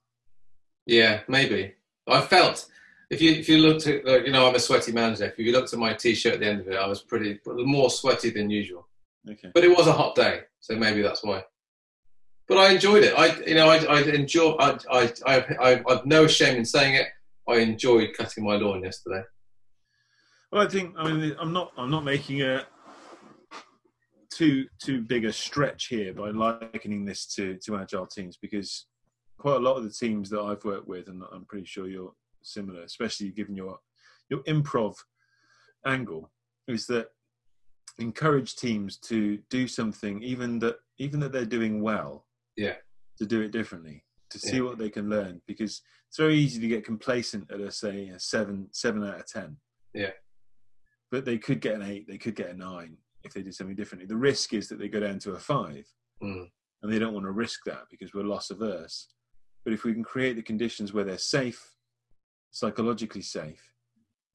Yeah, 0.87 1.21
maybe. 1.29 1.75
I 2.07 2.21
felt 2.21 2.67
if 3.11 3.21
you 3.23 3.33
if 3.33 3.49
you 3.49 3.59
looked 3.59 3.87
at 3.87 4.05
like, 4.05 4.27
you 4.27 4.33
know 4.33 4.47
I'm 4.47 4.55
a 4.55 4.59
sweaty 4.61 4.93
man, 4.93 5.15
Geoff. 5.15 5.33
If 5.33 5.39
you 5.39 5.53
looked 5.53 5.73
at 5.73 5.79
my 5.79 5.93
t-shirt 5.95 6.35
at 6.35 6.41
the 6.41 6.47
end 6.47 6.61
of 6.61 6.69
it, 6.69 6.77
I 6.77 6.87
was 6.87 7.03
pretty 7.03 7.39
more 7.47 7.91
sweaty 7.91 8.31
than 8.31 8.51
usual. 8.51 8.87
Okay. 9.29 9.51
But 9.55 9.65
it 9.65 9.77
was 9.77 9.87
a 9.87 9.93
hot 9.93 10.15
day, 10.15 10.41
so 10.61 10.75
maybe 10.77 11.03
that's 11.03 11.23
why. 11.25 11.45
But 12.47 12.59
I 12.59 12.73
enjoyed 12.73 13.05
it. 13.05 13.15
I 13.19 13.37
you 13.47 13.55
know 13.55 13.69
I 13.69 13.77
I 13.85 14.01
enjoy 14.03 14.53
I 14.59 14.79
I 14.91 15.13
I 15.27 15.37
I 15.61 15.83
I've 15.89 16.07
no 16.07 16.27
shame 16.27 16.57
in 16.57 16.65
saying 16.65 16.95
it. 16.95 17.09
I 17.49 17.57
enjoyed 17.59 18.11
cutting 18.17 18.45
my 18.45 18.57
lawn 18.57 18.85
yesterday. 18.85 19.23
Well, 20.53 20.63
I 20.67 20.69
think 20.69 20.95
I 20.97 21.11
mean 21.11 21.35
I'm 21.41 21.53
not 21.53 21.73
I'm 21.77 21.91
not 21.91 22.05
making 22.05 22.43
a 22.43 22.67
too 24.31 24.67
too 24.83 25.01
big 25.03 25.25
a 25.25 25.33
stretch 25.33 25.87
here 25.87 26.13
by 26.13 26.31
likening 26.31 27.05
this 27.05 27.27
to 27.35 27.59
to 27.65 27.77
agile 27.79 28.07
teams 28.07 28.37
because 28.41 28.87
quite 29.39 29.57
a 29.57 29.61
lot 29.61 29.77
of 29.77 29.85
the 29.85 29.91
teams 29.91 30.29
that 30.31 30.41
I've 30.41 30.65
worked 30.65 30.89
with, 30.89 31.09
and 31.09 31.23
I'm 31.33 31.45
pretty 31.47 31.65
sure 31.67 31.87
you're 31.89 32.13
similar, 32.43 32.83
especially 32.83 33.31
given 33.31 33.57
your 33.57 33.79
your 34.29 34.41
improv 34.45 34.97
angle, 35.87 36.31
is 36.67 36.87
that 36.87 37.09
encourage 37.99 38.57
teams 38.57 38.97
to 38.99 39.39
do 39.51 39.67
something 39.67 40.23
even 40.23 40.59
that 40.59 40.77
even 40.99 41.19
that 41.21 41.33
they're 41.33 41.45
doing 41.47 41.83
well, 41.83 42.27
Yeah. 42.57 42.77
to 43.19 43.27
do 43.27 43.41
it 43.41 43.53
differently, 43.53 44.05
to 44.31 44.39
see 44.39 44.57
Yeah. 44.57 44.63
what 44.63 44.79
they 44.79 44.91
can 44.91 45.09
learn 45.09 45.41
because 45.47 45.83
it's 46.09 46.17
very 46.19 46.37
easy 46.37 46.61
to 46.61 46.69
get 46.69 46.85
complacent 46.85 47.51
at 47.51 47.61
a 47.61 47.71
say 47.71 48.09
a 48.09 48.19
seven 48.19 48.69
seven 48.73 49.05
out 49.05 49.21
of 49.21 49.27
ten 49.27 49.57
Yeah. 49.95 50.13
but 51.11 51.25
they 51.25 51.39
could 51.39 51.61
get 51.61 51.75
an 51.75 51.83
eight, 51.83 52.07
they 52.09 52.19
could 52.19 52.35
get 52.35 52.51
a 52.51 52.55
nine 52.55 52.97
if 53.25 53.33
they 53.35 53.43
did 53.43 53.55
something 53.55 53.77
differently. 53.77 54.07
The 54.07 54.17
risk 54.17 54.53
is 54.55 54.69
that 54.69 54.79
they 54.79 54.89
go 54.89 55.01
down 55.01 55.19
to 55.21 55.33
a 55.33 55.39
five, 55.39 55.87
Mm. 56.23 56.51
and 56.83 56.93
they 56.93 56.99
don't 56.99 57.13
want 57.15 57.27
to 57.27 57.31
risk 57.33 57.61
that 57.67 57.85
because 57.91 58.13
we're 58.15 58.23
loss 58.25 58.51
averse. 58.51 59.09
But 59.65 59.73
if 59.73 59.85
we 59.85 59.93
can 59.93 60.03
create 60.05 60.37
the 60.37 60.43
conditions 60.43 60.93
where 60.93 61.05
they're 61.05 61.19
safe, 61.19 61.77
psychologically 62.51 63.23
safe, 63.23 63.73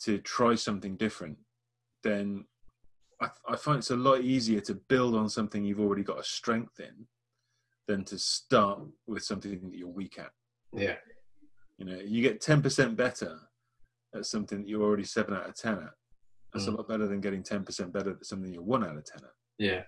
to 0.01 0.17
try 0.19 0.55
something 0.55 0.95
different, 0.97 1.37
then 2.03 2.45
I, 3.21 3.29
I 3.47 3.55
find 3.55 3.77
it's 3.79 3.91
a 3.91 3.95
lot 3.95 4.21
easier 4.21 4.59
to 4.61 4.75
build 4.75 5.15
on 5.15 5.29
something 5.29 5.63
you've 5.63 5.79
already 5.79 6.03
got 6.03 6.19
a 6.19 6.23
strength 6.23 6.79
in 6.79 7.07
than 7.87 8.03
to 8.05 8.17
start 8.19 8.79
with 9.07 9.23
something 9.23 9.69
that 9.69 9.77
you're 9.77 9.87
weak 9.87 10.19
at. 10.19 10.31
Yeah, 10.73 10.97
You 11.83 11.89
know, 11.91 11.99
you 12.01 12.21
get 12.21 12.39
ten 12.39 12.61
percent 12.61 12.95
better 12.95 13.37
at 14.15 14.25
something 14.25 14.59
that 14.61 14.69
you're 14.69 14.81
already 14.83 15.03
seven 15.03 15.33
out 15.33 15.49
of 15.49 15.55
ten 15.55 15.73
at. 15.79 15.89
That's 16.53 16.67
a 16.67 16.71
Mm. 16.71 16.77
lot 16.77 16.87
better 16.87 17.07
than 17.07 17.19
getting 17.19 17.43
ten 17.43 17.65
percent 17.65 17.91
better 17.91 18.11
at 18.11 18.25
something 18.25 18.53
you're 18.53 18.63
one 18.63 18.85
out 18.85 18.95
of 18.95 19.03
ten 19.03 19.21
at. 19.25 19.33
yeah, 19.57 19.83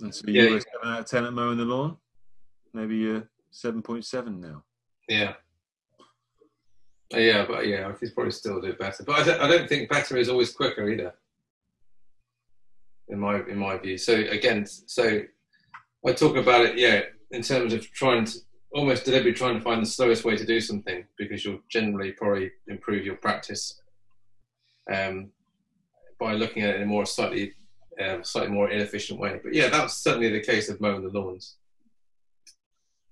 And 0.00 0.14
so 0.14 0.24
Yeah, 0.26 0.42
you 0.44 0.48
were 0.48 0.54
you- 0.56 0.60
seven 0.62 0.88
out 0.88 1.00
of 1.00 1.06
ten 1.06 1.24
at 1.26 1.34
mowing 1.34 1.58
the 1.58 1.66
lawn. 1.66 1.98
Maybe 2.72 2.96
you're 2.96 3.28
seven 3.50 3.82
point 3.82 4.06
seven 4.06 4.40
now. 4.40 4.64
yeah. 5.08 5.36
Uh, 7.12 7.18
Yeah, 7.18 7.44
but 7.46 7.66
yeah, 7.66 7.86
I 7.88 7.92
could 7.92 8.14
probably 8.14 8.32
still 8.32 8.60
do 8.62 8.72
better. 8.74 9.04
But 9.04 9.20
I 9.20 9.24
don't, 9.24 9.40
I 9.42 9.46
don't 9.48 9.68
think 9.68 9.90
better 9.90 10.16
is 10.16 10.28
always 10.30 10.52
quicker 10.54 10.88
either. 10.88 11.14
In 13.08 13.20
my 13.20 13.46
in 13.46 13.58
my 13.58 13.76
view. 13.76 13.98
So 13.98 14.14
again, 14.14 14.64
so 14.66 15.22
I 16.06 16.12
talk 16.14 16.36
about 16.36 16.64
it, 16.64 16.78
yeah, 16.78 17.02
in 17.30 17.42
terms 17.42 17.72
of 17.74 17.88
trying 17.92 18.24
to 18.24 18.38
almost 18.76 19.06
deliberately 19.06 19.32
trying 19.32 19.54
to 19.54 19.60
find 19.60 19.80
the 19.80 19.86
slowest 19.86 20.24
way 20.24 20.36
to 20.36 20.44
do 20.44 20.60
something 20.60 21.06
because 21.16 21.44
you'll 21.44 21.60
generally 21.70 22.12
probably 22.12 22.50
improve 22.68 23.06
your 23.06 23.16
practice 23.16 23.80
um, 24.92 25.30
by 26.20 26.34
looking 26.34 26.62
at 26.62 26.70
it 26.70 26.76
in 26.76 26.82
a 26.82 26.86
more 26.86 27.06
slightly 27.06 27.54
uh, 27.98 28.22
slightly 28.22 28.50
more 28.50 28.70
inefficient 28.70 29.18
way. 29.18 29.40
But 29.42 29.54
yeah, 29.54 29.70
that 29.70 29.82
was 29.82 29.96
certainly 29.96 30.28
the 30.30 30.42
case 30.42 30.68
of 30.68 30.80
mowing 30.82 31.02
the 31.02 31.18
lawns. 31.18 31.56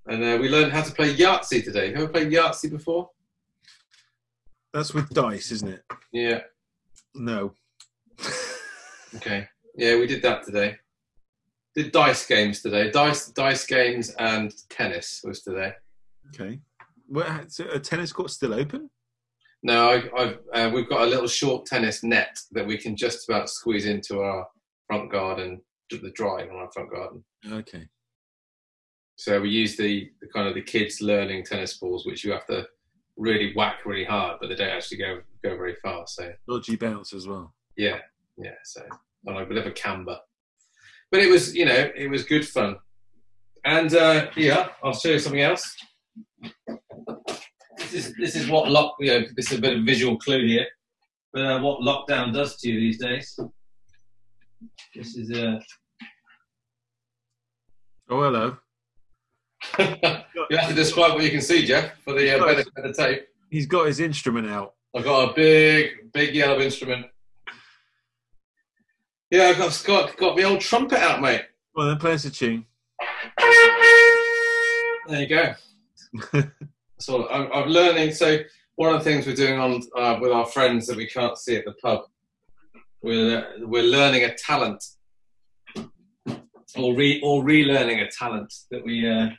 And 0.07 0.23
uh, 0.23 0.37
we 0.39 0.51
learned 0.51 0.73
how 0.73 0.83
to 0.83 0.93
play 0.93 1.15
Yahtzee 1.15 1.65
today. 1.65 1.87
Have 1.87 1.97
you 1.97 2.03
ever 2.03 2.13
played 2.13 2.31
Yahtzee 2.31 2.71
before? 2.71 3.09
That's 4.75 4.93
with 4.93 5.09
dice, 5.09 5.51
isn't 5.51 5.69
it? 5.69 5.83
Yeah. 6.13 6.41
No. 7.15 7.55
Okay. 9.17 9.49
Yeah, 9.77 9.97
we 9.97 10.07
did 10.07 10.21
that 10.23 10.45
today. 10.45 10.77
Did 11.75 11.93
dice 11.93 12.27
games 12.27 12.63
today. 12.63 12.91
Dice 12.91 13.29
dice 13.29 13.67
games 13.67 14.11
and 14.19 14.53
tennis 14.71 15.21
was 15.25 15.43
today. 15.43 15.73
okay. 16.29 16.61
Well, 17.09 17.45
so 17.49 17.67
a 17.71 17.79
tennis 17.79 18.13
court 18.13 18.31
still 18.31 18.55
open? 18.55 18.89
No, 19.63 19.89
I, 19.91 20.23
I've, 20.23 20.39
uh, 20.53 20.71
we've 20.75 20.89
got 20.89 21.03
a 21.03 21.07
little 21.07 21.27
short 21.27 21.67
tennis 21.67 22.03
net 22.03 22.39
that 22.53 22.67
we 22.67 22.79
can 22.79 22.97
just 22.97 23.29
about 23.29 23.49
squeeze 23.51 23.87
into 23.87 24.21
our 24.21 24.47
front 24.87 25.11
garden, 25.11 25.61
the 25.91 26.11
drive 26.15 26.49
on 26.51 26.57
our 26.57 26.71
front 26.73 26.91
garden. 26.93 27.25
Okay. 27.51 27.89
So 29.17 29.41
we 29.41 29.51
use 29.51 29.77
the, 29.77 30.11
the 30.21 30.29
kind 30.29 30.49
of 30.49 30.55
the 30.55 30.63
kids 30.63 31.01
learning 31.01 31.45
tennis 31.45 31.79
balls, 31.79 32.05
which 32.05 32.25
you 32.25 32.33
have 32.33 32.47
to 32.47 32.67
really 33.17 33.53
whack 33.55 33.87
really 33.87 34.05
hard, 34.05 34.39
but 34.41 34.49
they 34.49 34.57
don't 34.57 34.71
actually 34.71 34.99
go 34.99 35.21
go 35.43 35.57
very 35.57 35.77
far. 35.83 36.05
So 36.07 36.33
Dodgy 36.49 36.77
bounce 36.77 37.13
as 37.13 37.27
well. 37.29 37.55
yeah, 37.77 37.99
yeah. 38.37 38.57
So 38.65 38.83
on 39.29 39.37
a 39.37 39.47
bit 39.47 39.59
of 39.59 39.67
a 39.67 39.71
camber, 39.73 40.19
but 41.15 41.23
it 41.23 41.31
was 41.31 41.55
you 41.55 41.65
know 41.65 41.91
it 41.95 42.11
was 42.11 42.25
good 42.25 42.45
fun. 42.45 42.75
And 43.65 43.95
uh, 43.95 44.31
yeah, 44.37 44.71
I'll 44.83 44.95
show 44.95 45.11
you 45.11 45.21
something 45.21 45.43
else. 45.43 45.77
This 47.79 47.93
is 47.93 48.15
this 48.17 48.35
is 48.35 48.49
what 48.49 48.69
lock 48.69 48.97
you 48.99 49.13
know 49.13 49.21
this 49.37 49.53
is 49.53 49.59
a 49.59 49.61
bit 49.61 49.79
of 49.79 49.85
visual 49.85 50.19
clue 50.19 50.45
here, 50.45 50.67
but 51.33 51.43
uh, 51.43 51.61
what 51.61 51.83
lockdown 51.83 52.35
does 52.35 52.57
to 52.57 52.69
you 52.69 52.81
these 52.81 52.99
days. 52.99 53.39
This 54.93 55.17
is 55.17 55.31
uh, 55.31 55.61
Oh, 58.11 58.21
hello. 58.21 58.57
you 59.79 60.57
have 60.59 60.69
to 60.69 60.75
describe 60.75 61.15
what 61.15 61.23
you 61.23 61.31
can 61.31 61.41
see, 61.41 61.65
Geoff, 61.65 61.93
for 62.03 62.15
the 62.15 62.37
uh, 62.37 62.45
benefit 62.45 62.73
of 62.77 62.85
the 62.85 62.93
tape. 62.93 63.29
He's 63.51 63.67
got 63.67 63.87
his 63.87 64.01
instrument 64.01 64.49
out. 64.49 64.75
I've 64.97 65.05
got 65.05 65.31
a 65.31 65.33
big, 65.33 66.13
big 66.13 66.35
yellow 66.35 66.61
instrument. 66.61 67.07
Yeah, 69.35 69.47
I've 69.49 69.59
got, 69.59 69.83
got, 69.85 70.17
got 70.17 70.37
my 70.37 70.45
old 70.45 70.61
trumpet 70.61 71.01
out, 71.01 71.21
mate. 71.21 71.43
Well, 71.75 71.89
then 71.89 71.99
play 71.99 72.13
us 72.13 72.25
a 72.25 72.31
tune. 72.31 72.65
There 75.09 75.23
you 75.23 75.27
go. 75.27 75.55
so 77.01 77.29
I'm, 77.29 77.51
I'm 77.53 77.69
learning. 77.69 78.13
So 78.13 78.39
one 78.77 78.95
of 78.95 79.03
the 79.03 79.11
things 79.11 79.27
we're 79.27 79.35
doing 79.35 79.59
on 79.59 79.83
uh, 79.97 80.21
with 80.21 80.31
our 80.31 80.47
friends 80.47 80.87
that 80.87 80.97
we 80.97 81.09
can't 81.09 81.37
see 81.37 81.57
at 81.57 81.65
the 81.65 81.73
pub, 81.83 82.03
we're 83.03 83.39
uh, 83.39 83.67
we're 83.67 83.83
learning 83.83 84.23
a 84.23 84.33
talent, 84.37 84.85
or 86.77 86.95
re 86.95 87.21
or 87.25 87.43
relearning 87.43 88.07
a 88.07 88.11
talent 88.13 88.55
that 88.71 88.85
we. 88.85 89.11
Uh, 89.11 89.31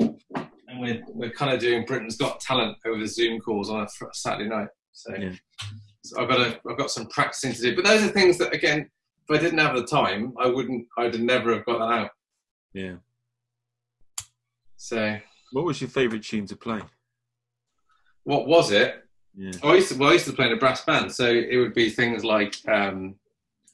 and 0.00 0.80
we're, 0.80 1.04
we're 1.06 1.30
kind 1.30 1.54
of 1.54 1.60
doing 1.60 1.84
Britain's 1.84 2.16
Got 2.16 2.40
Talent 2.40 2.78
over 2.84 2.98
the 2.98 3.06
Zoom 3.06 3.38
calls 3.40 3.70
on 3.70 3.82
a 3.84 3.88
Saturday 4.12 4.48
night. 4.48 4.68
So, 4.90 5.14
Yeah. 5.14 5.34
so 6.02 6.20
I've 6.20 6.28
got 6.28 6.40
a, 6.40 6.60
I've 6.68 6.76
got 6.78 6.90
some 6.90 7.06
practicing 7.06 7.52
to 7.52 7.60
do. 7.60 7.76
But 7.76 7.84
those 7.84 8.02
are 8.02 8.08
things 8.08 8.36
that, 8.38 8.52
again, 8.52 8.88
if 9.30 9.38
I 9.38 9.42
didn't 9.42 9.58
have 9.58 9.76
the 9.76 9.84
time, 9.86 10.34
I 10.38 10.46
wouldn't, 10.46 10.86
I'd 10.98 11.20
never 11.20 11.54
have 11.54 11.64
got 11.64 11.78
that 11.78 11.92
out. 11.94 12.10
Yeah. 12.72 12.96
So, 14.76 15.18
What 15.52 15.64
was 15.64 15.80
your 15.80 15.90
favourite 15.90 16.24
tune 16.24 16.46
to 16.46 16.56
play? 16.56 16.80
what 18.24 18.46
was 18.46 18.70
it? 18.70 19.04
Yeah. 19.34 19.52
I 19.64 19.74
used 19.76 19.88
to, 19.92 19.98
well, 19.98 20.10
I 20.10 20.14
used 20.14 20.26
to 20.26 20.32
play 20.32 20.46
in 20.46 20.52
a 20.52 20.56
brass 20.56 20.84
band, 20.84 21.10
so 21.12 21.26
it 21.26 21.56
would 21.56 21.74
be 21.74 21.90
things 21.90 22.24
like, 22.24 22.54
um, 22.68 23.14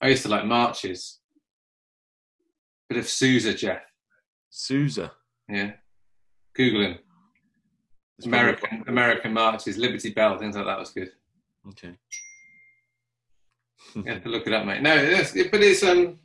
I 0.00 0.08
used 0.08 0.22
to 0.22 0.28
like 0.28 0.44
marches. 0.44 1.18
Bit 2.88 2.98
of 2.98 3.08
Sousa, 3.08 3.52
Geoff. 3.54 3.80
Sousa. 4.50 5.12
Yeah. 5.48 5.72
Google 6.54 6.82
him. 6.82 6.98
It's 8.18 8.26
probably- 8.26 8.38
American 8.38 8.84
American 8.86 9.32
marches, 9.32 9.76
Liberty 9.76 10.10
Bell, 10.10 10.38
things 10.38 10.56
like 10.56 10.64
that 10.66 10.78
was 10.78 10.90
good. 10.90 11.10
Okay. 11.68 11.94
You 14.04 14.12
have 14.12 14.22
to 14.24 14.28
look 14.28 14.46
it 14.46 14.52
up, 14.52 14.66
mate. 14.66 14.82
No, 14.82 14.94
it's, 14.94 15.32
but 15.32 15.62
it's 15.62 15.82
um, 15.82 16.18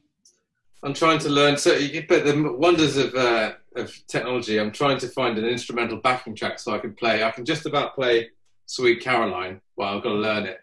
I'm 0.84 0.94
trying 0.94 1.20
to 1.20 1.30
learn. 1.30 1.58
So, 1.58 1.74
you, 1.74 2.06
but 2.08 2.26
the 2.26 2.54
wonders 2.58 2.98
of 2.98 3.16
uh, 3.16 3.54
of 3.76 3.96
technology. 4.08 4.60
I'm 4.60 4.72
trying 4.72 4.98
to 5.00 5.08
find 5.08 5.38
an 5.38 5.46
instrumental 5.46 5.98
backing 5.98 6.36
track 6.36 6.60
so 6.60 6.74
I 6.74 6.80
can 6.80 6.94
play. 6.94 7.24
I 7.24 7.32
can 7.32 7.46
just 7.46 7.66
about 7.66 7.96
play 7.96 8.30
Sweet 8.66 9.02
Caroline. 9.02 9.62
Well, 9.78 9.96
I've 9.96 10.04
got 10.04 10.10
to 10.10 10.16
learn 10.16 10.46
it, 10.46 10.60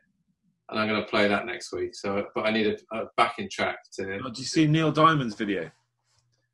and 0.69 0.79
I'm 0.79 0.89
going 0.89 1.01
to 1.01 1.09
play 1.09 1.29
that 1.29 1.47
next 1.47 1.73
week. 1.73 1.95
So, 1.95 2.27
but 2.35 2.47
I 2.47 2.51
need 2.51 2.67
a, 2.67 2.97
a 2.97 3.07
backing 3.17 3.49
track 3.51 3.79
to. 3.95 4.21
Oh, 4.25 4.29
did 4.29 4.39
you 4.39 4.45
see 4.45 4.67
Neil 4.67 4.93
Diamond's 4.93 5.35
video? 5.35 5.71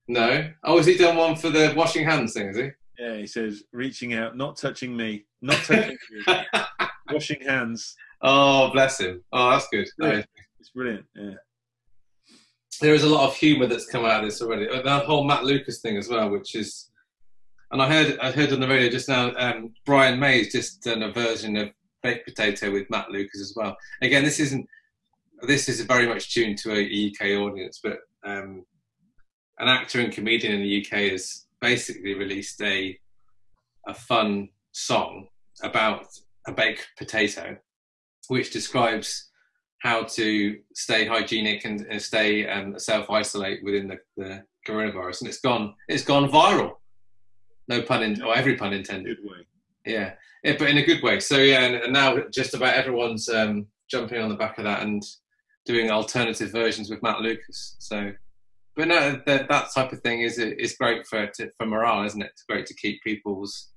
No. 0.06 0.50
Oh, 0.62 0.76
has 0.76 0.86
he 0.86 0.96
done 0.96 1.16
one 1.16 1.34
for 1.34 1.50
the 1.50 1.72
washing 1.76 2.04
hands 2.04 2.34
thing? 2.34 2.48
Is 2.48 2.56
he? 2.56 2.70
Yeah, 2.98 3.16
he 3.16 3.26
says, 3.26 3.64
reaching 3.72 4.14
out, 4.14 4.36
not 4.36 4.56
touching 4.56 4.96
me, 4.96 5.24
not 5.42 5.56
touching 5.64 5.96
you, 6.12 6.24
washing 7.10 7.40
hands. 7.40 7.96
oh, 8.22 8.70
bless 8.70 9.00
him. 9.00 9.24
Oh, 9.32 9.50
that's 9.50 9.66
good. 9.68 9.88
Yeah. 9.98 10.22
It's 10.64 10.70
brilliant. 10.70 11.04
Yeah. 11.14 11.34
there 12.80 12.94
is 12.94 13.02
a 13.04 13.08
lot 13.08 13.28
of 13.28 13.36
humour 13.36 13.66
that's 13.66 13.84
come 13.84 14.06
out 14.06 14.24
of 14.24 14.30
this 14.30 14.40
already. 14.40 14.66
Uh, 14.66 14.80
That 14.80 15.04
whole 15.04 15.22
Matt 15.24 15.44
Lucas 15.44 15.80
thing 15.82 15.98
as 15.98 16.08
well, 16.08 16.30
which 16.30 16.54
is, 16.54 16.90
and 17.70 17.82
I 17.82 17.86
heard 17.92 18.18
I 18.18 18.30
heard 18.30 18.50
on 18.50 18.60
the 18.60 18.68
radio 18.68 18.88
just 18.88 19.06
now. 19.06 19.34
Um, 19.36 19.74
Brian 19.84 20.18
May's 20.18 20.50
just 20.50 20.82
done 20.82 21.02
a 21.02 21.12
version 21.12 21.58
of 21.58 21.68
baked 22.02 22.26
potato 22.26 22.72
with 22.72 22.88
Matt 22.88 23.10
Lucas 23.10 23.42
as 23.42 23.52
well. 23.54 23.76
Again, 24.00 24.24
this 24.24 24.40
isn't 24.40 24.66
this 25.42 25.68
is 25.68 25.82
very 25.82 26.06
much 26.06 26.32
tuned 26.32 26.56
to 26.58 26.72
a 26.72 27.10
UK 27.10 27.38
audience, 27.42 27.80
but 27.82 27.98
um, 28.24 28.64
an 29.58 29.68
actor 29.68 30.00
and 30.00 30.14
comedian 30.14 30.54
in 30.54 30.62
the 30.62 30.80
UK 30.80 31.10
has 31.12 31.44
basically 31.60 32.14
released 32.14 32.58
a 32.62 32.98
a 33.86 33.92
fun 33.92 34.48
song 34.72 35.26
about 35.62 36.06
a 36.46 36.52
baked 36.52 36.88
potato, 36.96 37.58
which 38.28 38.50
describes 38.50 39.28
how 39.84 40.02
to 40.02 40.58
stay 40.74 41.06
hygienic 41.06 41.66
and, 41.66 41.86
and 41.90 42.00
stay 42.00 42.48
um, 42.48 42.76
self 42.78 43.10
isolate 43.10 43.62
within 43.62 43.86
the, 43.86 43.98
the 44.16 44.42
coronavirus, 44.66 45.20
and 45.20 45.28
it's 45.28 45.40
gone 45.40 45.74
it's 45.88 46.02
gone 46.02 46.28
viral. 46.28 46.76
No 47.68 47.82
pun 47.82 48.02
in, 48.02 48.22
or 48.22 48.34
every 48.34 48.56
pun 48.56 48.72
intended. 48.72 49.18
Good 49.18 49.30
way. 49.30 49.46
Yeah, 49.84 50.14
yeah, 50.42 50.56
but 50.58 50.70
in 50.70 50.78
a 50.78 50.84
good 50.84 51.02
way. 51.02 51.20
So 51.20 51.36
yeah, 51.36 51.60
and, 51.64 51.76
and 51.76 51.92
now 51.92 52.16
just 52.32 52.54
about 52.54 52.74
everyone's 52.74 53.28
um, 53.28 53.66
jumping 53.90 54.20
on 54.20 54.30
the 54.30 54.36
back 54.36 54.58
of 54.58 54.64
that 54.64 54.82
and 54.82 55.02
doing 55.66 55.90
alternative 55.90 56.50
versions 56.50 56.88
with 56.90 57.02
Matt 57.02 57.20
Lucas. 57.20 57.76
So, 57.78 58.12
but 58.76 58.88
no, 58.88 59.20
that, 59.26 59.48
that 59.48 59.68
type 59.74 59.92
of 59.92 60.00
thing 60.00 60.22
is 60.22 60.38
is 60.38 60.76
great 60.76 61.06
for 61.06 61.26
to, 61.26 61.50
for 61.58 61.66
morale, 61.66 62.06
isn't 62.06 62.22
it? 62.22 62.30
It's 62.32 62.44
great 62.48 62.64
to 62.66 62.74
keep 62.74 63.02
people's 63.02 63.70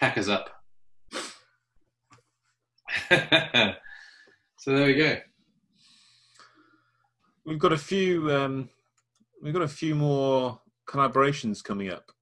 peckers 0.00 0.28
up. 0.28 0.48
so 4.62 4.70
there 4.70 4.86
we 4.86 4.94
go. 4.94 5.16
We've 7.44 7.58
got 7.58 7.72
a 7.72 7.76
few. 7.76 8.30
Um, 8.30 8.68
we've 9.42 9.52
got 9.52 9.62
a 9.62 9.68
few 9.68 9.96
more 9.96 10.60
collaborations 10.88 11.64
coming 11.64 11.90
up. 11.90 12.12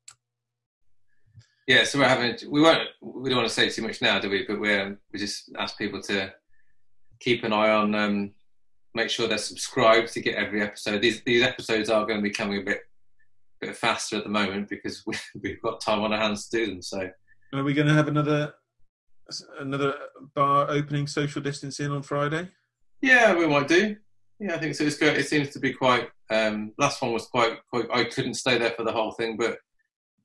Yeah, 1.69 1.85
so 1.85 1.99
we're 1.99 2.09
having. 2.09 2.39
We 2.51 2.63
won't. 2.63 2.89
We 3.03 3.29
don't 3.29 3.37
want 3.37 3.49
to 3.51 3.55
say 3.55 3.69
too 3.69 3.83
much 3.83 4.01
now, 4.01 4.19
do 4.21 4.31
we? 4.31 4.47
But 4.49 4.59
we're 4.59 4.99
we 5.13 5.19
just 5.19 5.53
ask 5.59 5.77
people 5.77 6.01
to 6.05 6.33
keep 7.19 7.45
an 7.45 7.53
eye 7.53 7.73
on. 7.73 7.95
Um, 7.95 8.31
make 8.95 9.11
sure 9.11 9.29
they're 9.29 9.37
subscribed 9.37 10.11
to 10.15 10.23
get 10.23 10.37
every 10.37 10.63
episode. 10.63 11.03
These 11.03 11.23
these 11.25 11.43
episodes 11.43 11.91
are 11.91 12.07
going 12.07 12.21
to 12.21 12.23
be 12.23 12.31
coming 12.31 12.63
a 12.63 12.65
bit 12.65 12.81
bit 13.61 13.77
faster 13.77 14.17
at 14.17 14.25
the 14.25 14.31
moment 14.31 14.71
because 14.71 15.03
we, 15.07 15.15
we've 15.43 15.61
got 15.61 15.83
time 15.83 16.01
on 16.01 16.15
our 16.15 16.21
hands 16.21 16.49
to 16.49 16.57
do 16.57 16.67
them. 16.69 16.81
So 16.81 17.07
Are 17.53 17.63
we 17.63 17.75
going 17.75 17.89
to 17.89 17.93
have 17.93 18.09
another 18.09 18.55
another 19.59 19.95
bar 20.35 20.71
opening 20.71 21.07
social 21.07 21.43
distancing 21.43 21.91
on 21.91 22.03
Friday? 22.03 22.49
yeah, 23.03 23.35
we 23.35 23.47
might 23.47 23.69
do. 23.69 23.97
Yeah, 24.39 24.55
I 24.55 24.59
think 24.59 24.75
so. 24.75 24.85
It's 24.85 24.97
good. 24.97 25.17
It 25.17 25.29
seems 25.29 25.51
to 25.51 25.59
be 25.59 25.73
quite. 25.73 26.09
Um, 26.31 26.73
last 26.79 27.03
one 27.03 27.13
was 27.13 27.27
quite 27.27 27.59
quite. 27.69 27.87
I 27.93 28.05
couldn't 28.05 28.35
stay 28.35 28.59
there 28.59 28.71
for 28.71 28.85
the 28.85 28.93
whole 28.93 29.13
thing, 29.13 29.37
but 29.37 29.59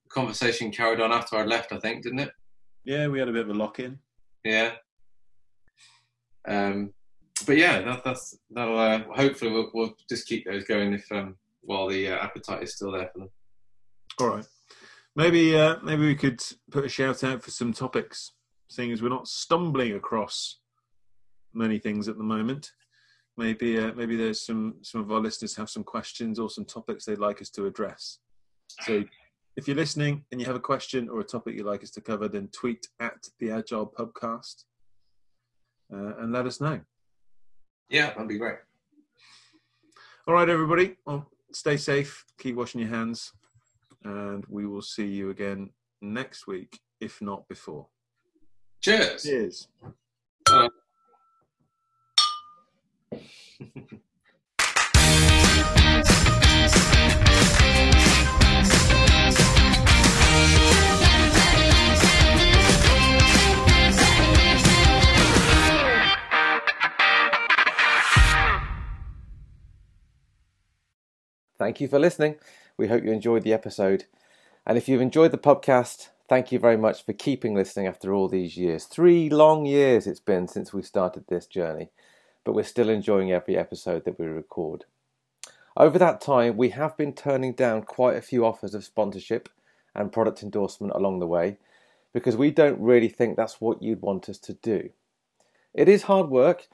the 0.03 0.09
conversation 0.09 0.71
carried 0.71 1.01
on 1.01 1.11
after 1.11 1.35
I 1.35 1.43
left. 1.43 1.73
I 1.73 1.79
think, 1.79 2.03
didn't 2.03 2.19
it? 2.19 2.31
Yeah, 2.85 3.07
we 3.07 3.19
had 3.19 3.27
a 3.27 3.33
bit 3.33 3.41
of 3.41 3.49
a 3.49 3.53
lock 3.53 3.79
in. 3.79 3.99
Yeah. 4.43 4.73
Um, 6.47 6.93
but 7.45 7.57
yeah, 7.57 7.81
that, 7.81 8.03
that's 8.03 8.37
that'll 8.51 8.77
uh, 8.77 9.03
hopefully 9.13 9.51
we'll, 9.51 9.71
we'll 9.73 9.95
just 10.07 10.27
keep 10.27 10.45
those 10.45 10.63
going 10.63 10.93
if 10.93 11.11
um, 11.11 11.35
while 11.61 11.87
the 11.87 12.09
uh, 12.09 12.17
appetite 12.17 12.63
is 12.63 12.75
still 12.75 12.91
there 12.91 13.09
for 13.11 13.19
them. 13.19 13.29
All 14.19 14.29
right. 14.29 14.45
Maybe 15.15 15.57
uh, 15.57 15.77
maybe 15.83 16.05
we 16.05 16.15
could 16.15 16.41
put 16.71 16.85
a 16.85 16.89
shout 16.89 17.23
out 17.23 17.43
for 17.43 17.51
some 17.51 17.73
topics, 17.73 18.31
seeing 18.69 18.91
as 18.91 19.01
we're 19.01 19.09
not 19.09 19.27
stumbling 19.27 19.93
across 19.93 20.59
many 21.53 21.79
things 21.79 22.07
at 22.07 22.17
the 22.17 22.23
moment. 22.23 22.71
Maybe 23.37 23.77
uh, 23.77 23.91
maybe 23.95 24.15
there's 24.15 24.45
some 24.45 24.75
some 24.81 25.01
of 25.01 25.11
our 25.11 25.19
listeners 25.19 25.55
have 25.57 25.69
some 25.69 25.83
questions 25.83 26.39
or 26.39 26.49
some 26.49 26.65
topics 26.65 27.05
they'd 27.05 27.19
like 27.19 27.41
us 27.41 27.49
to 27.51 27.65
address. 27.65 28.19
So 28.81 29.03
if 29.57 29.67
you're 29.67 29.75
listening 29.75 30.23
and 30.31 30.39
you 30.39 30.47
have 30.47 30.55
a 30.55 30.59
question 30.59 31.09
or 31.09 31.19
a 31.19 31.23
topic 31.23 31.55
you'd 31.55 31.65
like 31.65 31.83
us 31.83 31.91
to 31.91 32.01
cover, 32.01 32.27
then 32.27 32.49
tweet 32.49 32.87
at 32.99 33.27
the 33.39 33.51
Agile 33.51 33.87
Pubcast 33.97 34.65
uh, 35.93 36.17
and 36.17 36.31
let 36.31 36.45
us 36.45 36.59
know. 36.59 36.79
Yeah, 37.89 38.07
that'd 38.11 38.27
be 38.27 38.37
great. 38.37 38.57
All 40.27 40.33
right, 40.33 40.49
everybody. 40.49 40.97
Well, 41.05 41.29
stay 41.53 41.77
safe, 41.77 42.25
keep 42.39 42.55
washing 42.55 42.81
your 42.81 42.89
hands, 42.89 43.31
and 44.03 44.43
we 44.49 44.65
will 44.65 44.81
see 44.81 45.05
you 45.05 45.29
again 45.29 45.69
next 46.01 46.47
week, 46.47 46.79
if 46.99 47.21
not 47.21 47.47
before. 47.47 47.87
Cheers. 48.85 49.23
Cheers. 49.23 49.67
Thank 71.57 71.81
you 71.81 71.87
for 71.87 71.97
listening. 71.97 72.35
We 72.77 72.87
hope 72.87 73.03
you 73.03 73.11
enjoyed 73.11 73.41
the 73.41 73.51
episode. 73.51 74.05
And 74.63 74.77
if 74.77 74.87
you've 74.87 75.01
enjoyed 75.01 75.31
the 75.31 75.39
podcast, 75.39 76.09
thank 76.27 76.51
you 76.51 76.59
very 76.59 76.77
much 76.77 77.05
for 77.05 77.13
keeping 77.13 77.53
listening 77.53 77.87
after 77.87 78.13
all 78.13 78.27
these 78.27 78.57
years. 78.57 78.85
Three 78.85 79.29
long 79.29 79.65
years 79.65 80.07
it's 80.07 80.19
been 80.19 80.47
since 80.47 80.73
we 80.73 80.81
started 80.81 81.25
this 81.27 81.45
journey, 81.45 81.89
but 82.43 82.53
we're 82.53 82.63
still 82.63 82.89
enjoying 82.89 83.31
every 83.31 83.57
episode 83.57 84.05
that 84.05 84.19
we 84.19 84.25
record. 84.25 84.85
Over 85.77 85.99
that 85.99 86.21
time, 86.21 86.57
we 86.57 86.69
have 86.69 86.95
been 86.95 87.13
turning 87.13 87.53
down 87.53 87.83
quite 87.83 88.15
a 88.15 88.21
few 88.21 88.45
offers 88.45 88.73
of 88.73 88.85
sponsorship 88.85 89.49
and 89.93 90.11
product 90.11 90.41
endorsement 90.41 90.93
along 90.95 91.19
the 91.19 91.27
way 91.27 91.57
because 92.13 92.37
we 92.37 92.49
don't 92.49 92.79
really 92.79 93.09
think 93.09 93.35
that's 93.35 93.59
what 93.59 93.83
you'd 93.83 94.01
want 94.01 94.29
us 94.29 94.37
to 94.37 94.53
do. 94.53 94.89
It 95.73 95.89
is 95.89 96.03
hard 96.03 96.29
work, 96.29 96.67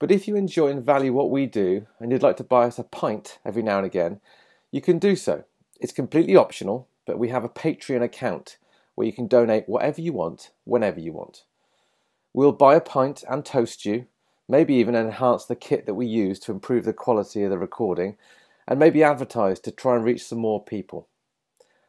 but 0.00 0.10
if 0.10 0.26
you 0.26 0.34
enjoy 0.34 0.68
and 0.68 0.84
value 0.84 1.12
what 1.12 1.30
we 1.30 1.46
do 1.46 1.86
and 2.00 2.10
you'd 2.10 2.22
like 2.22 2.36
to 2.38 2.44
buy 2.44 2.66
us 2.66 2.78
a 2.78 2.84
pint 2.84 3.38
every 3.44 3.62
now 3.62 3.78
and 3.78 3.86
again, 3.86 4.20
you 4.72 4.80
can 4.80 4.98
do 4.98 5.14
so. 5.14 5.44
It's 5.80 5.92
completely 5.92 6.34
optional, 6.34 6.88
but 7.06 7.18
we 7.18 7.28
have 7.28 7.44
a 7.44 7.48
Patreon 7.48 8.02
account 8.02 8.58
where 8.98 9.06
you 9.06 9.12
can 9.12 9.28
donate 9.28 9.68
whatever 9.68 10.00
you 10.00 10.12
want, 10.12 10.50
whenever 10.64 10.98
you 10.98 11.12
want. 11.12 11.44
We'll 12.34 12.50
buy 12.50 12.74
a 12.74 12.80
pint 12.80 13.22
and 13.30 13.44
toast 13.44 13.84
you, 13.84 14.06
maybe 14.48 14.74
even 14.74 14.96
enhance 14.96 15.44
the 15.44 15.54
kit 15.54 15.86
that 15.86 15.94
we 15.94 16.04
use 16.04 16.40
to 16.40 16.50
improve 16.50 16.84
the 16.84 16.92
quality 16.92 17.44
of 17.44 17.50
the 17.50 17.58
recording, 17.58 18.16
and 18.66 18.76
maybe 18.76 19.04
advertise 19.04 19.60
to 19.60 19.70
try 19.70 19.94
and 19.94 20.04
reach 20.04 20.24
some 20.24 20.40
more 20.40 20.64
people. 20.64 21.06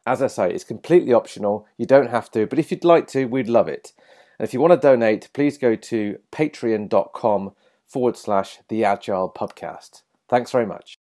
As 0.06 0.22
I 0.22 0.28
say, 0.28 0.52
it's 0.52 0.62
completely 0.62 1.12
optional. 1.12 1.66
You 1.76 1.84
don't 1.84 2.10
have 2.10 2.30
to, 2.30 2.46
but 2.46 2.60
if 2.60 2.70
you'd 2.70 2.84
like 2.84 3.08
to, 3.08 3.24
we'd 3.24 3.48
love 3.48 3.66
it. 3.66 3.92
And 4.38 4.46
if 4.46 4.54
you 4.54 4.60
want 4.60 4.72
to 4.80 4.88
donate, 4.88 5.30
please 5.32 5.58
go 5.58 5.74
to 5.74 6.18
patreon.com 6.30 7.54
forward 7.88 8.16
slash 8.16 8.60
the 8.68 8.84
agile 8.84 9.28
pubcast. 9.28 10.02
Thanks 10.28 10.52
very 10.52 10.66
much. 10.66 10.96